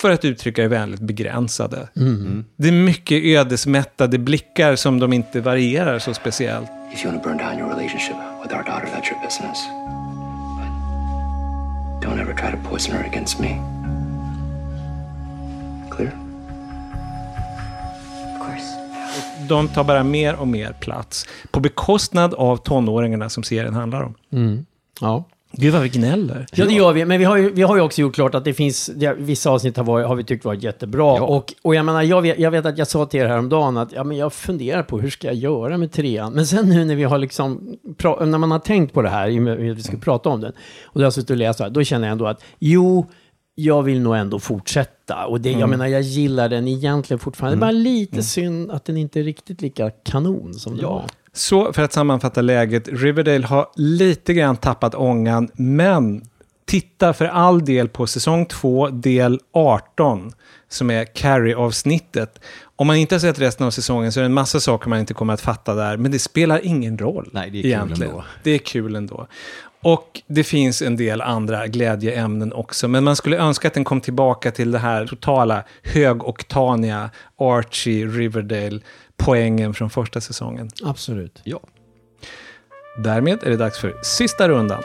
för 0.02 0.10
att 0.10 0.24
uttrycka 0.24 0.62
det 0.62 0.68
vänligt, 0.68 1.00
begränsade. 1.00 1.88
Det 2.56 2.68
är 2.68 2.72
mycket 2.72 3.24
ödesmättade 3.24 4.18
blickar 4.18 4.76
som 4.76 5.00
de 5.00 5.12
inte 5.12 5.40
varierar 5.40 5.98
så 5.98 6.14
speciellt. 6.14 6.70
If 6.94 7.04
you 7.04 7.12
want 7.12 7.22
to 7.22 7.28
burn 7.28 7.38
down 7.38 7.58
your 7.58 7.68
relationship 7.68 8.16
with 8.42 8.54
our 8.56 8.62
daughter, 8.62 8.86
that's 8.86 9.12
your 9.12 9.22
business. 9.24 9.58
But 10.58 10.70
don't 12.02 12.20
ever 12.20 12.34
try 12.34 12.50
to 12.50 12.68
poison 12.70 12.96
her 12.96 13.04
against 13.04 13.40
me. 13.40 13.48
Clear? 15.90 16.12
Of 18.34 18.46
course. 18.46 18.66
De 19.48 19.68
tar 19.68 19.84
bara 19.84 20.04
mer 20.04 20.34
och 20.34 20.48
mer 20.48 20.72
plats 20.72 21.26
på 21.50 21.60
bekostnad 21.60 22.34
av 22.34 22.56
tonåringarna 22.56 23.28
som 23.28 23.42
serien 23.42 23.74
handlar 23.74 24.02
om. 24.02 24.14
Ja. 25.00 25.24
Gud 25.52 25.72
vad 25.72 25.82
vi 25.82 25.88
gnäller. 25.88 26.46
Ja, 26.52 26.64
det 26.64 26.72
gör 26.72 26.92
vi. 26.92 27.04
Men 27.04 27.18
vi 27.18 27.24
har 27.24 27.36
ju, 27.36 27.50
vi 27.50 27.62
har 27.62 27.76
ju 27.76 27.82
också 27.82 28.00
gjort 28.00 28.14
klart 28.14 28.34
att 28.34 28.44
det 28.44 28.54
finns, 28.54 28.90
det, 28.94 29.14
vissa 29.18 29.50
avsnitt 29.50 29.76
har, 29.76 29.84
varit, 29.84 30.06
har 30.06 30.14
vi 30.16 30.24
tyckt 30.24 30.44
varit 30.44 30.62
jättebra. 30.62 31.22
Och, 31.22 31.54
och 31.62 31.74
jag 31.74 31.84
menar, 31.84 32.02
jag 32.02 32.22
vet, 32.22 32.38
jag 32.38 32.50
vet 32.50 32.66
att 32.66 32.78
jag 32.78 32.88
sa 32.88 33.06
till 33.06 33.20
er 33.20 33.26
häromdagen 33.26 33.76
att 33.76 33.92
ja, 33.92 34.04
men 34.04 34.16
jag 34.16 34.32
funderar 34.32 34.82
på 34.82 35.00
hur 35.00 35.10
ska 35.10 35.26
jag 35.26 35.36
göra 35.36 35.78
med 35.78 35.92
trean. 35.92 36.32
Men 36.32 36.46
sen 36.46 36.68
nu 36.68 36.84
när 36.84 36.94
vi 36.94 37.04
har 37.04 37.18
liksom, 37.18 37.76
pra, 37.96 38.24
när 38.24 38.38
man 38.38 38.50
har 38.50 38.58
tänkt 38.58 38.94
på 38.94 39.02
det 39.02 39.08
här, 39.08 39.50
att 39.70 39.76
vi 39.76 39.82
ska 39.82 39.96
prata 39.96 40.28
om 40.28 40.40
den, 40.40 40.52
och 40.84 40.94
då 40.94 41.00
har 41.00 41.04
jag 41.04 41.12
suttit 41.12 41.30
och 41.30 41.36
läst 41.36 41.60
då 41.70 41.84
känner 41.84 42.06
jag 42.06 42.12
ändå 42.12 42.26
att 42.26 42.44
jo, 42.58 43.06
jag 43.54 43.82
vill 43.82 44.00
nog 44.00 44.16
ändå 44.16 44.38
fortsätta. 44.38 45.26
Och 45.26 45.40
det, 45.40 45.52
jag 45.52 45.68
menar, 45.68 45.86
jag 45.86 46.02
gillar 46.02 46.48
den 46.48 46.68
egentligen 46.68 47.18
fortfarande. 47.18 47.56
Det 47.56 47.58
är 47.58 47.60
bara 47.60 47.70
lite 47.70 48.22
synd 48.22 48.70
att 48.70 48.84
den 48.84 48.96
inte 48.96 49.20
är 49.20 49.24
riktigt 49.24 49.62
lika 49.62 49.90
kanon 49.90 50.54
som 50.54 50.76
den 50.76 50.86
var. 50.86 51.04
Så 51.34 51.72
för 51.72 51.82
att 51.82 51.92
sammanfatta 51.92 52.40
läget, 52.40 52.88
Riverdale 52.88 53.46
har 53.46 53.70
lite 53.76 54.34
grann 54.34 54.56
tappat 54.56 54.94
ångan, 54.94 55.48
men 55.54 56.22
titta 56.64 57.12
för 57.12 57.24
all 57.24 57.64
del 57.64 57.88
på 57.88 58.06
säsong 58.06 58.46
2, 58.46 58.88
del 58.88 59.40
18, 59.52 60.32
som 60.68 60.90
är 60.90 61.04
Carrie-avsnittet. 61.04 62.40
Om 62.76 62.86
man 62.86 62.96
inte 62.96 63.14
har 63.14 63.20
sett 63.20 63.38
resten 63.38 63.66
av 63.66 63.70
säsongen 63.70 64.12
så 64.12 64.20
är 64.20 64.22
det 64.22 64.26
en 64.26 64.32
massa 64.34 64.60
saker 64.60 64.88
man 64.88 64.98
inte 64.98 65.14
kommer 65.14 65.34
att 65.34 65.40
fatta 65.40 65.74
där, 65.74 65.96
men 65.96 66.10
det 66.10 66.18
spelar 66.18 66.60
ingen 66.66 66.98
roll. 66.98 67.30
Nej, 67.32 67.50
det 67.50 67.58
är 67.58 67.62
kul 67.62 67.70
egentligen. 67.70 68.10
ändå. 68.10 68.24
Det 68.42 68.50
är 68.50 68.58
kul 68.58 68.96
ändå. 68.96 69.26
Och 69.82 70.22
det 70.26 70.44
finns 70.44 70.82
en 70.82 70.96
del 70.96 71.20
andra 71.20 71.66
glädjeämnen 71.66 72.52
också, 72.52 72.88
men 72.88 73.04
man 73.04 73.16
skulle 73.16 73.36
önska 73.36 73.68
att 73.68 73.74
den 73.74 73.84
kom 73.84 74.00
tillbaka 74.00 74.50
till 74.50 74.70
det 74.70 74.78
här 74.78 75.06
totala 75.06 75.64
högoktaniga 75.82 77.10
Archie, 77.38 78.06
Riverdale, 78.06 78.80
poängen 79.16 79.74
från 79.74 79.90
första 79.90 80.20
säsongen. 80.20 80.70
Absolut. 80.84 81.40
Ja. 81.44 81.60
Därmed 83.04 83.42
är 83.42 83.50
det 83.50 83.56
dags 83.56 83.78
för 83.78 83.94
sista 84.02 84.48
rundan. 84.48 84.82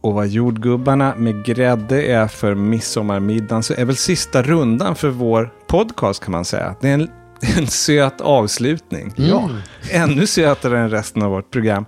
Och 0.00 0.14
vad 0.14 0.28
jordgubbarna 0.28 1.14
med 1.16 1.44
grädde 1.44 2.02
är 2.02 2.28
för 2.28 2.54
midsommarmiddagen 2.54 3.62
så 3.62 3.74
är 3.74 3.84
väl 3.84 3.96
sista 3.96 4.42
rundan 4.42 4.94
för 4.94 5.08
vår 5.08 5.52
podcast 5.66 6.24
kan 6.24 6.32
man 6.32 6.44
säga. 6.44 6.74
Det 6.80 6.88
är 6.88 6.94
en, 6.94 7.10
en 7.56 7.66
söt 7.66 8.20
avslutning. 8.20 9.12
Ja. 9.16 9.50
Ännu 9.90 10.26
sötare 10.26 10.78
än 10.78 10.90
resten 10.90 11.22
av 11.22 11.30
vårt 11.30 11.50
program. 11.50 11.84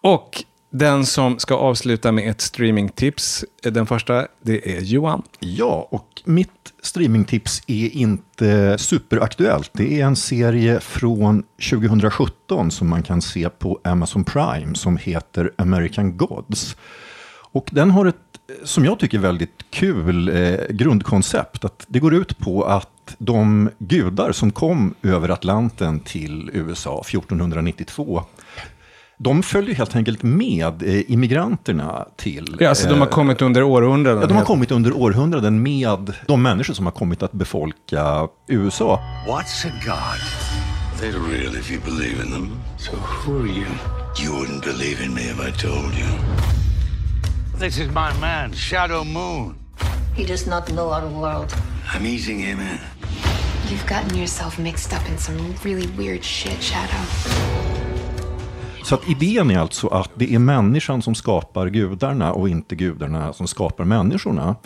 Och 0.00 0.44
den 0.70 1.06
som 1.06 1.38
ska 1.38 1.54
avsluta 1.54 2.12
med 2.12 2.30
ett 2.30 2.40
streamingtips, 2.40 3.44
den 3.62 3.86
första, 3.86 4.26
det 4.42 4.76
är 4.76 4.80
Johan. 4.80 5.22
Ja, 5.40 5.88
och 5.90 6.22
mitt 6.24 6.50
streamingtips 6.82 7.62
är 7.66 7.96
inte 7.96 8.78
superaktuellt. 8.78 9.70
Det 9.72 10.00
är 10.00 10.06
en 10.06 10.16
serie 10.16 10.80
från 10.80 11.42
2017 11.70 12.70
som 12.70 12.88
man 12.88 13.02
kan 13.02 13.22
se 13.22 13.48
på 13.48 13.80
Amazon 13.84 14.24
Prime 14.24 14.74
som 14.74 14.96
heter 14.96 15.52
American 15.58 16.16
Gods. 16.16 16.76
Och 17.54 17.70
den 17.72 17.90
har 17.90 18.06
ett, 18.06 18.16
som 18.64 18.84
jag 18.84 18.98
tycker, 18.98 19.18
väldigt 19.18 19.64
kul 19.70 20.28
eh, 20.28 20.54
grundkoncept. 20.70 21.64
Att 21.64 21.84
det 21.88 21.98
går 21.98 22.14
ut 22.14 22.38
på 22.38 22.64
att 22.64 23.16
de 23.18 23.70
gudar 23.78 24.32
som 24.32 24.50
kom 24.50 24.94
över 25.02 25.28
Atlanten 25.28 26.00
till 26.00 26.50
USA 26.52 27.02
1492 27.08 28.22
de 29.18 29.42
följer 29.42 29.74
helt 29.74 29.96
enkelt 29.96 30.22
med 30.22 30.82
eh, 30.82 31.10
immigranterna 31.10 32.06
till... 32.16 32.56
Ja, 32.60 32.68
alltså 32.68 32.88
de 32.88 32.98
har 32.98 33.06
eh, 33.06 33.12
kommit 33.12 33.42
under 33.42 33.62
århundraden. 33.62 34.20
Ja, 34.20 34.26
de 34.26 34.36
har 34.36 34.44
kommit 34.44 34.70
under 34.70 34.92
århundraden 34.92 35.62
med 35.62 36.12
de 36.26 36.42
människor 36.42 36.74
som 36.74 36.86
har 36.86 36.92
kommit 36.92 37.22
att 37.22 37.32
befolka 37.32 38.28
USA. 38.48 39.00
What's 39.28 39.66
a 39.66 39.72
god? 39.84 40.20
They're 41.00 41.30
real 41.30 41.56
if 41.56 41.70
you 41.70 41.80
believe 41.84 42.24
in 42.24 42.32
them. 42.32 42.50
So 42.78 42.92
who 42.96 43.38
are 43.38 43.48
you? 43.48 43.66
You 44.22 44.32
wouldn't 44.32 44.64
believe 44.64 45.04
in 45.04 45.14
me 45.14 45.20
if 45.20 45.40
I 45.40 45.62
told 45.62 45.94
you. 45.98 46.63
This 47.56 47.78
is 47.78 47.88
my 47.88 48.12
man, 48.18 48.52
Shadow 48.52 49.04
Moon. 49.04 49.56
He 50.14 50.26
does 50.26 50.44
not 50.44 50.72
know 50.72 50.90
our 50.90 51.06
world. 51.06 51.54
I'm 51.92 52.04
easing 52.04 52.40
him 52.40 52.58
in. 52.58 52.80
You've 53.68 53.86
gotten 53.86 54.18
yourself 54.18 54.58
mixed 54.58 54.92
up 54.92 55.08
in 55.08 55.16
some 55.18 55.54
really 55.64 55.86
weird 55.92 56.24
shit, 56.24 56.60
Shadow. 56.60 57.83
Så 58.84 58.94
att 58.94 59.08
idén 59.08 59.50
är 59.50 59.58
alltså 59.58 59.88
att 59.88 60.10
det 60.14 60.34
är 60.34 60.38
människan 60.38 61.02
som 61.02 61.14
skapar 61.14 61.66
gudarna 61.68 62.32
och 62.32 62.48
inte 62.48 62.74
gudarna 62.76 63.32
som 63.32 63.46
skapar 63.46 63.84
människorna. 63.84 64.56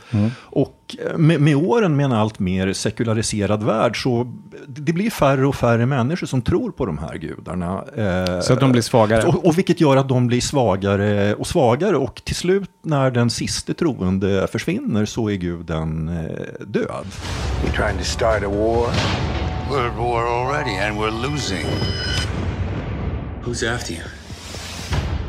Och 0.40 0.96
med, 1.16 1.40
med 1.40 1.56
åren 1.56 1.96
med 1.96 2.04
en 2.04 2.12
allt 2.12 2.38
mer 2.38 2.72
sekulariserad 2.72 3.62
värld 3.62 4.02
så 4.02 4.32
det 4.66 4.92
blir 4.92 5.10
färre 5.10 5.46
och 5.46 5.54
färre 5.54 5.86
människor 5.86 6.26
som 6.26 6.42
tror 6.42 6.70
på 6.70 6.86
de 6.86 6.98
här 6.98 7.14
gudarna. 7.18 7.84
Eh, 7.96 8.40
Så 8.40 8.52
att 8.52 8.60
de 8.60 8.72
blir 8.72 8.82
svagare. 8.82 9.22
Och, 9.28 9.46
och 9.46 9.58
vilket 9.58 9.80
gör 9.80 9.96
att 9.96 10.08
de 10.08 10.26
blir 10.26 10.40
svagare 10.40 11.34
och 11.34 11.46
svagare 11.46 11.96
och 11.96 12.22
till 12.24 12.36
slut 12.36 12.70
när 12.82 13.10
den 13.10 13.30
siste 13.30 13.74
troende 13.74 14.46
försvinner 14.52 15.04
så 15.04 15.30
är 15.30 15.34
guden 15.34 16.08
eh, 16.08 16.66
död. 16.66 17.06
You 17.64 17.72
trying 17.76 17.98
to 17.98 18.04
start 18.04 18.42
a 18.44 18.48
war? 18.48 18.86
We're 19.70 19.86
at 19.90 19.98
war 19.98 20.22
already, 20.26 20.78
and 20.78 20.98
we're 20.98 21.30
losing. 21.30 21.66
Who's 23.48 23.74
after 23.74 23.92
you? 23.92 24.02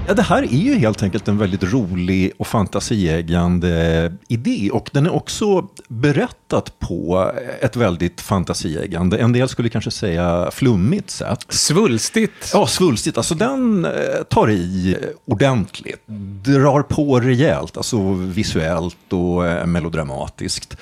Ja, 0.07 0.13
det 0.13 0.21
här 0.21 0.43
är 0.43 0.57
ju 0.57 0.75
helt 0.75 1.03
enkelt 1.03 1.27
en 1.27 1.37
väldigt 1.37 1.63
rolig 1.63 2.31
och 2.37 2.47
fantasieggande 2.47 4.13
idé. 4.27 4.69
Och 4.73 4.89
den 4.93 5.05
är 5.05 5.13
också 5.13 5.67
berättat 5.87 6.79
på 6.79 7.31
ett 7.61 7.75
väldigt 7.75 8.21
fantasieggande, 8.21 9.17
en 9.17 9.33
del 9.33 9.49
skulle 9.49 9.69
kanske 9.69 9.91
säga 9.91 10.51
flummigt 10.51 11.09
sätt. 11.09 11.45
Svulstigt. 11.49 12.51
Ja, 12.53 12.67
svulstigt. 12.67 13.17
Alltså 13.17 13.35
den 13.35 13.85
eh, 13.85 13.91
tar 14.29 14.49
i 14.49 14.97
ordentligt. 15.25 16.07
Drar 16.45 16.81
på 16.81 17.19
rejält, 17.19 17.77
alltså 17.77 18.13
visuellt 18.13 19.13
och 19.13 19.47
eh, 19.47 19.65
melodramatiskt. 19.65 20.77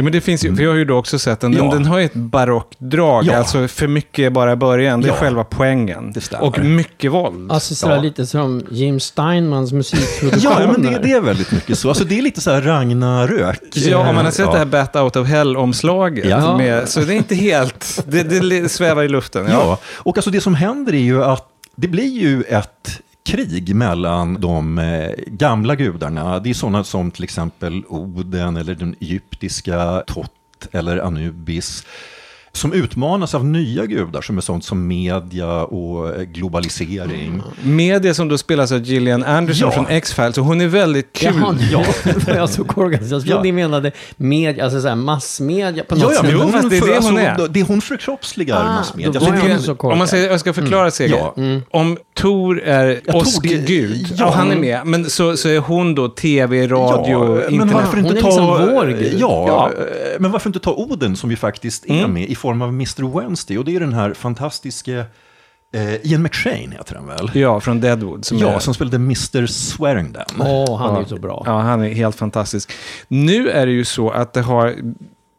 Ja, 0.00 0.04
men 0.04 0.12
det 0.12 0.20
finns 0.20 0.44
ju, 0.44 0.56
för 0.56 0.62
jag 0.62 0.70
har 0.70 0.76
ju 0.76 0.84
då 0.84 0.96
också 0.96 1.18
sett 1.18 1.40
den. 1.40 1.52
Den, 1.52 1.64
Ja. 1.64 1.72
den 1.72 1.86
har 1.86 1.98
ju 1.98 2.04
ett 2.04 2.14
barockdrag, 2.14 3.24
Ja. 3.26 3.36
alltså 3.36 3.68
för 3.68 3.86
mycket 3.88 4.26
är 4.26 4.30
bara 4.30 4.56
början. 4.56 5.00
Det 5.00 5.06
är 5.08 5.12
Ja. 5.12 5.16
själva 5.16 5.44
poängen. 5.44 6.14
Och 6.40 6.58
mycket 6.64 7.12
våld. 7.12 7.52
Alltså 7.52 7.74
sådär 7.74 7.94
Ja. 7.96 8.02
lite 8.02 8.26
som 8.26 8.62
Jim 8.70 9.00
Steinmans 9.00 9.72
musikproduktioner. 9.72 10.60
Ja, 10.60 10.72
men 10.72 10.82
det, 10.92 10.98
det 11.02 11.12
är 11.12 11.20
väldigt 11.20 11.52
mycket 11.52 11.78
så. 11.78 11.88
Alltså, 11.88 12.04
det 12.04 12.18
är 12.18 12.22
lite 12.22 12.40
så 12.40 12.50
här 12.50 12.60
Ragnarök. 12.62 13.60
Ja, 13.72 13.98
om 14.08 14.14
man 14.14 14.24
har 14.24 14.32
sett 14.32 14.46
Ja. 14.46 14.52
det 14.52 14.58
här 14.58 14.64
Bat 14.64 14.96
Out 14.96 15.16
of 15.16 15.28
Hell-omslaget. 15.28 16.24
Ja. 16.28 16.56
Med, 16.58 16.88
så 16.88 17.00
det 17.00 17.14
är 17.14 17.16
inte 17.16 17.34
helt... 17.34 18.04
Det, 18.06 18.22
det 18.22 18.68
svävar 18.68 19.02
i 19.02 19.08
luften. 19.08 19.46
Ja. 19.46 19.52
Ja, 19.52 19.78
och 19.96 20.18
alltså 20.18 20.30
det 20.30 20.40
som 20.40 20.54
händer 20.54 20.92
är 20.94 20.98
ju 20.98 21.24
att 21.24 21.46
det 21.76 21.88
blir 21.88 22.18
ju 22.20 22.42
ett 22.42 23.00
krig 23.30 23.74
mellan 23.74 24.40
de 24.40 24.78
eh, 24.78 25.10
gamla 25.26 25.74
gudarna. 25.74 26.38
Det 26.38 26.50
är 26.50 26.54
sådana 26.54 26.84
som 26.84 27.10
till 27.10 27.24
exempel 27.24 27.84
Oden 27.88 28.56
eller 28.56 28.74
den 28.74 28.94
egyptiska 29.00 30.02
Tot 30.06 30.32
eller 30.72 30.98
Anubis. 30.98 31.86
Som 32.52 32.72
utmanas 32.72 33.34
av 33.34 33.44
nya 33.44 33.86
gudar 33.86 34.20
som 34.22 34.36
är 34.36 34.40
sånt 34.40 34.64
som 34.64 34.86
media 34.86 35.64
och 35.64 36.08
eh, 36.16 36.22
globalisering. 36.22 37.42
Media 37.62 38.14
som 38.14 38.28
då 38.28 38.38
spelas 38.38 38.72
av 38.72 38.78
Gillian 38.82 39.24
Anderson 39.24 39.68
Ja. 39.68 39.72
från 39.74 39.86
X-Files. 39.88 40.38
Och 40.38 40.44
hon 40.44 40.60
är 40.60 40.66
väldigt 40.66 41.12
kul. 41.12 41.32
Jaha, 41.40 41.56
Ja. 41.72 41.84
ja. 42.26 42.34
jag 42.34 42.50
såg 42.50 42.78
organisation. 42.78 43.12
Jag 43.18 43.22
trodde 43.22 43.36
Ja. 43.36 43.42
ni 43.42 43.52
menade 43.52 43.92
media, 44.16 44.64
alltså 44.64 44.80
såhär 44.80 44.94
massmedia 44.96 45.84
på 45.84 45.94
något 45.94 46.02
Ja, 46.02 46.08
ja, 46.10 46.14
sätt. 46.14 46.22
men 46.22 46.32
Jo, 46.32 46.48
fast 46.52 46.70
det 46.70 46.76
är 46.76 46.86
det 46.86 47.00
hon 47.06 47.18
är. 47.18 47.48
Det 47.48 47.60
är 47.60 47.64
hon 47.64 47.80
förkroppsligar 47.80 48.60
Ah, 48.60 48.74
massmedia. 48.74 49.12
Så 49.20 49.26
så 49.62 49.74
korkad. 49.74 49.92
om 49.92 49.98
man 49.98 50.08
säger, 50.08 50.30
jag 50.30 50.40
ska 50.40 50.52
förklara 50.52 50.90
Seger. 50.90 51.16
Ja. 51.16 51.34
Om 51.70 51.96
Tor 52.14 52.62
är 52.62 53.00
Ja, 53.06 53.12
Tor, 53.12 53.20
åskgud, 53.20 54.06
ja. 54.16 54.26
och 54.26 54.32
han 54.32 54.50
är 54.52 54.56
med, 54.56 54.80
men 54.86 55.10
så, 55.10 55.36
så 55.36 55.48
är 55.48 55.58
hon 55.58 55.94
då 55.94 56.08
tv, 56.08 56.66
radio, 56.68 57.10
Ja, 57.10 57.24
men 57.44 57.52
internet. 57.52 57.74
varför 57.74 57.98
inte 57.98 58.08
Hon 58.10 58.16
är 58.16 58.20
ta... 58.20 58.28
liksom 58.28 58.74
vår 58.74 58.86
gud. 58.86 59.16
ja, 59.18 59.44
Ja. 59.48 59.70
men 60.18 60.30
varför 60.30 60.48
inte 60.48 60.58
ta 60.60 60.72
Oden 60.72 61.16
som 61.16 61.30
ju 61.30 61.36
faktiskt 61.36 61.86
är 61.86 61.98
Mm. 61.98 62.12
med 62.12 62.28
i 62.30 62.34
form 62.40 62.62
av 62.62 62.68
Mr. 62.68 63.20
Wednesday? 63.20 63.58
Och 63.58 63.64
det 63.64 63.76
är 63.76 63.80
den 63.80 63.92
här 63.92 64.14
fantastiska 64.14 65.04
eh, 65.74 65.94
Ian 66.06 66.22
McShane 66.22 66.70
heter 66.76 66.94
han 66.94 67.06
väl? 67.06 67.30
Ja, 67.34 67.60
från 67.60 67.80
Deadwood. 67.80 68.24
Som 68.24 68.38
Ja, 68.38 68.48
är, 68.48 68.58
som 68.58 68.74
spelade 68.74 68.96
Mr. 68.96 69.46
Swearingdown. 69.46 70.24
Åh, 70.40 70.78
han 70.78 70.96
är 70.96 71.00
ju 71.00 71.06
så 71.06 71.16
bra. 71.18 71.42
Ja, 71.46 71.60
han 71.60 71.82
är 71.84 71.88
helt 71.94 72.16
fantastisk. 72.16 72.72
Nu 73.08 73.48
är 73.50 73.66
det 73.66 73.72
ju 73.72 73.84
så 73.84 74.10
att 74.10 74.32
det 74.32 74.40
har, 74.42 74.74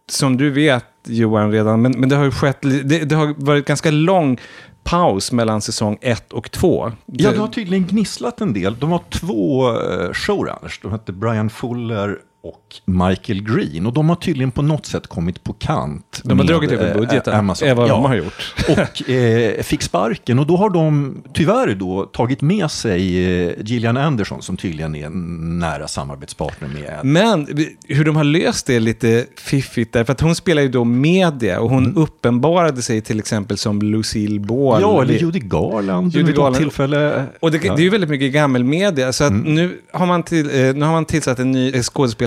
som 0.09 0.37
du 0.37 0.49
vet 0.49 0.85
Johan 1.07 1.51
redan, 1.51 1.81
men, 1.81 1.91
men 1.91 2.09
det 2.09 2.15
har 2.15 2.23
ju 2.23 2.31
skett, 2.31 2.57
det, 2.61 2.81
det 3.09 3.15
har 3.15 3.33
varit 3.37 3.65
ganska 3.65 3.91
lång 3.91 4.37
paus 4.83 5.31
mellan 5.31 5.61
säsong 5.61 5.97
ett 6.01 6.33
och 6.33 6.51
två. 6.51 6.91
Ja, 7.05 7.31
det 7.31 7.37
har 7.37 7.47
tydligen 7.47 7.87
gnisslat 7.87 8.41
en 8.41 8.53
del. 8.53 8.79
De 8.79 8.89
var 8.89 9.01
två 9.09 9.69
eh, 9.69 10.13
showrunners. 10.13 10.79
De 10.81 10.91
hette 10.91 11.11
Brian 11.11 11.49
Fuller 11.49 12.17
och 12.43 12.75
Michael 12.85 13.43
Green. 13.43 13.85
Och 13.85 13.93
de 13.93 14.09
har 14.09 14.15
tydligen 14.15 14.51
på 14.51 14.61
något 14.61 14.85
sätt 14.85 15.07
kommit 15.07 15.43
på 15.43 15.53
kant. 15.53 16.21
De 16.23 16.39
har 16.39 16.45
dragit 16.45 16.71
över 16.71 16.91
eh, 16.91 16.97
budgeten, 16.97 17.33
Amazon. 17.33 17.67
är 17.67 17.75
vad 17.75 17.89
Ja. 17.89 17.93
de 17.93 18.05
har 18.05 18.15
gjort. 18.15 18.55
och 18.69 19.09
eh, 19.09 19.61
fick 19.63 19.81
sparken. 19.81 20.39
Och 20.39 20.47
då 20.47 20.57
har 20.57 20.69
de 20.69 21.15
tyvärr 21.33 21.75
då 21.75 22.05
tagit 22.05 22.41
med 22.41 22.71
sig 22.71 23.01
eh, 23.47 23.53
Gillian 23.59 23.97
Anderson 23.97 24.41
som 24.41 24.57
tydligen 24.57 24.95
är 24.95 25.05
en 25.05 25.59
nära 25.59 25.87
samarbetspartner 25.87 26.67
med. 26.67 26.99
Men 27.03 27.47
hur 27.87 28.05
de 28.05 28.15
har 28.15 28.23
löst 28.23 28.65
det 28.67 28.75
är 28.75 28.79
lite 28.79 29.25
fiffigt, 29.37 29.93
därför 29.93 30.13
att 30.13 30.21
hon 30.21 30.35
spelar 30.35 30.61
ju 30.61 30.69
då 30.69 30.83
media 30.83 31.59
och 31.59 31.69
hon 31.69 31.95
uppenbarade 31.95 32.81
sig 32.81 33.01
till 33.01 33.19
exempel 33.19 33.57
som 33.57 33.81
Lucille 33.81 34.39
Ball. 34.39 34.83
Mm. 34.83 34.89
Ja, 34.95 35.01
eller 35.01 35.13
Judy 35.13 35.39
Garland. 35.39 36.13
Judy 36.15 36.31
Garland. 36.31 36.55
Tillfälle. 36.55 37.25
Och 37.39 37.51
det, 37.51 37.57
det 37.57 37.67
är 37.67 37.77
ju 37.79 37.89
väldigt 37.89 38.09
mycket 38.09 38.33
gammelmedia, 38.33 39.13
så 39.13 39.23
att 39.23 39.31
Mm. 39.31 39.55
nu, 39.55 39.81
har 39.93 40.05
man 40.05 40.23
till, 40.23 40.45
eh, 40.45 40.73
nu 40.75 40.81
har 40.85 40.91
man 40.91 41.05
tillsatt 41.05 41.39
en 41.39 41.51
ny 41.51 41.71
eh, 41.73 41.81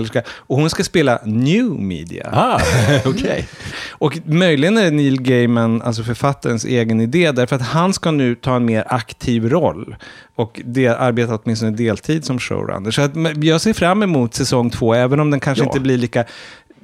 skådespelerska 0.05 0.21
och 0.47 0.57
hon 0.57 0.69
ska 0.69 0.83
spela 0.83 1.19
new 1.23 1.65
media. 1.71 2.29
Ah, 2.33 2.61
okej. 3.05 3.47
Och 3.89 4.19
möjligen 4.25 4.77
är 4.77 4.83
det 4.83 4.91
Neil 4.91 5.21
Gaiman, 5.21 5.81
alltså 5.81 6.03
författarens 6.03 6.65
egen 6.65 7.01
idé, 7.01 7.31
därför 7.31 7.55
att 7.55 7.61
han 7.61 7.93
ska 7.93 8.11
nu 8.11 8.35
ta 8.35 8.55
en 8.55 8.65
mer 8.65 8.83
aktiv 8.87 9.49
roll 9.49 9.95
och 10.35 10.61
det, 10.65 10.87
arbeta 10.87 11.35
åtminstone 11.35 11.71
deltid 11.71 12.25
som 12.25 12.39
showrunner. 12.39 12.91
Så 12.91 13.01
att, 13.01 13.11
jag 13.43 13.61
ser 13.61 13.73
fram 13.73 14.03
emot 14.03 14.33
säsong 14.33 14.69
två, 14.69 14.93
även 14.93 15.19
om 15.19 15.31
den 15.31 15.39
kanske 15.39 15.63
Ja. 15.63 15.67
inte 15.69 15.79
blir 15.79 15.97
lika... 15.97 16.25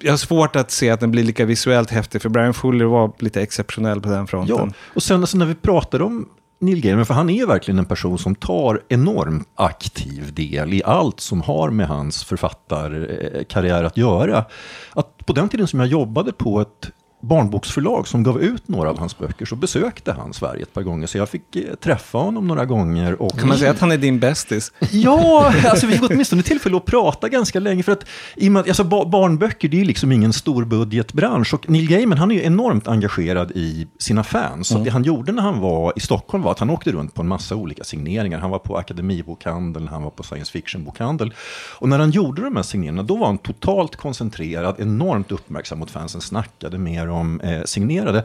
Jag 0.03 0.11
har 0.11 0.17
svårt 0.17 0.55
att 0.55 0.71
se 0.71 0.89
att 0.89 0.99
den 0.99 1.11
blir 1.11 1.23
lika 1.23 1.45
visuellt 1.45 1.91
häftig, 1.91 2.21
för 2.21 2.29
Brian 2.29 2.53
Fuller 2.53 2.85
var 2.85 3.11
lite 3.19 3.41
exceptionell 3.41 4.01
på 4.01 4.09
den 4.09 4.27
fronten. 4.27 4.55
Ja, 4.57 4.69
och 4.93 5.03
sen 5.03 5.19
alltså, 5.21 5.37
när 5.37 5.45
vi 5.45 5.55
pratar 5.55 6.01
om 6.01 6.25
Neil 6.61 6.81
Gaiman, 6.81 7.05
för 7.05 7.13
han 7.13 7.29
är 7.29 7.33
ju 7.33 7.45
verkligen 7.45 7.79
en 7.79 7.85
person 7.85 8.17
som 8.17 8.35
tar 8.35 8.81
enormt 8.89 9.47
aktiv 9.55 10.33
del 10.33 10.73
i 10.73 10.83
allt 10.83 11.19
som 11.19 11.41
har 11.41 11.69
med 11.69 11.87
hans 11.87 12.23
författarkarriär 12.23 13.83
att 13.83 13.97
göra. 13.97 14.45
Att 14.93 15.25
på 15.25 15.33
den 15.33 15.49
tiden 15.49 15.67
som 15.67 15.79
jag 15.79 15.89
jobbade 15.89 16.31
på 16.31 16.61
ett 16.61 16.91
barnboksförlag 17.21 18.07
som 18.07 18.23
gav 18.23 18.41
ut 18.41 18.67
några 18.67 18.89
av 18.89 18.99
hans 18.99 19.17
böcker 19.17 19.45
så 19.45 19.55
besökte 19.55 20.11
han 20.11 20.33
Sverige 20.33 20.61
ett 20.61 20.73
par 20.73 20.81
gånger. 20.81 21.07
Så 21.07 21.17
jag 21.17 21.29
fick 21.29 21.55
eh, 21.55 21.75
träffa 21.75 22.17
honom 22.17 22.47
några 22.47 22.65
gånger. 22.65 23.21
Och 23.21 23.39
Kan 23.39 23.47
man 23.47 23.57
säga 23.57 23.71
att 23.71 23.79
han 23.79 23.91
är 23.91 23.97
din 23.97 24.19
bästis? 24.19 24.71
Ja, 24.91 25.53
alltså 25.65 25.87
vi 25.87 25.93
fick 25.93 26.09
åtminstone 26.11 26.43
tillfälle 26.43 26.77
att 26.77 26.85
prata 26.85 27.29
ganska 27.29 27.59
länge. 27.59 27.83
För 27.83 27.91
att 27.91 28.05
i 28.35 28.47
och 28.47 28.51
med, 28.51 28.59
att- 28.59 28.67
alltså, 28.67 28.83
ba- 28.83 29.05
barnböcker 29.05 29.67
det 29.69 29.81
är 29.81 29.85
liksom 29.85 30.11
ingen 30.11 30.33
storbudgetbransch. 30.33 31.53
Och 31.53 31.69
Neil 31.69 31.87
Gaiman 31.87 32.17
han 32.17 32.31
är 32.31 32.35
ju 32.35 32.43
enormt 32.43 32.87
engagerad 32.87 33.51
i 33.51 33.87
sina 33.99 34.23
fans. 34.23 34.67
Så 34.67 34.77
att 34.77 34.83
det 34.83 34.89
han 34.89 35.03
gjorde 35.03 35.31
när 35.31 35.41
han 35.43 35.59
var 35.59 35.93
i 35.95 35.99
Stockholm 35.99 36.43
var 36.43 36.51
att 36.51 36.59
han 36.59 36.69
åkte 36.69 36.91
runt 36.91 37.13
på 37.13 37.21
en 37.21 37.27
massa 37.27 37.55
olika 37.55 37.83
signeringar. 37.83 38.39
Han 38.39 38.49
var 38.49 38.59
på 38.59 38.77
Akademibokhandeln, 38.77 39.87
han 39.87 40.03
var 40.03 40.09
på 40.09 40.23
science 40.23 40.51
fiction-bokhandel. 40.51 41.33
Och 41.79 41.89
när 41.89 41.99
han 41.99 42.11
gjorde 42.11 42.41
de 42.41 42.55
här 42.55 42.63
signeringarna 42.63 43.03
då 43.03 43.15
var 43.17 43.25
han 43.25 43.37
totalt 43.37 43.95
koncentrerad, 43.95 44.75
enormt 44.79 45.31
uppmärksam 45.31 45.79
mot 45.79 45.91
fansen, 45.91 46.21
snackade 46.21 46.77
mer 46.77 47.07
om 47.11 47.41
eh, 47.41 47.63
signerade. 47.65 48.23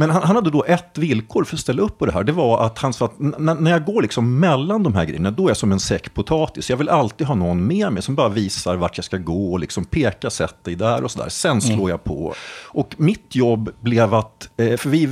Men 0.00 0.10
han, 0.10 0.22
han 0.22 0.36
hade 0.36 0.50
då 0.50 0.64
ett 0.64 0.98
villkor 0.98 1.44
för 1.44 1.56
att 1.56 1.60
ställa 1.60 1.82
upp 1.82 1.98
på 1.98 2.06
det 2.06 2.12
här. 2.12 2.24
Det 2.24 2.32
var 2.32 2.66
att 2.66 2.78
han 2.78 2.92
sa 2.92 3.04
att 3.04 3.18
när 3.18 3.70
jag 3.70 3.84
går 3.84 4.02
liksom 4.02 4.40
mellan 4.40 4.82
de 4.82 4.94
här 4.94 5.04
grejerna, 5.04 5.30
då 5.30 5.44
är 5.44 5.50
jag 5.50 5.56
som 5.56 5.72
en 5.72 5.80
säck 5.80 6.14
potatis. 6.14 6.70
Jag 6.70 6.76
vill 6.76 6.88
alltid 6.88 7.26
ha 7.26 7.34
någon 7.34 7.66
med 7.66 7.92
mig 7.92 8.02
som 8.02 8.14
bara 8.14 8.28
visar 8.28 8.76
vart 8.76 8.98
jag 8.98 9.04
ska 9.04 9.16
gå 9.16 9.52
och 9.52 9.60
liksom 9.60 9.84
peka, 9.84 10.30
sätt 10.30 10.64
dig 10.64 10.74
där 10.74 11.04
och 11.04 11.10
sådär. 11.10 11.28
Sen 11.28 11.60
slår 11.60 11.90
jag 11.90 12.04
på. 12.04 12.34
Och 12.64 12.94
mitt 12.98 13.34
jobb 13.34 13.70
blev 13.80 14.14
att, 14.14 14.50
eh, 14.56 14.76
för 14.76 14.88
vi 14.88 15.08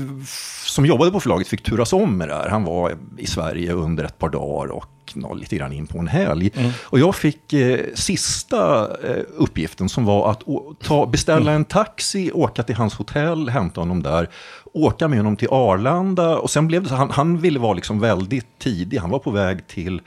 som 0.65 0.87
jobbade 0.87 1.11
på 1.11 1.21
förlaget 1.21 1.49
fick 1.49 1.63
turas 1.63 1.93
om 1.93 2.19
med 2.19 2.29
det 2.29 2.35
här. 2.35 2.49
Han 2.49 2.65
var 2.65 2.97
i 3.19 3.27
Sverige 3.27 3.73
under 3.73 4.05
ett 4.05 4.19
par 4.19 4.29
dagar 4.29 4.73
och 4.73 4.96
nå- 5.17 5.35
lite 5.35 5.57
grann 5.57 5.73
in 5.73 5.87
på 5.87 5.99
en 5.99 6.09
helg. 6.09 6.51
Och 6.83 6.99
jag 6.99 7.15
fick 7.15 7.53
eh, 7.53 7.81
sista 7.95 8.83
eh, 9.09 9.23
uppgiften 9.37 9.89
som 9.89 10.05
var 10.05 10.31
att 10.31 10.43
ta, 10.83 11.07
beställa 11.07 11.53
en 11.53 11.65
taxi, 11.65 12.31
åka 12.35 12.63
till 12.63 12.75
hans 12.77 12.95
hotell, 12.95 13.49
hämta 13.49 13.81
honom 13.81 14.03
där, 14.03 14.29
åka 14.73 15.09
med 15.09 15.19
honom 15.19 15.37
till 15.37 15.49
Arlanda. 15.51 16.39
Och 16.39 16.51
sen 16.51 16.67
blev 16.67 16.83
det 16.83 16.89
så, 16.89 16.95
han, 16.95 17.11
han 17.11 17.39
ville 17.39 17.59
vara 17.59 17.75
liksom 17.75 18.01
väldigt 18.01 18.59
tidig, 18.59 18.99
han 18.99 19.11
var 19.11 19.19
på 19.19 19.31
väg 19.31 19.67
till 19.67 20.01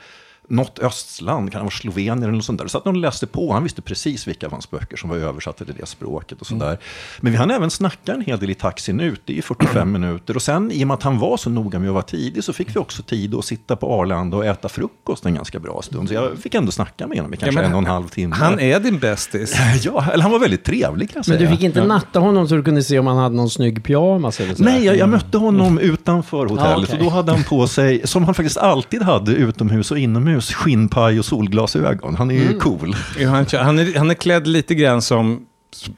något 0.49 0.79
östland, 0.79 1.51
kan 1.51 1.59
det 1.59 1.63
vara 1.63 1.71
Slovenien 1.71 2.23
eller 2.23 2.31
något 2.31 2.45
sånt 2.45 2.59
där. 2.61 2.67
Så 2.67 2.77
att 2.77 2.83
de 2.83 2.95
läste 2.95 3.27
på, 3.27 3.53
han 3.53 3.63
visste 3.63 3.81
precis 3.81 4.27
vilka 4.27 4.45
av 4.45 4.51
hans 4.51 4.71
böcker 4.71 4.97
som 4.97 5.09
var 5.09 5.17
översatta 5.17 5.65
till 5.65 5.73
det 5.79 5.85
språket 5.85 6.41
och 6.41 6.47
sådär. 6.47 6.77
Men 7.19 7.31
vi 7.31 7.37
hann 7.37 7.51
även 7.51 7.69
snacka 7.69 8.13
en 8.13 8.21
hel 8.21 8.39
del 8.39 8.49
i 8.49 8.55
taxin 8.55 8.99
ut, 8.99 9.21
det 9.25 9.33
är 9.33 9.35
ju 9.35 9.41
45 9.41 9.91
minuter. 9.99 10.35
Och 10.35 10.41
sen 10.41 10.71
i 10.71 10.83
och 10.83 10.87
med 10.87 10.93
att 10.95 11.03
han 11.03 11.19
var 11.19 11.37
så 11.37 11.49
noga 11.49 11.79
med 11.79 11.87
att 11.89 11.93
vara 11.93 12.03
tidig 12.03 12.43
så 12.43 12.53
fick 12.53 12.75
vi 12.75 12.79
också 12.79 13.03
tid 13.03 13.35
att 13.35 13.45
sitta 13.45 13.75
på 13.75 13.93
Arlanda 14.01 14.37
och 14.37 14.45
äta 14.45 14.69
frukost 14.69 15.25
en 15.25 15.35
ganska 15.35 15.59
bra 15.59 15.81
stund. 15.81 16.07
Så 16.07 16.13
jag 16.13 16.37
fick 16.37 16.55
ändå 16.55 16.71
snacka 16.71 17.07
med 17.07 17.17
honom 17.17 17.33
i 17.33 17.37
kanske 17.37 17.55
men 17.61 17.65
en 17.69 17.73
och 17.73 17.79
en 17.79 17.85
halv 17.85 18.07
timme. 18.07 18.35
Han 18.35 18.59
är 18.59 18.79
din 18.79 18.99
bästis. 18.99 19.55
Ja, 19.83 20.05
eller 20.13 20.23
han 20.23 20.31
var 20.31 20.39
väldigt 20.39 20.63
trevlig 20.63 21.09
kan 21.09 21.15
jag 21.25 21.27
Men 21.27 21.37
säga. 21.37 21.49
du 21.49 21.55
fick 21.55 21.63
inte 21.65 21.83
natta 21.87 22.19
honom 22.19 22.47
så 22.47 22.55
du 22.55 22.63
kunde 22.63 22.83
se 22.83 22.99
om 22.99 23.07
han 23.07 23.17
hade 23.17 23.35
någon 23.35 23.49
snygg 23.49 23.83
pyjamas 23.83 24.39
eller 24.39 24.55
så? 24.55 24.63
Nej, 24.63 24.85
jag, 24.85 24.97
jag 24.97 25.09
mötte 25.09 25.37
honom 25.37 25.79
utanför 25.79 26.45
hotellet 26.45 26.69
Ah, 26.69 26.77
okej. 26.83 26.97
och 26.97 27.03
då 27.03 27.09
hade 27.09 27.31
han 27.31 27.43
på 27.43 27.67
sig, 27.67 28.07
som 28.07 28.23
han 28.23 28.33
faktiskt 28.35 28.57
alltid 28.57 29.01
hade 29.01 29.31
utomhus 29.31 29.91
och 29.91 29.97
inomhus, 29.99 30.38
skinnpaj 30.41 31.19
och 31.19 31.25
solglasögon. 31.25 32.15
Han 32.15 32.31
är 32.31 32.35
ju 32.35 32.45
Mm. 32.45 32.59
cool. 32.59 32.95
Ja, 33.19 33.29
han, 33.29 33.79
är, 33.79 33.97
han 33.97 34.09
är 34.09 34.13
klädd 34.15 34.47
lite 34.47 34.75
grann 34.75 35.01
som 35.01 35.45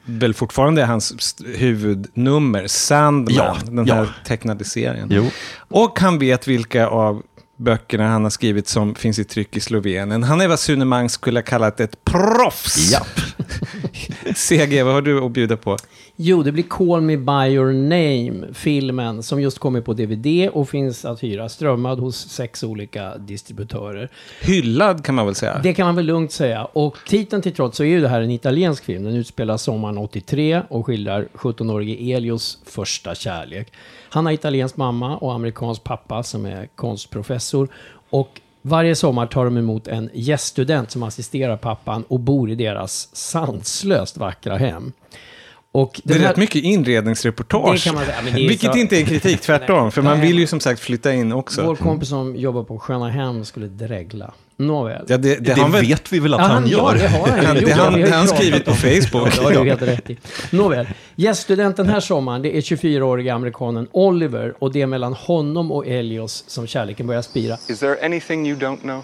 väl 0.04 0.34
fortfarande 0.34 0.82
är 0.82 0.86
hans 0.86 1.36
huvudnummer, 1.56 2.66
Sandman, 2.66 3.34
Ja, 3.34 3.56
den 3.64 3.86
ja. 3.86 3.94
här 3.94 4.08
tecknade 4.26 4.64
serien. 4.64 5.08
Jo. 5.10 5.30
Och 5.58 6.00
han 6.00 6.18
vet 6.18 6.48
vilka 6.48 6.86
av 6.86 7.22
böckerna 7.62 8.08
han 8.08 8.22
har 8.22 8.30
skrivit 8.30 8.68
som 8.68 8.94
finns 8.94 9.18
i 9.18 9.24
tryck 9.24 9.56
i 9.56 9.60
Slovenien. 9.60 10.22
Han 10.22 10.40
är 10.40 10.48
vad 10.48 10.58
Sune 10.58 10.84
Mang 10.84 11.08
skulle 11.08 11.38
ha 11.38 11.44
kallat 11.44 11.80
ett 11.80 12.04
proffs. 12.04 12.92
Japp. 12.92 13.20
CG, 14.36 14.82
vad 14.82 14.94
har 14.94 15.02
du 15.02 15.24
att 15.24 15.32
bjuda 15.32 15.56
på? 15.56 15.76
Jo, 16.16 16.42
det 16.42 16.52
blir 16.52 16.64
Call 16.64 17.00
Me 17.00 17.16
By 17.16 17.54
Your 17.54 17.72
Name, 17.72 18.54
filmen 18.54 19.22
som 19.22 19.40
just 19.42 19.58
kommer 19.58 19.80
på 19.80 19.92
DVD 19.92 20.48
och 20.52 20.68
finns 20.68 21.04
att 21.04 21.22
hyra 21.22 21.48
strömmad 21.48 21.98
hos 21.98 22.28
sex 22.28 22.62
olika 22.62 23.18
distributörer. 23.18 24.10
Hyllad 24.40 25.04
kan 25.04 25.14
man 25.14 25.26
väl 25.26 25.34
säga. 25.34 25.60
Det 25.62 25.74
kan 25.74 25.86
man 25.86 25.96
väl 25.96 26.04
lugnt 26.04 26.32
säga. 26.32 26.64
Och 26.64 26.96
titeln 27.06 27.42
till 27.42 27.54
trots 27.54 27.76
så 27.76 27.84
är 27.84 27.88
ju 27.88 28.00
det 28.00 28.08
här 28.08 28.20
en 28.20 28.30
italiensk 28.30 28.84
film. 28.84 29.04
Den 29.04 29.14
utspelar 29.14 29.56
sommaren 29.56 29.98
83 29.98 30.62
och 30.68 30.86
skildrar 30.86 31.28
17-årige 31.34 32.16
Elios 32.16 32.58
första 32.64 33.14
kärlek. 33.14 33.72
Han 34.12 34.26
har 34.26 34.32
italiensk 34.32 34.76
mamma 34.76 35.16
och 35.16 35.34
amerikansk 35.34 35.84
pappa 35.84 36.22
som 36.22 36.46
är 36.46 36.66
konstprofessor. 36.74 37.68
Och 38.10 38.40
varje 38.62 38.94
sommar 38.94 39.26
tar 39.26 39.44
de 39.44 39.56
emot 39.58 39.88
en 39.88 40.10
gäststudent 40.14 40.90
som 40.90 41.02
assisterar 41.02 41.56
pappan 41.56 42.04
och 42.08 42.20
bor 42.20 42.50
i 42.50 42.54
deras 42.54 43.08
sanslöst 43.16 44.16
vackra 44.16 44.56
hem. 44.56 44.92
Och 45.72 46.00
Det 46.04 46.14
är 46.14 46.18
här- 46.18 46.28
rätt 46.28 46.36
mycket 46.36 46.62
inredningsreportage. 46.64 47.80
Säga, 47.80 47.94
Vilket 48.34 48.72
så- 48.72 48.78
inte 48.78 49.00
är 49.00 49.04
kritik, 49.04 49.40
tvärtom. 49.46 49.92
för 49.92 50.02
man 50.02 50.20
vill 50.20 50.38
ju 50.38 50.46
som 50.46 50.60
sagt 50.60 50.80
flytta 50.80 51.12
in 51.14 51.32
också. 51.32 51.62
Vår 51.66 51.76
kompis 51.76 52.08
som 52.08 52.36
jobbar 52.36 52.62
på 52.64 52.78
Sköna 52.78 53.08
Hem 53.08 53.44
skulle 53.44 53.66
dregla. 53.66 54.32
Nåväl. 54.56 55.04
Ja, 55.08 55.16
det, 55.16 55.34
det, 55.36 55.54
Det 55.54 55.68
väl- 55.68 55.80
vet 55.86 56.12
vi 56.12 56.18
väl 56.18 56.34
att 56.34 56.40
Ja, 56.40 56.44
han, 56.46 56.54
han- 56.54 56.66
gör. 56.66 56.78
ja, 56.78 56.92
det 56.94 57.06
har 57.08 57.28
han 57.44 57.56
ju 57.56 57.62
det 58.04 58.10
har 58.10 58.16
han- 58.16 58.28
skrivit 58.28 58.64
på. 58.64 58.74
Facebook. 58.74 59.28
Ja, 59.36 59.48
det 59.48 59.56
har 59.56 59.64
du 59.64 59.70
helt 59.70 59.82
rätt 59.82 60.10
i. 60.10 60.18
Nåväl. 60.50 60.86
Gäststudent 61.16 61.76
den 61.76 61.88
här 61.88 62.00
sommaren, 62.00 62.42
det 62.42 62.56
är 62.56 62.60
24-åriga 62.60 63.34
amerikanen 63.34 63.88
Oliver 63.92 64.54
och 64.58 64.72
det 64.72 64.82
är 64.82 64.86
mellan 64.86 65.12
honom 65.14 65.72
och 65.72 65.86
Elios 65.86 66.44
som 66.46 66.66
kärleken 66.66 67.06
börjar 67.06 67.22
spira. 67.22 67.56
Is 67.68 67.78
there 67.78 68.04
anything 68.04 68.48
you 68.48 68.58
don't 68.58 68.80
know? 68.80 69.02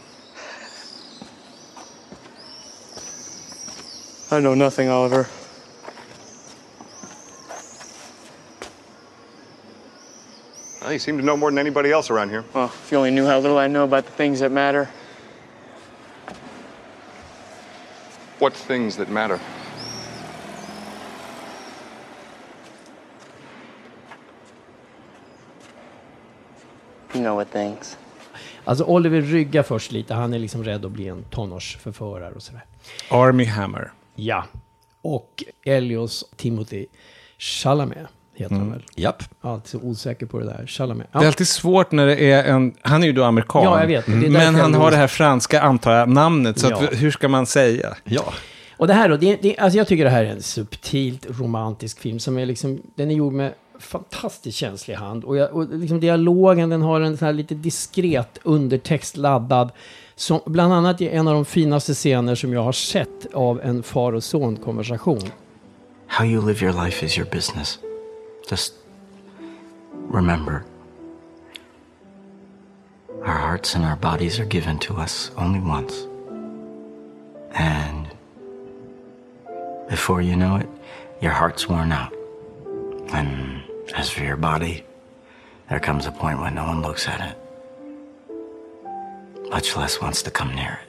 I 4.33 4.41
know 4.41 4.57
nothing, 4.57 4.91
Oliver. 4.93 5.25
Well, 10.83 10.93
you 10.93 10.99
seem 10.99 11.19
to 11.19 11.23
know 11.25 11.37
more 11.37 11.51
than 11.51 11.59
anybody 11.59 11.91
else 11.93 12.11
around 12.11 12.31
here. 12.31 12.45
Well, 12.55 12.67
if 12.67 12.93
you 12.93 12.99
only 12.99 13.11
knew 13.11 13.27
how 13.27 13.39
little 13.41 13.59
I 13.59 13.69
know 13.69 13.85
about 13.85 14.05
the 14.07 14.13
things 14.13 14.41
that 14.41 14.53
matter. 14.53 14.89
What 18.41 18.55
things 18.55 18.97
that 18.97 19.09
matter? 19.09 19.39
You 27.15 27.23
know 27.23 27.35
what 27.35 27.51
things. 27.53 27.99
Alltså 28.65 28.85
Oliver 28.85 29.21
ryggar 29.21 29.63
först 29.63 29.93
lite, 29.93 30.15
han 30.15 30.35
är 30.35 30.39
liksom 30.39 30.65
rädd 30.65 30.85
att 30.85 30.93
bli 30.93 31.09
en 31.09 31.23
tonårsförförare 31.23 32.35
och 32.35 32.43
sådär. 32.43 32.65
Army 33.11 33.45
Hammer. 33.45 33.93
Ja. 34.15 34.45
Och 35.03 35.45
Elios 35.65 36.25
Timothy 36.37 36.87
Chalamet 37.39 38.09
heter 38.39 38.55
han 38.55 38.71
väl? 38.71 38.83
Japp. 38.97 39.23
Alltid 39.41 39.69
så 39.71 39.79
osäker 39.79 40.27
på 40.27 40.39
det 40.39 40.45
där. 40.45 40.67
Chalamet. 40.67 41.07
Det 41.13 41.19
är 41.19 41.27
alltid 41.27 41.49
svårt 41.49 41.93
när 41.93 42.07
det 42.07 42.31
är 42.31 42.45
en... 42.45 42.75
Han 42.83 43.03
är 43.03 43.07
ju 43.07 43.13
då 43.13 43.25
amerikan. 43.25 43.63
Ja, 43.65 43.81
jag 43.81 43.87
vet. 43.87 44.07
Det 44.07 44.13
är 44.13 44.15
därför 44.17 44.31
Men 44.31 44.55
jag 44.55 44.63
han 44.63 44.75
har 44.75 44.91
det 44.91 44.97
här 44.97 45.07
franska, 45.07 45.61
antar 45.63 45.93
jag, 45.93 46.09
namnet. 46.09 46.59
Så 46.59 46.67
Ja. 46.71 46.77
att, 46.85 47.03
hur 47.03 47.11
ska 47.11 47.29
man 47.29 47.47
säga? 47.47 47.97
Ja. 48.05 48.25
Och 48.77 48.87
det 48.87 48.95
här 48.95 49.09
då, 49.09 49.17
det, 49.17 49.37
det, 49.43 49.59
alltså 49.59 49.79
jag 49.79 49.89
tycker 49.89 50.05
det 50.05 50.11
här 50.11 50.25
är 50.25 50.31
en 50.31 50.43
subtilt 50.43 51.27
romantisk 51.41 52.01
film 52.01 52.19
som 52.19 52.39
är 52.39 52.47
liksom, 52.47 52.83
den 52.95 53.11
är 53.11 53.15
gjord 53.15 53.33
med 53.33 53.53
fantastiskt 53.81 54.59
känslig 54.59 54.95
hand. 54.95 55.25
Och, 55.25 55.37
jag, 55.37 55.55
och 55.55 55.69
liksom 55.79 56.01
dialogen, 56.01 56.69
den 56.69 56.83
har 56.83 57.01
en 57.01 57.17
sån 57.17 57.27
här 57.27 57.33
lite 57.33 57.55
diskret 57.55 58.39
undertext 58.43 59.17
laddad. 59.17 59.71
Som 60.17 60.41
bland 60.47 60.73
annat 60.73 61.01
är 61.01 61.11
en 61.11 61.29
av 61.29 61.35
de 61.35 61.45
finaste 61.45 61.95
scener 61.95 62.35
som 62.35 62.53
jag 62.53 62.63
har 62.63 62.73
sett 62.73 63.35
av 63.35 63.61
en 63.61 63.83
far 63.83 64.13
och 64.13 64.25
son 64.25 64.57
konversation. 64.57 65.21
How 66.07 66.27
you 66.27 66.47
live 66.47 66.67
your 66.67 66.85
life 66.85 67.07
is 67.07 67.19
your 67.19 67.29
business. 67.31 67.79
Just 68.49 68.73
remember 69.93 70.65
our 73.23 73.37
hearts 73.37 73.75
and 73.75 73.85
our 73.85 73.97
bodies 73.97 74.41
are 74.41 74.47
given 74.47 74.79
to 74.79 74.97
us 74.97 75.31
only 75.37 75.61
once. 75.61 76.07
And 77.51 78.09
before 79.91 80.23
you 80.23 80.35
know 80.35 80.57
it, 80.57 80.69
your 81.21 81.33
heart's 81.33 81.69
worn 81.69 81.93
out. 81.93 82.15
And 83.13 83.63
as 83.95 84.09
for 84.09 84.25
your 84.25 84.37
body, 84.39 84.83
there 85.69 85.81
comes 85.81 86.07
a 86.07 86.13
point 86.13 86.41
when 86.41 86.55
no 86.55 86.65
one 86.65 86.81
looks 86.81 87.07
at 87.07 87.21
it, 87.21 87.37
much 89.51 89.77
less 89.77 90.01
wants 90.01 90.23
to 90.23 90.31
come 90.31 90.55
near 90.55 90.81
it. 90.83 90.88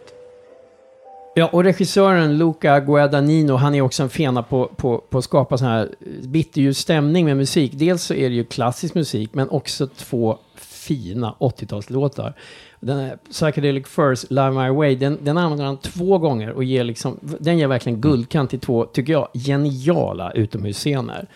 Ja, 1.40 1.48
och 1.48 1.64
regissören 1.64 2.38
Luca 2.38 2.80
Guadagnino, 2.80 3.54
han 3.54 3.76
är 3.76 3.82
också 3.82 4.04
en 4.04 4.10
fena 4.10 4.44
på, 4.44 4.68
på, 4.68 4.98
på 5.10 5.18
att 5.18 5.24
skapa 5.24 5.58
sån 5.58 5.68
här 5.68 5.90
bitterljuv 6.24 6.74
stämning 6.74 7.26
med 7.26 7.38
musik. 7.38 7.72
Dels 7.76 8.04
så 8.04 8.14
är 8.14 8.30
det 8.30 8.36
ju 8.36 8.44
klassisk 8.44 8.96
musik, 8.96 9.34
men 9.34 9.50
också 9.50 9.88
två 9.88 10.38
fina 10.56 11.36
80-talslåtar. 11.40 12.34
Den 12.80 13.00
här 13.00 13.18
Psychedelic 13.32 13.88
First, 13.88 14.32
Love 14.32 14.52
My 14.52 14.70
Way, 14.70 14.96
den, 14.96 15.18
den 15.22 15.38
använder 15.38 15.66
han 15.66 15.78
två 15.78 16.18
gånger 16.18 16.52
och 16.52 16.64
ger 16.64 16.84
liksom, 16.84 17.20
den 17.22 17.58
ger 17.58 17.68
verkligen 17.68 18.02
guldkant 18.02 18.50
till 18.50 18.60
två, 18.60 18.86
tycker 18.86 19.14
jag, 19.14 19.28
geniala 19.34 20.32
utomhusscener. 20.32 21.28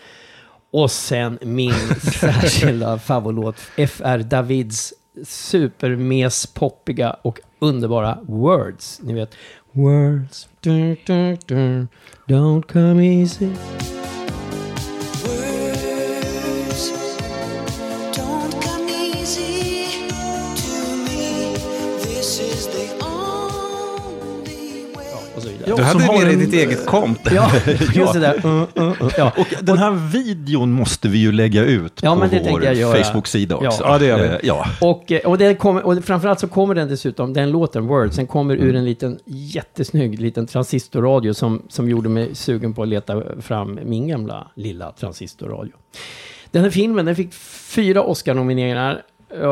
Och 0.70 0.90
sen 0.90 1.38
min 1.42 1.72
särskilda 2.20 2.98
favoritlåt, 2.98 3.56
F.R. 3.76 4.18
Davids 4.18 4.94
supermes-poppiga 5.22 7.16
och 7.22 7.40
underbara 7.58 8.18
Words. 8.22 9.00
Ni 9.02 9.14
vet, 9.14 9.34
Words, 9.76 10.46
dun, 10.62 10.98
dun, 11.04 11.36
dun, 11.48 11.88
don't 12.28 12.64
come 12.64 13.00
easy. 13.00 13.52
Du 25.66 25.82
hade 25.82 26.24
dig 26.24 26.32
en- 26.32 26.38
ditt 26.38 26.54
eget 26.54 26.86
komp. 26.86 27.18
Ja, 27.34 27.50
just 27.94 28.12
det 28.12 28.20
där. 28.20 28.46
Uh, 28.46 28.62
uh, 28.78 29.02
uh. 29.02 29.10
Ja. 29.18 29.32
Och 29.36 29.46
den 29.60 29.78
här 29.78 29.90
videon 30.12 30.72
måste 30.72 31.08
vi 31.08 31.18
ju 31.18 31.32
lägga 31.32 31.64
ut 31.64 32.00
Ja, 32.02 32.14
på 32.14 32.20
men 32.20 32.30
det 32.30 32.50
vår. 32.50 33.02
Facebook-sida 33.02 33.56
också. 33.56 33.82
Ja. 33.82 33.92
Ja, 33.92 33.98
det 33.98 34.06
gör 34.06 34.18
vi. 34.22 34.28
Eh, 34.28 34.34
Ja. 34.42 34.66
Och, 34.80 35.12
eh, 35.12 35.20
och, 35.20 35.38
det 35.38 35.54
kommer, 35.54 35.86
och 35.86 36.04
framförallt 36.04 36.40
så 36.40 36.48
kommer 36.48 36.74
den 36.74 36.88
dessutom, 36.88 37.32
den 37.32 37.50
låten 37.50 37.86
Words, 37.86 38.16
den 38.16 38.26
kommer 38.26 38.56
ur 38.56 38.74
en 38.76 38.84
liten 38.84 39.18
jättesnygg 39.24 40.20
liten 40.20 40.46
transistorradio 40.46 41.32
som, 41.34 41.62
som 41.68 41.88
gjorde 41.88 42.08
mig 42.08 42.34
sugen 42.34 42.74
på 42.74 42.82
att 42.82 42.88
leta 42.88 43.22
fram 43.40 43.78
min 43.84 44.08
gamla 44.08 44.50
lilla 44.54 44.92
transistorradio. 44.92 45.72
Den 46.50 46.62
här 46.62 46.70
filmen, 46.70 47.06
den 47.06 47.16
fick 47.16 47.34
fyra 47.74 48.02
Oscar-nomineringar, 48.02 49.02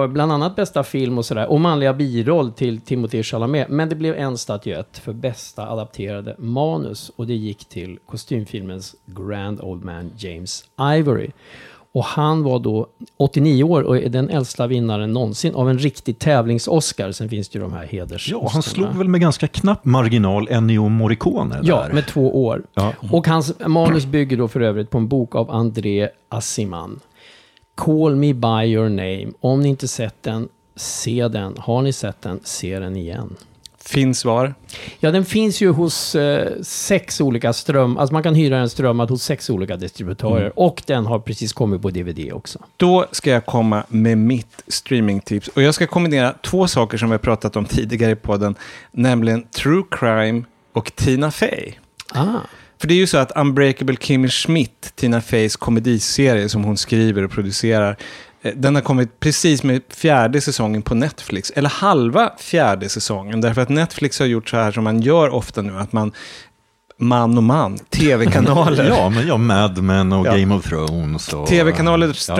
bland 0.08 0.32
annat 0.32 0.56
bästa 0.56 0.82
film 0.82 1.18
och 1.18 1.24
sådär, 1.24 1.50
och 1.50 1.60
manliga 1.60 1.94
biroll 1.94 2.52
till 2.52 2.80
Timothée 2.80 3.22
Chalamet. 3.22 3.68
Men 3.68 3.88
det 3.88 3.94
blev 3.94 4.14
en 4.14 4.38
statyett 4.38 4.98
för 4.98 5.12
bästa 5.12 5.68
adapterade 5.68 6.34
manus 6.38 7.10
och 7.16 7.26
det 7.26 7.34
gick 7.34 7.64
till 7.64 7.98
kostymfilmens 8.06 8.94
Grand 9.06 9.60
Old 9.60 9.84
Man 9.84 10.10
James 10.16 10.64
Ivory. 10.98 11.30
Och 11.94 12.04
han 12.04 12.42
var 12.42 12.58
då 12.58 12.86
89 13.16 13.64
år 13.64 13.82
och 13.82 13.96
är 13.96 14.08
den 14.08 14.30
äldsta 14.30 14.66
vinnaren 14.66 15.12
någonsin 15.12 15.54
av 15.54 15.70
en 15.70 15.78
riktig 15.78 16.18
tävlings-Oscar. 16.18 17.12
Sen 17.12 17.28
finns 17.28 17.48
det 17.48 17.58
ju 17.58 17.62
de 17.62 17.72
här 17.72 17.86
heders 17.86 18.28
ja, 18.30 18.48
han 18.52 18.62
slog 18.62 18.88
väl 18.88 19.08
med 19.08 19.20
ganska 19.20 19.48
knapp 19.48 19.84
marginal 19.84 20.48
Ennio 20.50 20.88
Morricone 20.88 21.60
Ja, 21.62 21.80
där. 21.86 21.92
med 21.92 22.06
två 22.06 22.44
år. 22.46 22.62
Ja. 22.74 22.92
Och 23.10 23.26
hans 23.26 23.52
manus 23.66 24.06
bygger 24.06 24.36
då 24.36 24.48
för 24.48 24.60
övrigt 24.60 24.90
på 24.90 24.98
en 24.98 25.08
bok 25.08 25.34
av 25.34 25.50
André 25.50 26.08
Assiman. 26.28 27.00
Call 27.74 28.16
me 28.16 28.34
by 28.34 28.72
your 28.72 28.88
name. 28.88 29.32
Om 29.40 29.60
ni 29.60 29.68
inte 29.68 29.88
sett 29.88 30.22
den, 30.22 30.48
se 30.76 31.28
den. 31.28 31.54
Har 31.58 31.82
ni 31.82 31.92
sett 31.92 32.22
den, 32.22 32.40
se 32.44 32.78
den 32.78 32.96
igen. 32.96 33.36
Finns 33.84 34.24
var. 34.24 34.54
Ja, 35.00 35.10
den 35.10 35.24
finns 35.24 35.60
ju 35.60 35.70
hos 35.70 36.14
eh, 36.14 36.52
sex 36.62 37.20
olika 37.20 37.52
ström... 37.52 37.98
Alltså 37.98 38.12
man 38.12 38.22
kan 38.22 38.34
hyra 38.34 38.58
den 38.58 38.70
strömmad 38.70 39.10
hos 39.10 39.22
sex 39.22 39.50
olika 39.50 39.76
distributörer. 39.76 40.40
Mm. 40.40 40.52
Och 40.56 40.82
den 40.86 41.06
har 41.06 41.18
precis 41.18 41.52
kommit 41.52 41.82
på 41.82 41.90
DVD 41.90 42.32
också. 42.32 42.58
Då 42.76 43.06
ska 43.12 43.30
jag 43.30 43.46
komma 43.46 43.84
med 43.88 44.18
mitt 44.18 44.62
streamingtips. 44.68 45.48
Och 45.48 45.62
jag 45.62 45.74
ska 45.74 45.86
kombinera 45.86 46.34
två 46.42 46.68
saker 46.68 46.98
som 46.98 47.08
vi 47.08 47.12
har 47.12 47.18
pratat 47.18 47.56
om 47.56 47.64
tidigare 47.64 48.12
i 48.12 48.16
podden. 48.16 48.54
Nämligen 48.90 49.42
True 49.42 49.82
Crime 49.90 50.44
och 50.72 50.96
Tina 50.96 51.30
Fey. 51.30 51.72
Ah. 52.12 52.40
För 52.82 52.88
det 52.88 52.94
är 52.94 52.98
ju 52.98 53.06
så 53.06 53.18
att 53.18 53.32
Unbreakable 53.36 53.96
Kimmy 54.00 54.28
Schmidt, 54.28 54.92
Tina 54.94 55.20
Feys 55.20 55.56
komediserie 55.56 56.48
som 56.48 56.64
hon 56.64 56.76
skriver 56.76 57.22
och 57.22 57.30
producerar, 57.30 57.96
eh, 58.42 58.52
den 58.56 58.74
har 58.74 58.82
kommit 58.82 59.20
precis 59.20 59.62
med 59.62 59.82
fjärde 59.88 60.40
säsongen 60.40 60.82
på 60.82 60.94
Netflix. 60.94 61.50
Eller 61.50 61.68
halva 61.68 62.32
fjärde 62.38 62.88
säsongen. 62.88 63.40
Därför 63.40 63.60
att 63.60 63.68
Netflix 63.68 64.18
har 64.18 64.26
gjort 64.26 64.48
så 64.48 64.56
här 64.56 64.72
som 64.72 64.84
man 64.84 65.00
gör 65.00 65.28
ofta 65.28 65.62
nu. 65.62 65.78
Att 65.78 65.92
man, 65.92 66.12
man 66.98 67.36
och 67.36 67.42
man, 67.42 67.78
tv-kanaler. 67.90 68.88
ja, 68.88 69.08
men 69.08 69.26
ja, 69.26 69.36
Mad 69.36 69.82
Men 69.82 70.12
och 70.12 70.26
Ja. 70.26 70.36
Game 70.36 70.54
of 70.54 70.64
Thrones. 70.68 71.32
Och, 71.32 71.46
Tv-kanaler, 71.46 72.16
Ja. 72.28 72.34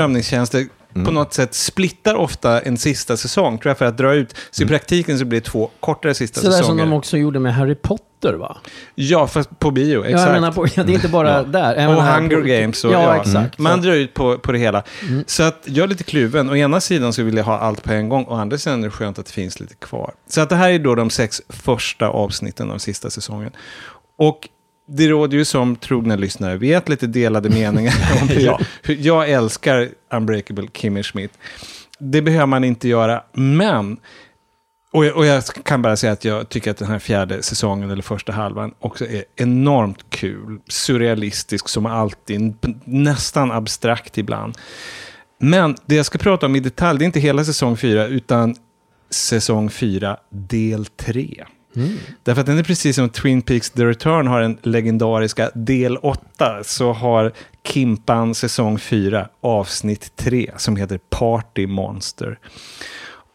Strömningstjänster, 0.93 1.05
på 1.05 1.11
Mm. 1.11 1.15
något 1.15 1.35
sätt 1.35 1.55
splittar 1.55 2.15
ofta 2.15 2.61
en 2.61 2.77
sista 2.79 3.17
säsong, 3.17 3.59
tror 3.59 3.71
jag, 3.71 3.79
för 3.79 3.85
att 3.85 3.97
dra 3.99 4.15
ut. 4.15 4.35
Så 4.51 4.63
i 4.63 4.67
praktiken 4.67 5.19
så 5.19 5.25
blir 5.25 5.41
det 5.41 5.47
två 5.47 5.71
kortare 5.81 6.15
sista 6.15 6.41
Sådär 6.41 6.53
som 6.53 6.63
säsonger. 6.63 6.85
de 6.85 6.93
också 6.93 7.17
gjorde 7.17 7.39
med 7.39 7.55
Harry 7.55 7.75
Potter 7.75 8.35
va? 8.35 8.57
Ja, 8.95 9.27
fast 9.27 9.59
på 9.59 9.71
bio, 9.71 10.05
exakt. 10.05 10.21
Ja, 10.21 10.27
jag 10.27 10.33
menar 10.33 10.53
på, 10.53 10.67
ja, 10.75 10.83
det 10.85 10.93
är 10.93 10.95
inte 10.95 11.09
bara 11.09 11.29
Ja. 11.31 11.43
där. 11.43 11.77
Jag 11.83 11.97
och 11.97 12.03
Hunger 12.03 12.37
på, 12.37 12.43
Games. 12.43 12.85
Och, 12.85 12.93
ja, 12.93 13.03
ja, 13.03 13.17
exakt. 13.17 13.59
Man 13.59 13.79
Så- 13.79 13.87
drar 13.87 13.95
ut 13.95 14.15
på, 14.15 14.39
på 14.39 14.53
det 14.53 14.59
hela. 14.59 14.83
Mm. 15.09 15.25
Så 15.27 15.43
att 15.43 15.61
jag 15.65 15.85
är 15.85 15.89
lite 15.89 16.05
kluven. 16.05 16.51
Å 16.51 16.57
ena 16.57 16.81
sidan 16.81 17.13
så 17.13 17.23
vill 17.23 17.37
jag 17.37 17.45
ha 17.45 17.59
allt 17.59 17.83
på 17.83 17.93
en 17.93 18.09
gång. 18.09 18.25
Å 18.29 18.35
andra 18.35 18.59
sidan 18.59 18.79
är 18.81 18.85
det 18.85 18.91
skönt 18.91 19.19
att 19.19 19.27
det 19.27 19.33
finns 19.33 19.61
lite 19.61 19.75
kvar. 19.75 20.13
Så 20.29 20.41
att 20.41 20.49
det 20.49 20.57
här 20.57 20.71
är 20.71 20.79
då 20.79 20.95
de 20.95 21.11
sex 21.11 21.43
första 21.49 22.09
avsnitten 22.09 22.71
av 22.71 22.79
sista 22.79 23.11
säsongen. 23.11 23.51
Och 24.19 24.49
det 24.89 25.09
råder 25.09 25.37
ju 25.39 25.45
som 25.45 25.77
trogna 25.77 26.17
lyssnare 26.17 26.57
vet 26.57 26.89
lite 26.89 27.07
delade 27.07 27.51
meningar 27.51 27.95
om 28.23 28.29
hur, 28.29 28.41
Ja. 28.41 28.61
jag 28.87 29.31
älskar 29.31 29.89
Unbreakable 30.13 30.69
Kimmy 30.75 31.03
Schmidt. 31.03 31.33
Det 31.99 32.23
behöver 32.23 32.47
man 32.47 32.65
inte 32.65 32.89
göra, 32.89 33.23
men 33.33 33.97
Och 34.93 35.05
jag, 35.07 35.17
och 35.17 35.27
jag 35.27 35.45
kan 35.45 35.83
bara 35.83 35.97
säga 35.97 36.13
att 36.13 36.25
jag 36.25 36.49
tycker 36.49 36.71
att 36.71 36.77
den 36.77 36.89
här 36.89 36.99
fjärde 36.99 37.43
säsongen, 37.43 37.91
eller 37.91 38.03
första 38.03 38.33
halvan, 38.33 38.75
också 38.79 39.07
är 39.07 39.25
enormt 39.37 40.05
kul. 40.11 40.59
Surrealistisk 40.69 41.69
som 41.69 41.87
alltid, 41.87 42.55
nästan 42.85 43.53
abstrakt 43.53 44.19
ibland. 44.19 44.59
Men 45.39 45.77
det 45.87 45.95
jag 45.95 46.07
ska 46.07 46.19
prata 46.19 46.47
om 46.47 46.57
i 46.57 46.61
detalj, 46.61 46.99
det 46.99 47.05
är 47.05 47.07
inte 47.07 47.21
hela 47.21 47.45
säsong 47.45 47.77
fyra, 47.77 48.07
utan 48.07 48.57
säsong 49.11 49.71
fyra, 49.71 50.17
del 50.31 50.87
tre. 50.87 51.45
Mm. 51.77 51.99
Därför 52.23 52.41
att 52.41 52.47
den 52.47 52.59
är 52.59 52.63
precis 52.63 52.97
som 52.97 53.09
Twin 53.09 53.43
Peaks 53.43 53.71
The 53.71 53.85
Return 53.85 54.27
har 54.27 54.41
den 54.41 54.59
legendariska 54.63 55.51
del 55.55 55.97
8, 55.97 56.65
så 56.65 56.93
har 56.93 57.33
Kimpan 57.65 58.35
säsong 58.35 58.79
4 58.79 59.29
avsnitt 59.41 60.17
3 60.17 60.51
som 60.57 60.77
heter 60.77 61.01
Party 61.11 61.67
Monster. 61.67 62.39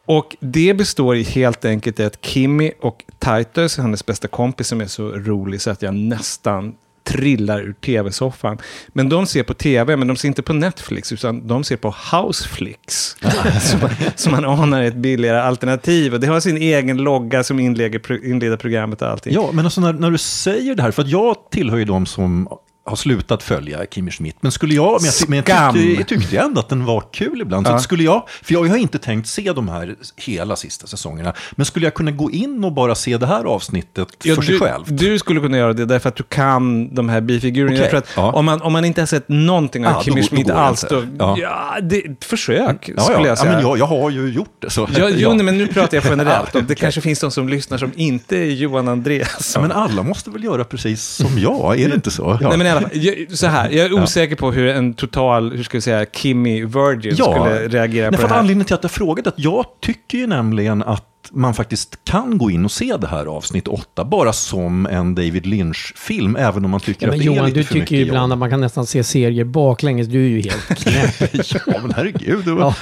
Och 0.06 0.36
det 0.40 0.74
består 0.74 1.16
i 1.16 1.24
helt 1.24 1.66
enkelt 1.66 2.00
i 2.00 2.04
att 2.04 2.26
Kimmy 2.26 2.72
och 2.82 3.04
Titus, 3.20 3.78
hennes 3.78 4.06
bästa 4.06 4.28
kompis 4.28 4.68
som 4.68 4.82
är 4.82 4.86
så 4.86 5.12
rolig 5.12 5.62
så 5.62 5.70
att 5.70 5.82
jag 5.82 5.96
nästan 5.96 6.76
trillar 7.08 7.62
ur 7.62 7.74
tv-soffan. 7.74 8.58
Men 8.88 9.10
de 9.10 9.26
ser 9.26 9.44
på 9.44 9.54
tv, 9.54 9.96
men 9.96 10.08
de 10.08 10.18
ser 10.18 10.28
inte 10.28 10.42
på 10.42 10.54
Netflix, 10.54 11.12
utan 11.12 11.48
de 11.48 11.64
ser 11.64 11.78
på 11.78 11.96
Houseflix. 12.12 13.16
som, 13.62 13.90
som 14.16 14.32
man 14.32 14.46
anar 14.46 14.82
är 14.82 14.88
ett 14.88 14.96
billigare 14.96 15.42
alternativ. 15.42 16.14
Och 16.14 16.20
det 16.20 16.28
har 16.28 16.40
sin 16.40 16.58
egen 16.58 16.98
logga 16.98 17.44
som 17.44 17.60
inleder, 17.60 18.26
inleder 18.26 18.58
programmet 18.58 19.02
och 19.02 19.08
allting. 19.08 19.34
Ja, 19.34 19.50
men 19.54 19.66
alltså 19.66 19.82
när, 19.82 19.94
när 19.94 20.12
du 20.12 20.18
säger 20.18 20.76
det 20.76 20.84
här, 20.84 20.92
för 20.92 21.02
att 21.02 21.10
jag 21.10 21.36
tillhör 21.52 21.78
ju 21.78 21.86
de 21.86 22.06
som 22.06 22.48
har 22.88 22.96
slutat 22.96 23.44
följa 23.44 23.86
Kimmy 23.92 24.12
Schmidt. 24.12 24.36
Men 24.42 24.52
skulle 24.52 24.76
jag, 24.76 25.02
men 25.02 25.12
jag, 25.20 25.30
men 25.30 25.44
jag, 25.46 25.74
tyckte, 25.74 25.90
jag 26.00 26.08
tyckte 26.08 26.38
ändå 26.40 26.60
att 26.60 26.70
den 26.70 26.86
var 26.86 27.04
kul 27.14 27.42
ibland. 27.42 27.66
Så 27.68 27.72
Ja. 27.74 27.76
att 27.76 27.82
skulle 27.84 28.04
jag, 28.04 28.24
för 28.44 28.54
jag 28.54 28.66
har 28.68 28.78
inte 28.78 29.00
tänkt 29.00 29.28
se 29.28 29.52
de 29.54 29.70
här 29.70 29.96
hela 30.16 30.56
sista 30.56 30.88
säsongerna. 30.88 31.34
Men 31.52 31.66
skulle 31.66 31.86
jag 31.86 31.94
kunna 31.94 32.12
gå 32.12 32.32
in 32.32 32.64
och 32.64 32.74
bara 32.74 32.96
se 32.96 33.18
det 33.18 33.28
här 33.28 33.44
avsnittet 33.46 34.08
Ja, 34.24 34.36
för 34.36 34.42
sig 34.42 34.54
du, 34.54 34.60
själv? 34.60 34.84
du 34.88 35.20
skulle 35.20 35.40
kunna 35.40 35.58
göra 35.58 35.74
det 35.74 35.86
därför 35.86 36.10
att 36.10 36.16
du 36.16 36.24
kan 36.24 36.96
de 36.96 37.10
här 37.10 37.22
bifigurerna. 37.22 37.98
Att 37.98 38.08
ja. 38.16 38.32
om, 38.32 38.46
man, 38.46 38.62
om 38.62 38.74
man 38.74 38.86
inte 38.86 39.02
har 39.02 39.06
sett 39.06 39.30
någonting 39.30 39.88
av 39.88 39.98
Ah, 39.98 40.04
Kimmy 40.04 40.24
Schmidt 40.24 40.50
alls, 40.50 40.86
då, 40.90 41.04
Ja. 41.20 41.78
det, 41.82 42.26
försök 42.26 42.90
Ja, 42.98 43.02
skulle 43.04 43.20
ja. 43.20 43.28
jag 43.28 43.38
säga. 43.38 43.52
Men 43.52 43.62
jag, 43.62 43.78
jag 43.78 43.86
har 43.86 44.10
ju 44.10 44.30
gjort 44.30 44.56
det. 44.60 44.70
Så. 44.70 44.90
Ja, 44.98 45.10
jo, 45.10 45.34
nej, 45.34 45.46
men 45.46 45.58
nu 45.58 45.68
pratar 45.68 45.98
jag 45.98 46.04
generellt. 46.10 46.54
Det 46.54 46.60
okej. 46.60 46.76
kanske 46.76 47.02
finns 47.02 47.20
de 47.20 47.32
som 47.32 47.50
lyssnar 47.50 47.78
som 47.78 47.92
inte 47.96 48.38
är 48.38 48.46
Johan 48.52 48.88
Andreas. 48.88 49.58
Men 49.62 49.72
alla 49.72 50.04
måste 50.04 50.30
väl 50.30 50.44
göra 50.44 50.64
precis 50.64 51.04
som 51.04 51.40
jag, 51.40 51.80
är 51.80 51.90
det 51.90 51.96
inte 51.96 52.12
så? 52.12 52.38
Nej, 52.42 52.58
men 52.58 52.68
alla 52.78 52.90
fall, 52.90 52.98
jag, 53.04 53.38
så 53.38 53.48
här, 53.48 53.70
jag 53.70 53.86
är 53.86 53.94
osäker 53.94 54.36
på 54.36 54.52
hur 54.52 54.68
en 54.68 54.94
total, 54.94 55.52
hur 55.56 55.64
ska 55.64 55.78
vi 55.78 55.82
säga, 55.82 56.06
Kimmy 56.14 56.66
Virgin 56.66 57.16
skulle 57.16 57.68
reagera 57.68 58.10
Nej, 58.10 58.12
på 58.12 58.18
för 58.18 58.22
det 58.22 58.26
att 58.26 58.32
här. 58.32 58.40
anledningen 58.40 58.66
till 58.66 58.76
att 58.76 58.84
jag 58.84 58.92
frågat 58.92 59.28
att 59.28 59.34
jag 59.40 59.66
tycker 59.82 60.18
ju 60.18 60.28
nämligen 60.28 60.84
att 60.84 61.04
man 61.32 61.54
faktiskt 61.54 62.00
kan 62.04 62.38
gå 62.38 62.52
in 62.52 62.66
och 62.66 62.72
se 62.72 62.98
det 62.98 63.08
här 63.08 63.26
avsnitt 63.26 63.68
8 63.68 64.06
bara 64.06 64.34
som 64.34 64.86
en 64.86 65.16
David 65.16 65.46
Lynch-film, 65.46 66.36
även 66.36 66.66
om 66.66 66.72
man 66.72 66.80
tycker 66.80 67.08
Ja, 67.08 67.14
att 67.14 67.20
det 67.20 67.24
är 67.24 67.26
Johan, 67.26 67.46
lite 67.46 67.60
du 67.60 67.64
för 67.64 67.74
tycker 67.74 67.82
mycket 67.84 67.98
ju 67.98 68.02
ibland 68.02 68.24
jobb. 68.24 68.32
att 68.32 68.40
man 68.40 68.50
kan 68.50 68.62
nästan 68.62 68.86
se 68.86 69.04
serier 69.04 69.44
baklänges. 69.46 70.08
Du 70.08 70.26
är 70.26 70.30
ju 70.30 70.42
helt 70.42 70.68
knäpp. 70.84 71.34
ja, 71.68 71.74
men 71.82 71.94
herregud. 71.96 72.46
Det 72.46 72.52
var... 72.52 72.74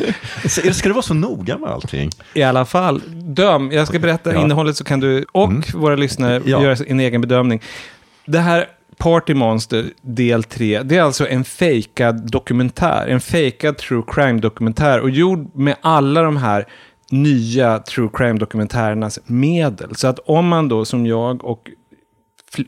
Ska 0.73 0.87
det 0.89 0.93
vara 0.93 1.01
så 1.03 1.13
noga 1.13 1.57
med 1.57 1.69
allting? 1.69 2.09
I 2.33 2.43
alla 2.43 2.65
fall, 2.65 3.01
döm. 3.23 3.71
Jag 3.71 3.87
ska 3.87 3.99
berätta 3.99 4.33
Ja. 4.33 4.41
innehållet 4.41 4.77
så 4.77 4.83
kan 4.83 4.99
du 4.99 5.25
och 5.31 5.53
våra 5.73 5.95
lyssnare 5.95 6.41
Ja. 6.45 6.63
göra 6.63 6.75
en 6.87 6.99
egen 6.99 7.21
bedömning. 7.21 7.61
Det 8.25 8.39
här 8.39 8.65
Party 8.97 9.33
Monster 9.33 9.85
del 10.01 10.43
3, 10.43 10.83
det 10.83 10.97
är 10.97 11.01
alltså 11.01 11.27
en 11.27 11.43
fejkad 11.43 12.31
dokumentär. 12.31 13.07
En 13.07 13.21
fejkad 13.21 13.77
true 13.77 14.03
crime-dokumentär 14.07 14.99
och 14.99 15.09
gjord 15.09 15.55
med 15.55 15.75
alla 15.81 16.21
de 16.21 16.37
här 16.37 16.65
nya 17.11 17.79
true 17.79 18.09
crime-dokumentärernas 18.13 19.19
medel. 19.25 19.95
Så 19.95 20.07
att 20.07 20.19
om 20.19 20.47
man 20.47 20.69
då 20.69 20.85
som 20.85 21.05
jag 21.05 21.45
och 21.45 21.69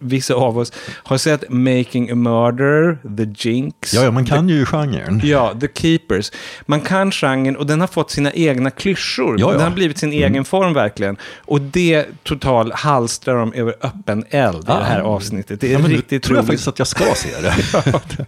vissa 0.01 0.33
av 0.33 0.57
oss 0.57 0.73
har 1.03 1.17
sett 1.17 1.43
Making 1.49 2.09
a 2.11 2.15
Murder, 2.15 2.97
The 3.17 3.49
Jinx. 3.49 3.93
Ja, 3.93 4.03
ja, 4.03 4.11
man 4.11 4.25
kan 4.25 4.49
ju 4.49 4.65
genren. 4.65 5.21
Ja, 5.23 5.53
The 5.61 5.67
Keepers. 5.73 6.31
Man 6.65 6.81
kan 6.81 7.11
genren 7.11 7.57
och 7.57 7.65
den 7.67 7.79
har 7.79 7.87
fått 7.87 8.11
sina 8.11 8.31
egna 8.33 8.69
klyschor. 8.71 9.35
Ja, 9.39 9.47
ja. 9.47 9.51
Den 9.51 9.61
har 9.61 9.69
blivit 9.71 9.97
sin 9.97 10.13
egen 10.13 10.45
form 10.45 10.73
verkligen. 10.73 11.17
Och 11.45 11.61
det 11.61 12.05
total 12.23 12.71
halstrar 12.75 13.35
de 13.39 13.53
över 13.53 13.75
öppen 13.81 14.23
eld 14.29 14.57
i 14.63 14.65
det 14.65 14.73
här 14.73 14.99
avsnittet. 15.01 15.61
Det 15.61 15.73
är 15.73 15.79
Ja, 15.79 15.87
riktigt 15.87 16.23
tror 16.23 16.37
jag 16.37 16.41
roligt. 16.43 16.47
faktiskt 16.49 16.67
att 16.67 16.79
jag 16.79 16.87
ska 16.87 17.03
se 17.15 17.29
det. 17.41 17.55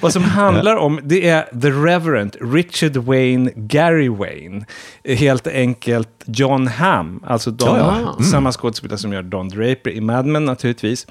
Vad 0.00 0.12
som 0.12 0.24
handlar 0.24 0.76
om, 0.76 1.00
det 1.02 1.28
är 1.28 1.42
The 1.62 1.70
Reverend 1.70 2.36
Richard 2.40 2.96
Wayne 2.96 3.50
Gary 3.56 4.08
Wayne. 4.08 4.64
Helt 5.04 5.46
enkelt 5.46 6.08
John 6.26 6.66
Hamm, 6.66 7.20
alltså 7.26 7.50
Don, 7.50 7.76
Ja, 7.78 8.00
ja. 8.00 8.12
Mm. 8.12 8.22
samma 8.22 8.52
skådespelare 8.52 8.98
som 8.98 9.12
gör 9.12 9.22
Don 9.22 9.48
Draper 9.48 9.90
i 9.90 10.00
Mad 10.00 10.26
Men 10.26 10.44
naturligtvis. 10.44 11.06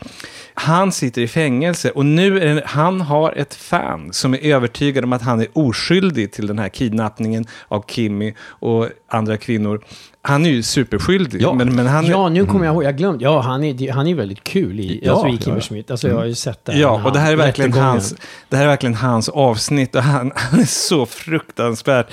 Han 0.54 0.92
sitter 0.92 1.22
i 1.22 1.28
fängelse 1.28 1.92
och 1.92 2.06
nu 2.06 2.40
är 2.40 2.56
det, 2.56 2.64
han 2.66 3.02
har 3.02 3.32
ett 3.32 3.56
fan 3.56 4.14
som 4.14 4.34
är 4.34 4.38
övertygad 4.38 5.04
om 5.04 5.14
att 5.14 5.22
han 5.22 5.40
är 5.42 5.48
oskyldig 5.54 6.32
till 6.32 6.48
den 6.48 6.60
här 6.60 6.70
kidnappningen 6.70 7.46
av 7.68 7.84
Kimmy 7.88 8.34
och 8.42 8.88
andra 9.10 9.38
kvinnor. 9.38 9.82
Han 10.24 10.46
är 10.46 10.50
ju 10.50 10.64
superskyldig, 10.64 11.42
Ja. 11.42 11.54
men, 11.54 11.76
men 11.76 11.88
han 11.88 12.06
är... 12.06 12.10
Ja, 12.10 12.30
nu 12.30 12.46
kommer 12.46 12.66
jag 12.66 12.74
ihåg. 12.74 12.84
Jag 12.84 12.98
glömde. 12.98 13.24
Ja, 13.24 13.40
han 13.42 13.64
är, 13.64 13.92
han 13.92 14.08
är 14.08 14.16
väldigt 14.16 14.44
kul 14.44 14.80
i, 14.80 15.00
Ja, 15.04 15.12
alltså, 15.12 15.28
i 15.28 15.38
Kimmy 15.38 15.58
ja. 15.58 15.62
Schmidt. 15.62 15.92
Alltså, 15.92 16.08
jag 16.08 16.16
har 16.16 16.26
ju 16.26 16.36
sett 16.36 16.66
det. 16.66 16.78
Ja, 16.78 17.02
och 17.06 17.14
det 17.14 17.20
här 17.20 17.32
är 17.32 17.36
verkligen 17.36 17.74
hans, 17.74 18.16
det 18.50 18.56
här 18.58 18.64
är 18.64 18.68
verkligen 18.68 18.96
hans 18.96 19.30
avsnitt 19.30 19.96
och 19.96 20.04
han, 20.04 20.32
han 20.36 20.60
är 20.60 20.66
så 20.66 21.06
fruktansvärt. 21.06 22.08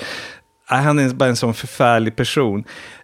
Nej, 0.71 0.81
Han 0.81 0.99
är 0.99 1.09
bara 1.09 1.29
en 1.29 1.35
sån 1.35 1.53
förfärlig 1.53 2.15
person. 2.15 2.63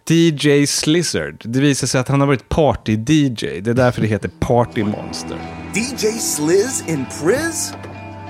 DJ 0.10 0.66
Slizzard, 0.68 1.42
det 1.46 1.60
visar 1.60 1.88
sig 1.88 2.02
att 2.02 2.08
han 2.08 2.20
har 2.20 2.28
varit 2.28 2.50
party-DJ. 2.50 3.62
Det 3.62 3.70
är 3.70 3.74
därför 3.74 4.02
det 4.02 4.08
heter 4.08 4.30
Party 4.40 4.84
Monster. 4.84 5.38
DJ 5.74 6.08
Sliz 6.20 6.84
in 6.88 7.06
Priz? 7.06 7.74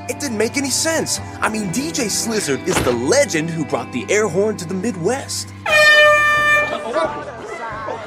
It 0.09 0.19
didn't 0.19 0.38
make 0.38 0.59
any 0.59 0.71
sense. 0.71 1.21
I 1.41 1.49
mean, 1.49 1.73
DJ 1.73 2.09
Slizzard 2.09 2.59
is 2.67 2.75
the 2.75 2.91
legend 2.91 3.49
who 3.49 3.65
brought 3.65 3.91
the 3.91 4.05
air 4.13 4.27
horn 4.29 4.57
to 4.57 4.65
the 4.67 4.73
Midwest. 4.73 5.47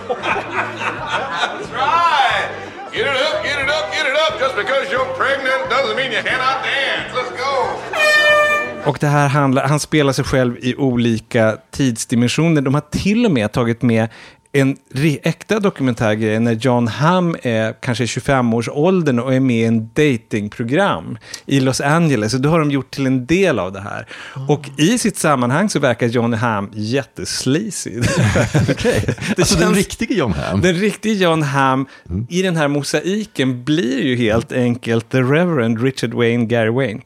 That's 0.08 1.70
right. 1.72 2.48
Get 2.92 3.06
it 3.06 3.16
up, 3.16 3.44
get 3.44 3.58
it 3.58 3.68
up, 3.68 3.92
get 3.92 4.06
it 4.06 4.16
up. 4.16 4.38
Just 4.38 4.56
because 4.56 4.90
you're 4.90 5.12
pregnant 5.14 5.68
doesn't 5.68 5.96
mean 5.96 6.12
you 6.12 6.22
cannot 6.22 6.62
dance. 6.64 7.12
Let's 7.14 7.30
go. 7.36 8.47
Och 8.88 8.98
det 9.00 9.06
här 9.06 9.28
handlar, 9.28 9.68
han 9.68 9.80
spelar 9.80 10.12
sig 10.12 10.24
själv 10.24 10.56
i 10.60 10.74
olika 10.74 11.56
tidsdimensioner. 11.70 12.62
De 12.62 12.74
har 12.74 12.80
till 12.90 13.26
och 13.26 13.32
med 13.32 13.52
tagit 13.52 13.82
med 13.82 14.08
en 14.52 14.76
äkta 15.22 15.60
dokumentärgrej 15.60 16.40
när 16.40 16.52
John 16.52 16.88
Hamm 16.88 17.36
är 17.42 17.72
kanske 17.80 18.04
25-årsåldern 18.04 19.18
och 19.18 19.34
är 19.34 19.40
med 19.40 19.56
i 19.56 19.64
en 19.64 19.90
datingprogram 19.94 21.18
i 21.46 21.60
Los 21.60 21.80
Angeles. 21.80 22.34
Och 22.34 22.40
då 22.40 22.48
har 22.48 22.58
de 22.58 22.70
gjort 22.70 22.90
till 22.90 23.06
en 23.06 23.26
del 23.26 23.58
av 23.58 23.72
det 23.72 23.80
här. 23.80 24.06
Och 24.48 24.70
i 24.76 24.98
sitt 24.98 25.16
sammanhang 25.16 25.68
så 25.68 25.78
verkar 25.78 26.06
John 26.06 26.32
Hamm 26.32 26.70
jättesleazy. 26.74 28.00
Okej. 28.70 29.14
Alltså 29.38 29.58
den 29.58 29.74
riktige 29.74 30.14
John 30.14 30.32
Hamm. 30.32 30.60
Den 30.60 30.74
riktiga 30.74 31.14
John 31.14 31.42
Hamm 31.42 31.86
i 32.28 32.42
den 32.42 32.56
här 32.56 32.68
mosaiken 32.68 33.64
blir 33.64 34.02
ju 34.02 34.16
helt 34.16 34.52
enkelt 34.52 35.10
The 35.10 35.22
Reverend 35.22 35.82
Richard 35.82 36.14
Wayne 36.14 36.46
Gary 36.46 36.70
Wayne. 36.70 37.00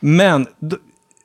Men 0.00 0.46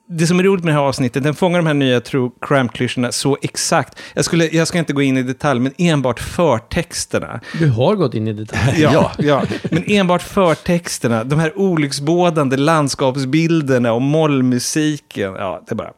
det 0.09 0.27
som 0.27 0.39
är 0.39 0.43
roligt 0.43 0.63
med 0.63 0.73
det 0.73 0.79
här 0.79 0.87
avsnittet, 0.87 1.23
den 1.23 1.35
fångar 1.35 1.59
de 1.59 1.67
här 1.67 1.73
nya 1.73 2.01
true 2.01 2.29
crime-klyschorna 2.41 3.11
så 3.11 3.37
exakt. 3.41 3.99
Jag, 4.13 4.25
skulle, 4.25 4.45
jag 4.47 4.67
ska 4.67 4.79
inte 4.79 4.93
gå 4.93 5.01
in 5.01 5.17
i 5.17 5.23
detalj, 5.23 5.59
men 5.59 5.73
enbart 5.77 6.19
förtexterna. 6.19 7.39
Du 7.59 7.69
har 7.69 7.95
gått 7.95 8.13
in 8.13 8.27
i 8.27 8.33
detalj. 8.33 8.81
Ja, 8.81 9.11
ja, 9.17 9.43
men 9.71 9.83
enbart 9.87 10.21
förtexterna, 10.21 11.23
de 11.23 11.39
här 11.39 11.57
olycksbådande 11.59 12.57
landskapsbilderna 12.57 13.93
och 13.93 14.01
mollmusiken. 14.01 15.33
Ja, 15.33 15.63
det 15.67 15.73
är 15.73 15.75
bara... 15.75 15.91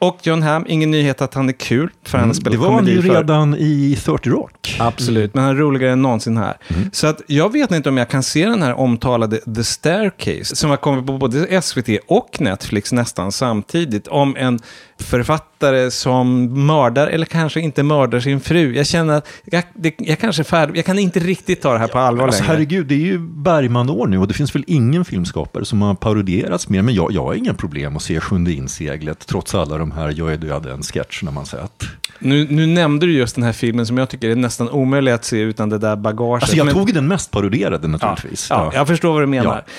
Och 0.00 0.18
John 0.22 0.42
Hamm, 0.42 0.64
ingen 0.68 0.90
nyhet 0.90 1.22
att 1.22 1.34
han 1.34 1.48
är 1.48 1.52
kul, 1.52 1.90
för 2.02 2.18
han 2.18 2.28
har 2.28 2.34
Det 2.34 2.40
spelat 2.40 2.58
var 2.58 2.72
han 2.72 2.86
ju 2.86 3.00
redan 3.00 3.54
i 3.58 3.98
30 4.04 4.30
Rock. 4.30 4.76
Absolut, 4.78 5.34
men 5.34 5.44
han 5.44 5.56
är 5.56 5.58
roligare 5.58 5.92
än 5.92 6.02
någonsin 6.02 6.36
här. 6.36 6.56
Så 6.92 7.06
att 7.06 7.20
jag 7.26 7.52
vet 7.52 7.70
inte 7.70 7.88
om 7.88 7.96
jag 7.96 8.08
kan 8.08 8.22
se 8.22 8.46
den 8.46 8.62
här 8.62 8.74
omtalade 8.74 9.36
The 9.54 9.64
Staircase, 9.64 10.56
som 10.56 10.70
har 10.70 10.76
kommit 10.76 11.06
på 11.06 11.18
både 11.18 11.62
SVT 11.62 11.88
och 12.06 12.40
Netflix 12.40 12.92
nästan 12.92 13.32
samtidigt, 13.32 14.08
om 14.08 14.36
en 14.36 14.58
författare 15.00 15.47
som 15.90 16.44
mördar, 16.66 17.06
eller 17.06 17.26
kanske 17.26 17.60
inte 17.60 17.82
mördar 17.82 18.20
sin 18.20 18.40
fru. 18.40 18.76
Jag 18.76 18.86
känner 18.86 19.14
att 19.14 19.28
jag, 19.44 19.62
det, 19.74 19.94
jag 19.98 20.18
kanske 20.18 20.42
är 20.42 20.44
färdig, 20.44 20.76
jag 20.78 20.84
kan 20.84 20.98
inte 20.98 21.20
riktigt 21.20 21.60
ta 21.62 21.72
det 21.72 21.78
här 21.78 21.88
på 21.88 21.98
allvar 21.98 22.26
Alltså, 22.26 22.42
längre. 22.42 22.52
herregud, 22.52 22.86
det 22.86 22.94
är 22.94 22.98
ju 22.98 23.18
Bergman-år 23.18 24.06
nu 24.06 24.18
och 24.18 24.28
det 24.28 24.34
finns 24.34 24.54
väl 24.54 24.64
ingen 24.66 25.04
filmskapare 25.04 25.64
som 25.64 25.82
har 25.82 25.94
paroderats 25.94 26.68
mer. 26.68 26.82
Men 26.82 26.94
jag, 26.94 27.12
jag 27.12 27.22
har 27.24 27.34
inga 27.34 27.54
problem 27.54 27.96
att 27.96 28.02
se 28.02 28.20
Sjunde 28.20 28.52
inseglet, 28.52 29.26
trots 29.26 29.54
alla 29.54 29.78
de 29.78 29.90
här 29.90 30.14
Jag 30.16 30.32
är 30.32 30.36
döden-sketcherna 30.36 31.30
man 31.30 31.46
sett. 31.46 31.84
Nu, 32.18 32.46
nu 32.50 32.66
nämnde 32.66 33.06
du 33.06 33.12
just 33.12 33.34
den 33.34 33.44
här 33.44 33.52
filmen 33.52 33.86
som 33.86 33.98
jag 33.98 34.08
tycker 34.08 34.28
är 34.30 34.36
nästan 34.36 34.68
omöjlig 34.70 35.12
att 35.12 35.24
se 35.24 35.38
utan 35.40 35.68
det 35.68 35.78
där 35.78 35.96
bagaget. 35.96 36.42
Alltså 36.42 36.56
jag 36.56 36.64
Men- 36.66 36.74
tog 36.74 36.94
den 36.94 37.08
mest 37.08 37.30
paroderade 37.30 37.88
naturligtvis. 37.88 38.46
Ja, 38.50 38.70
jag 38.74 38.86
förstår 38.86 39.12
vad 39.12 39.22
du 39.22 39.26
menar. 39.26 39.64
Ja. 39.66 39.72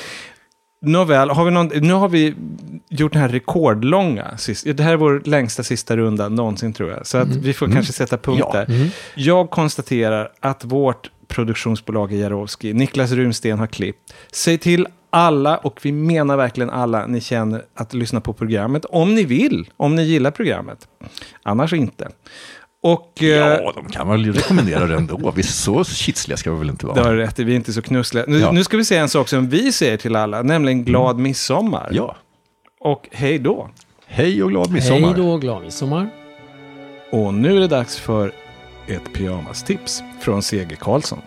Nåväl, 0.82 1.30
har 1.30 1.45
vi 1.45 1.51
någon, 1.51 1.67
nu 1.67 1.93
har 1.93 2.09
vi 2.09 2.36
gjort 2.89 3.13
den 3.13 3.21
här 3.21 3.30
rekordlånga. 3.30 4.38
Sist, 4.38 4.65
det 4.73 4.84
här 4.84 4.93
är 4.93 4.97
vår 4.97 5.21
längsta 5.25 5.63
sista 5.63 5.97
runda 5.97 6.30
någonsin 6.30 6.73
tror 6.73 6.89
jag. 6.91 7.07
Så 7.07 7.17
att 7.17 7.27
vi 7.27 7.53
får 7.53 7.67
kanske 7.71 7.93
sätta 7.93 8.17
punkt 8.17 8.39
Ja. 8.39 8.51
där. 8.53 8.89
Jag 9.15 9.49
konstaterar 9.49 10.32
att 10.39 10.65
vårt 10.65 11.11
produktionsbolag 11.27 12.13
i 12.13 12.19
Jarowski, 12.21 12.73
Niklas 12.73 13.11
Runsten 13.11 13.59
har 13.59 13.67
klippt. 13.67 14.13
Säg 14.32 14.57
till 14.57 14.88
alla, 15.09 15.57
och 15.57 15.80
vi 15.82 15.91
menar 15.91 16.38
verkligen 16.38 16.69
alla, 16.69 17.07
ni 17.07 17.21
känner 17.21 17.63
att 17.75 17.93
lyssna 17.93 18.21
på 18.21 18.34
programmet. 18.34 18.86
Om 18.86 19.15
ni 19.15 19.23
vill, 19.23 19.69
om 19.77 19.95
ni 19.95 20.03
gillar 20.03 20.32
programmet. 20.32 20.88
Annars 21.43 21.73
inte. 21.73 22.09
Och... 22.84 23.23
eh, 23.23 23.27
Ja, 23.27 23.71
de 23.75 23.89
kan 23.89 24.09
väl 24.09 24.34
rekommendera 24.34 24.86
det 24.88 24.95
ändå. 24.95 25.32
Vi 25.36 25.43
så 25.43 25.84
kitsliga 25.84 26.38
ska 26.38 26.51
vi 26.51 26.59
väl 26.59 26.69
inte 26.69 26.86
Det 26.86 26.91
vara. 26.91 27.03
har 27.03 27.13
du 27.13 27.17
rätt 27.19 27.39
i, 27.39 27.43
vi 27.43 27.51
är 27.51 27.55
inte 27.55 27.73
så 27.73 27.82
knussliga. 27.82 28.23
Nu, 28.27 28.39
Ja. 28.39 28.51
nu 28.51 28.63
ska 28.63 28.77
vi 28.77 28.86
säga 28.86 29.01
en 29.01 29.09
sak 29.09 29.27
som 29.30 29.49
vi 29.49 29.71
säger 29.71 29.97
till 29.97 30.15
alla, 30.15 30.41
nämligen 30.41 30.84
glad 30.86 31.17
midsommar. 31.19 31.89
Ja. 31.91 32.15
Och 32.80 33.07
hej 33.11 33.39
då. 33.39 33.69
Hej 34.07 34.43
och 34.43 34.49
glad 34.49 34.67
Hej 34.67 34.73
midsommar. 34.73 35.13
då, 35.15 35.38
glad 35.38 35.61
midsommar. 35.61 36.09
Och 37.11 37.34
nu 37.34 37.55
är 37.55 37.59
det 37.59 37.67
dags 37.67 37.99
för 37.99 38.32
ett 38.88 39.13
pyjamastips 39.13 40.03
från 40.21 40.41
CG 40.41 40.75
Karlsson. 40.80 41.21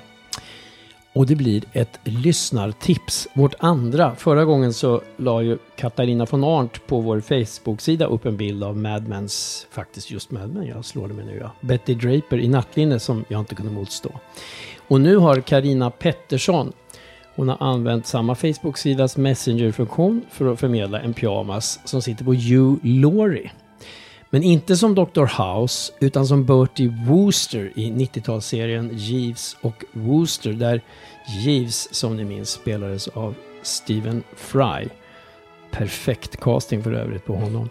Och 1.14 1.26
det 1.26 1.36
blir 1.36 1.64
ett 1.72 2.00
lyssnartips. 2.04 3.28
Vårt 3.34 3.54
andra. 3.58 4.14
Förra 4.14 4.44
gången 4.44 4.72
så 4.72 5.02
la 5.16 5.42
ju 5.42 5.58
Katarina 5.76 6.26
von 6.30 6.44
Arndt 6.44 6.86
på 6.86 7.00
vår 7.00 7.20
Facebook-sida 7.20 8.06
upp 8.06 8.26
en 8.26 8.36
bild 8.36 8.64
av 8.64 8.76
Mad 8.76 9.08
Mens, 9.08 9.66
faktiskt 9.70 10.10
just 10.10 10.30
Mad 10.30 10.54
Men, 10.54 10.66
jag 10.66 10.84
slår 10.84 11.08
det 11.08 11.14
med 11.14 11.26
nu 11.26 11.38
ja. 11.40 11.52
Betty 11.60 11.94
Draper 11.94 12.38
i 12.38 12.48
nattlinne 12.48 12.98
som 12.98 13.24
jag 13.28 13.40
inte 13.40 13.54
kunde 13.54 13.72
motstå. 13.72 14.10
Och 14.88 15.00
nu 15.00 15.16
har 15.16 15.40
Karina 15.40 15.90
Pettersson, 15.90 16.72
hon 17.34 17.48
har 17.48 17.56
använt 17.60 18.06
samma 18.06 18.34
Facebook-sidas 18.34 19.16
Messenger-funktion 19.16 20.22
för 20.30 20.52
att 20.52 20.60
förmedla 20.60 21.00
en 21.00 21.14
pyjamas 21.14 21.80
som 21.84 22.02
sitter 22.02 22.24
på 22.24 22.34
Hugh 22.34 22.78
Laurie. 22.82 23.50
Men 24.34 24.42
inte 24.42 24.76
som 24.76 24.94
Dr. 24.94 25.42
House, 25.42 25.92
utan 26.00 26.26
som 26.26 26.44
Bertie 26.44 26.94
Wooster 27.06 27.72
i 27.74 27.90
90-talsserien 27.90 28.90
Jeeves 28.92 29.56
och 29.60 29.84
Wooster, 29.92 30.52
där 30.52 30.80
Jeeves, 31.40 31.94
som 31.94 32.16
ni 32.16 32.24
minns, 32.24 32.50
spelades 32.50 33.08
av 33.08 33.34
Stephen 33.62 34.22
Fry. 34.36 34.88
Perfekt 35.70 36.40
casting 36.40 36.82
för 36.82 36.92
övrigt 36.92 37.26
på 37.26 37.34
honom. 37.34 37.68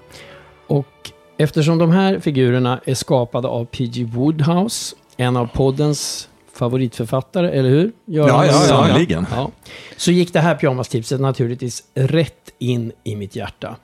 Och 0.68 1.12
eftersom 1.38 1.78
de 1.78 1.92
här 1.92 2.20
figurerna 2.20 2.82
är 2.86 2.96
skapade 2.96 3.48
av 3.48 3.66
P.G. 3.66 4.04
Woodhouse, 4.04 4.96
en 5.18 5.38
av 5.38 5.48
poddens 5.48 6.30
favoritförfattare, 6.54 7.52
eller 7.52 7.70
hur? 7.70 7.92
Göran? 8.06 8.46
Ja, 8.46 8.46
ja, 8.46 8.90
ja, 8.90 9.06
ja. 9.10 9.26
Ja. 9.32 9.52
Så 9.98 10.12
gick 10.12 10.34
det 10.34 10.40
här 10.40 10.56
pyjamastipset 10.56 11.22
naturligtvis 11.22 11.84
rätt 11.94 12.54
in 12.60 12.92
i 13.04 13.16
mitt 13.16 13.36
hjärta. 13.36 13.76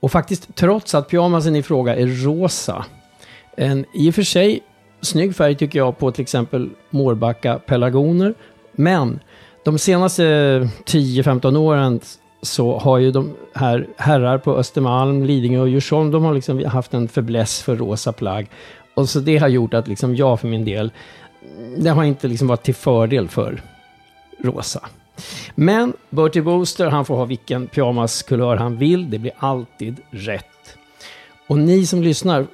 Och 0.00 0.12
faktiskt 0.12 0.56
trots 0.56 0.94
att 0.94 1.08
pyjamasen 1.08 1.56
i 1.56 1.62
fråga 1.62 1.96
är 1.96 2.06
rosa. 2.06 2.84
En 3.56 3.84
i 3.94 4.10
och 4.10 4.14
för 4.14 4.22
sig 4.22 4.60
snygg 5.00 5.36
färg 5.36 5.54
tycker 5.54 5.78
jag 5.78 5.98
på 5.98 6.10
till 6.10 6.22
exempel 6.22 6.70
Mårbacka 6.90 7.58
pelargoner. 7.58 8.34
Men 8.72 9.20
de 9.64 9.78
senaste 9.78 10.22
10-15 10.84 11.56
åren 11.56 12.00
så 12.42 12.78
har 12.78 12.98
ju 12.98 13.10
de 13.10 13.36
här 13.54 13.86
herrar 13.96 14.38
på 14.38 14.56
Östermalm, 14.56 15.24
Lidingö 15.24 15.60
och 15.60 15.68
Djursholm, 15.68 16.10
de 16.10 16.24
har 16.24 16.34
liksom 16.34 16.64
haft 16.64 16.94
en 16.94 17.08
fäbless 17.08 17.62
för 17.62 17.76
rosa 17.76 18.12
plagg. 18.12 18.50
Och 18.94 19.08
så 19.08 19.20
det 19.20 19.38
har 19.38 19.48
gjort 19.48 19.74
att 19.74 19.88
liksom 19.88 20.16
jag 20.16 20.40
för 20.40 20.48
min 20.48 20.64
del, 20.64 20.92
det 21.76 21.90
har 21.90 22.04
inte 22.04 22.28
liksom 22.28 22.48
varit 22.48 22.62
till 22.62 22.74
fördel 22.74 23.28
för 23.28 23.62
rosa. 24.44 24.80
Men 25.54 25.92
Bertie 26.10 26.42
Booster, 26.42 26.86
han 26.86 27.04
får 27.04 27.16
ha 27.16 27.24
vilken 27.24 27.66
pyjamaskulör 27.66 28.56
han 28.56 28.76
vill. 28.76 29.10
Det 29.10 29.18
blir 29.18 29.32
alltid 29.38 29.96
rätt. 30.10 30.76
Och 31.46 31.58
ni 31.58 31.86
som 31.86 32.02
lyssnar, 32.02 32.46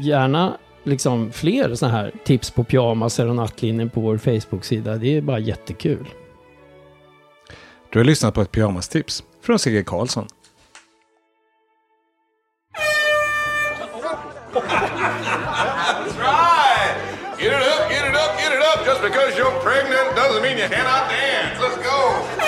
gärna 0.00 0.56
liksom 0.84 1.32
fler 1.32 1.74
sådana 1.74 1.96
här 1.96 2.12
tips 2.24 2.50
på 2.50 2.64
pyjamas 2.64 3.18
och 3.18 3.36
nattlinnen 3.36 3.90
på 3.90 4.00
vår 4.00 4.18
Facebook-sida. 4.18 4.96
Det 4.96 5.16
är 5.16 5.20
bara 5.20 5.38
jättekul. 5.38 6.08
Du 7.92 7.98
har 7.98 8.04
lyssnat 8.04 8.34
på 8.34 8.40
ett 8.42 8.52
pyjamastips 8.52 9.24
från 9.42 9.58
Sigge 9.58 9.82
Karlsson. 9.82 10.26
Because 19.02 19.36
you're 19.36 19.50
pregnant 19.60 20.14
doesn't 20.14 20.42
mean 20.42 20.56
you 20.56 20.68
cannot 20.68 21.10
dance. 21.10 21.58
Let's 21.58 21.76
go. 21.82 22.41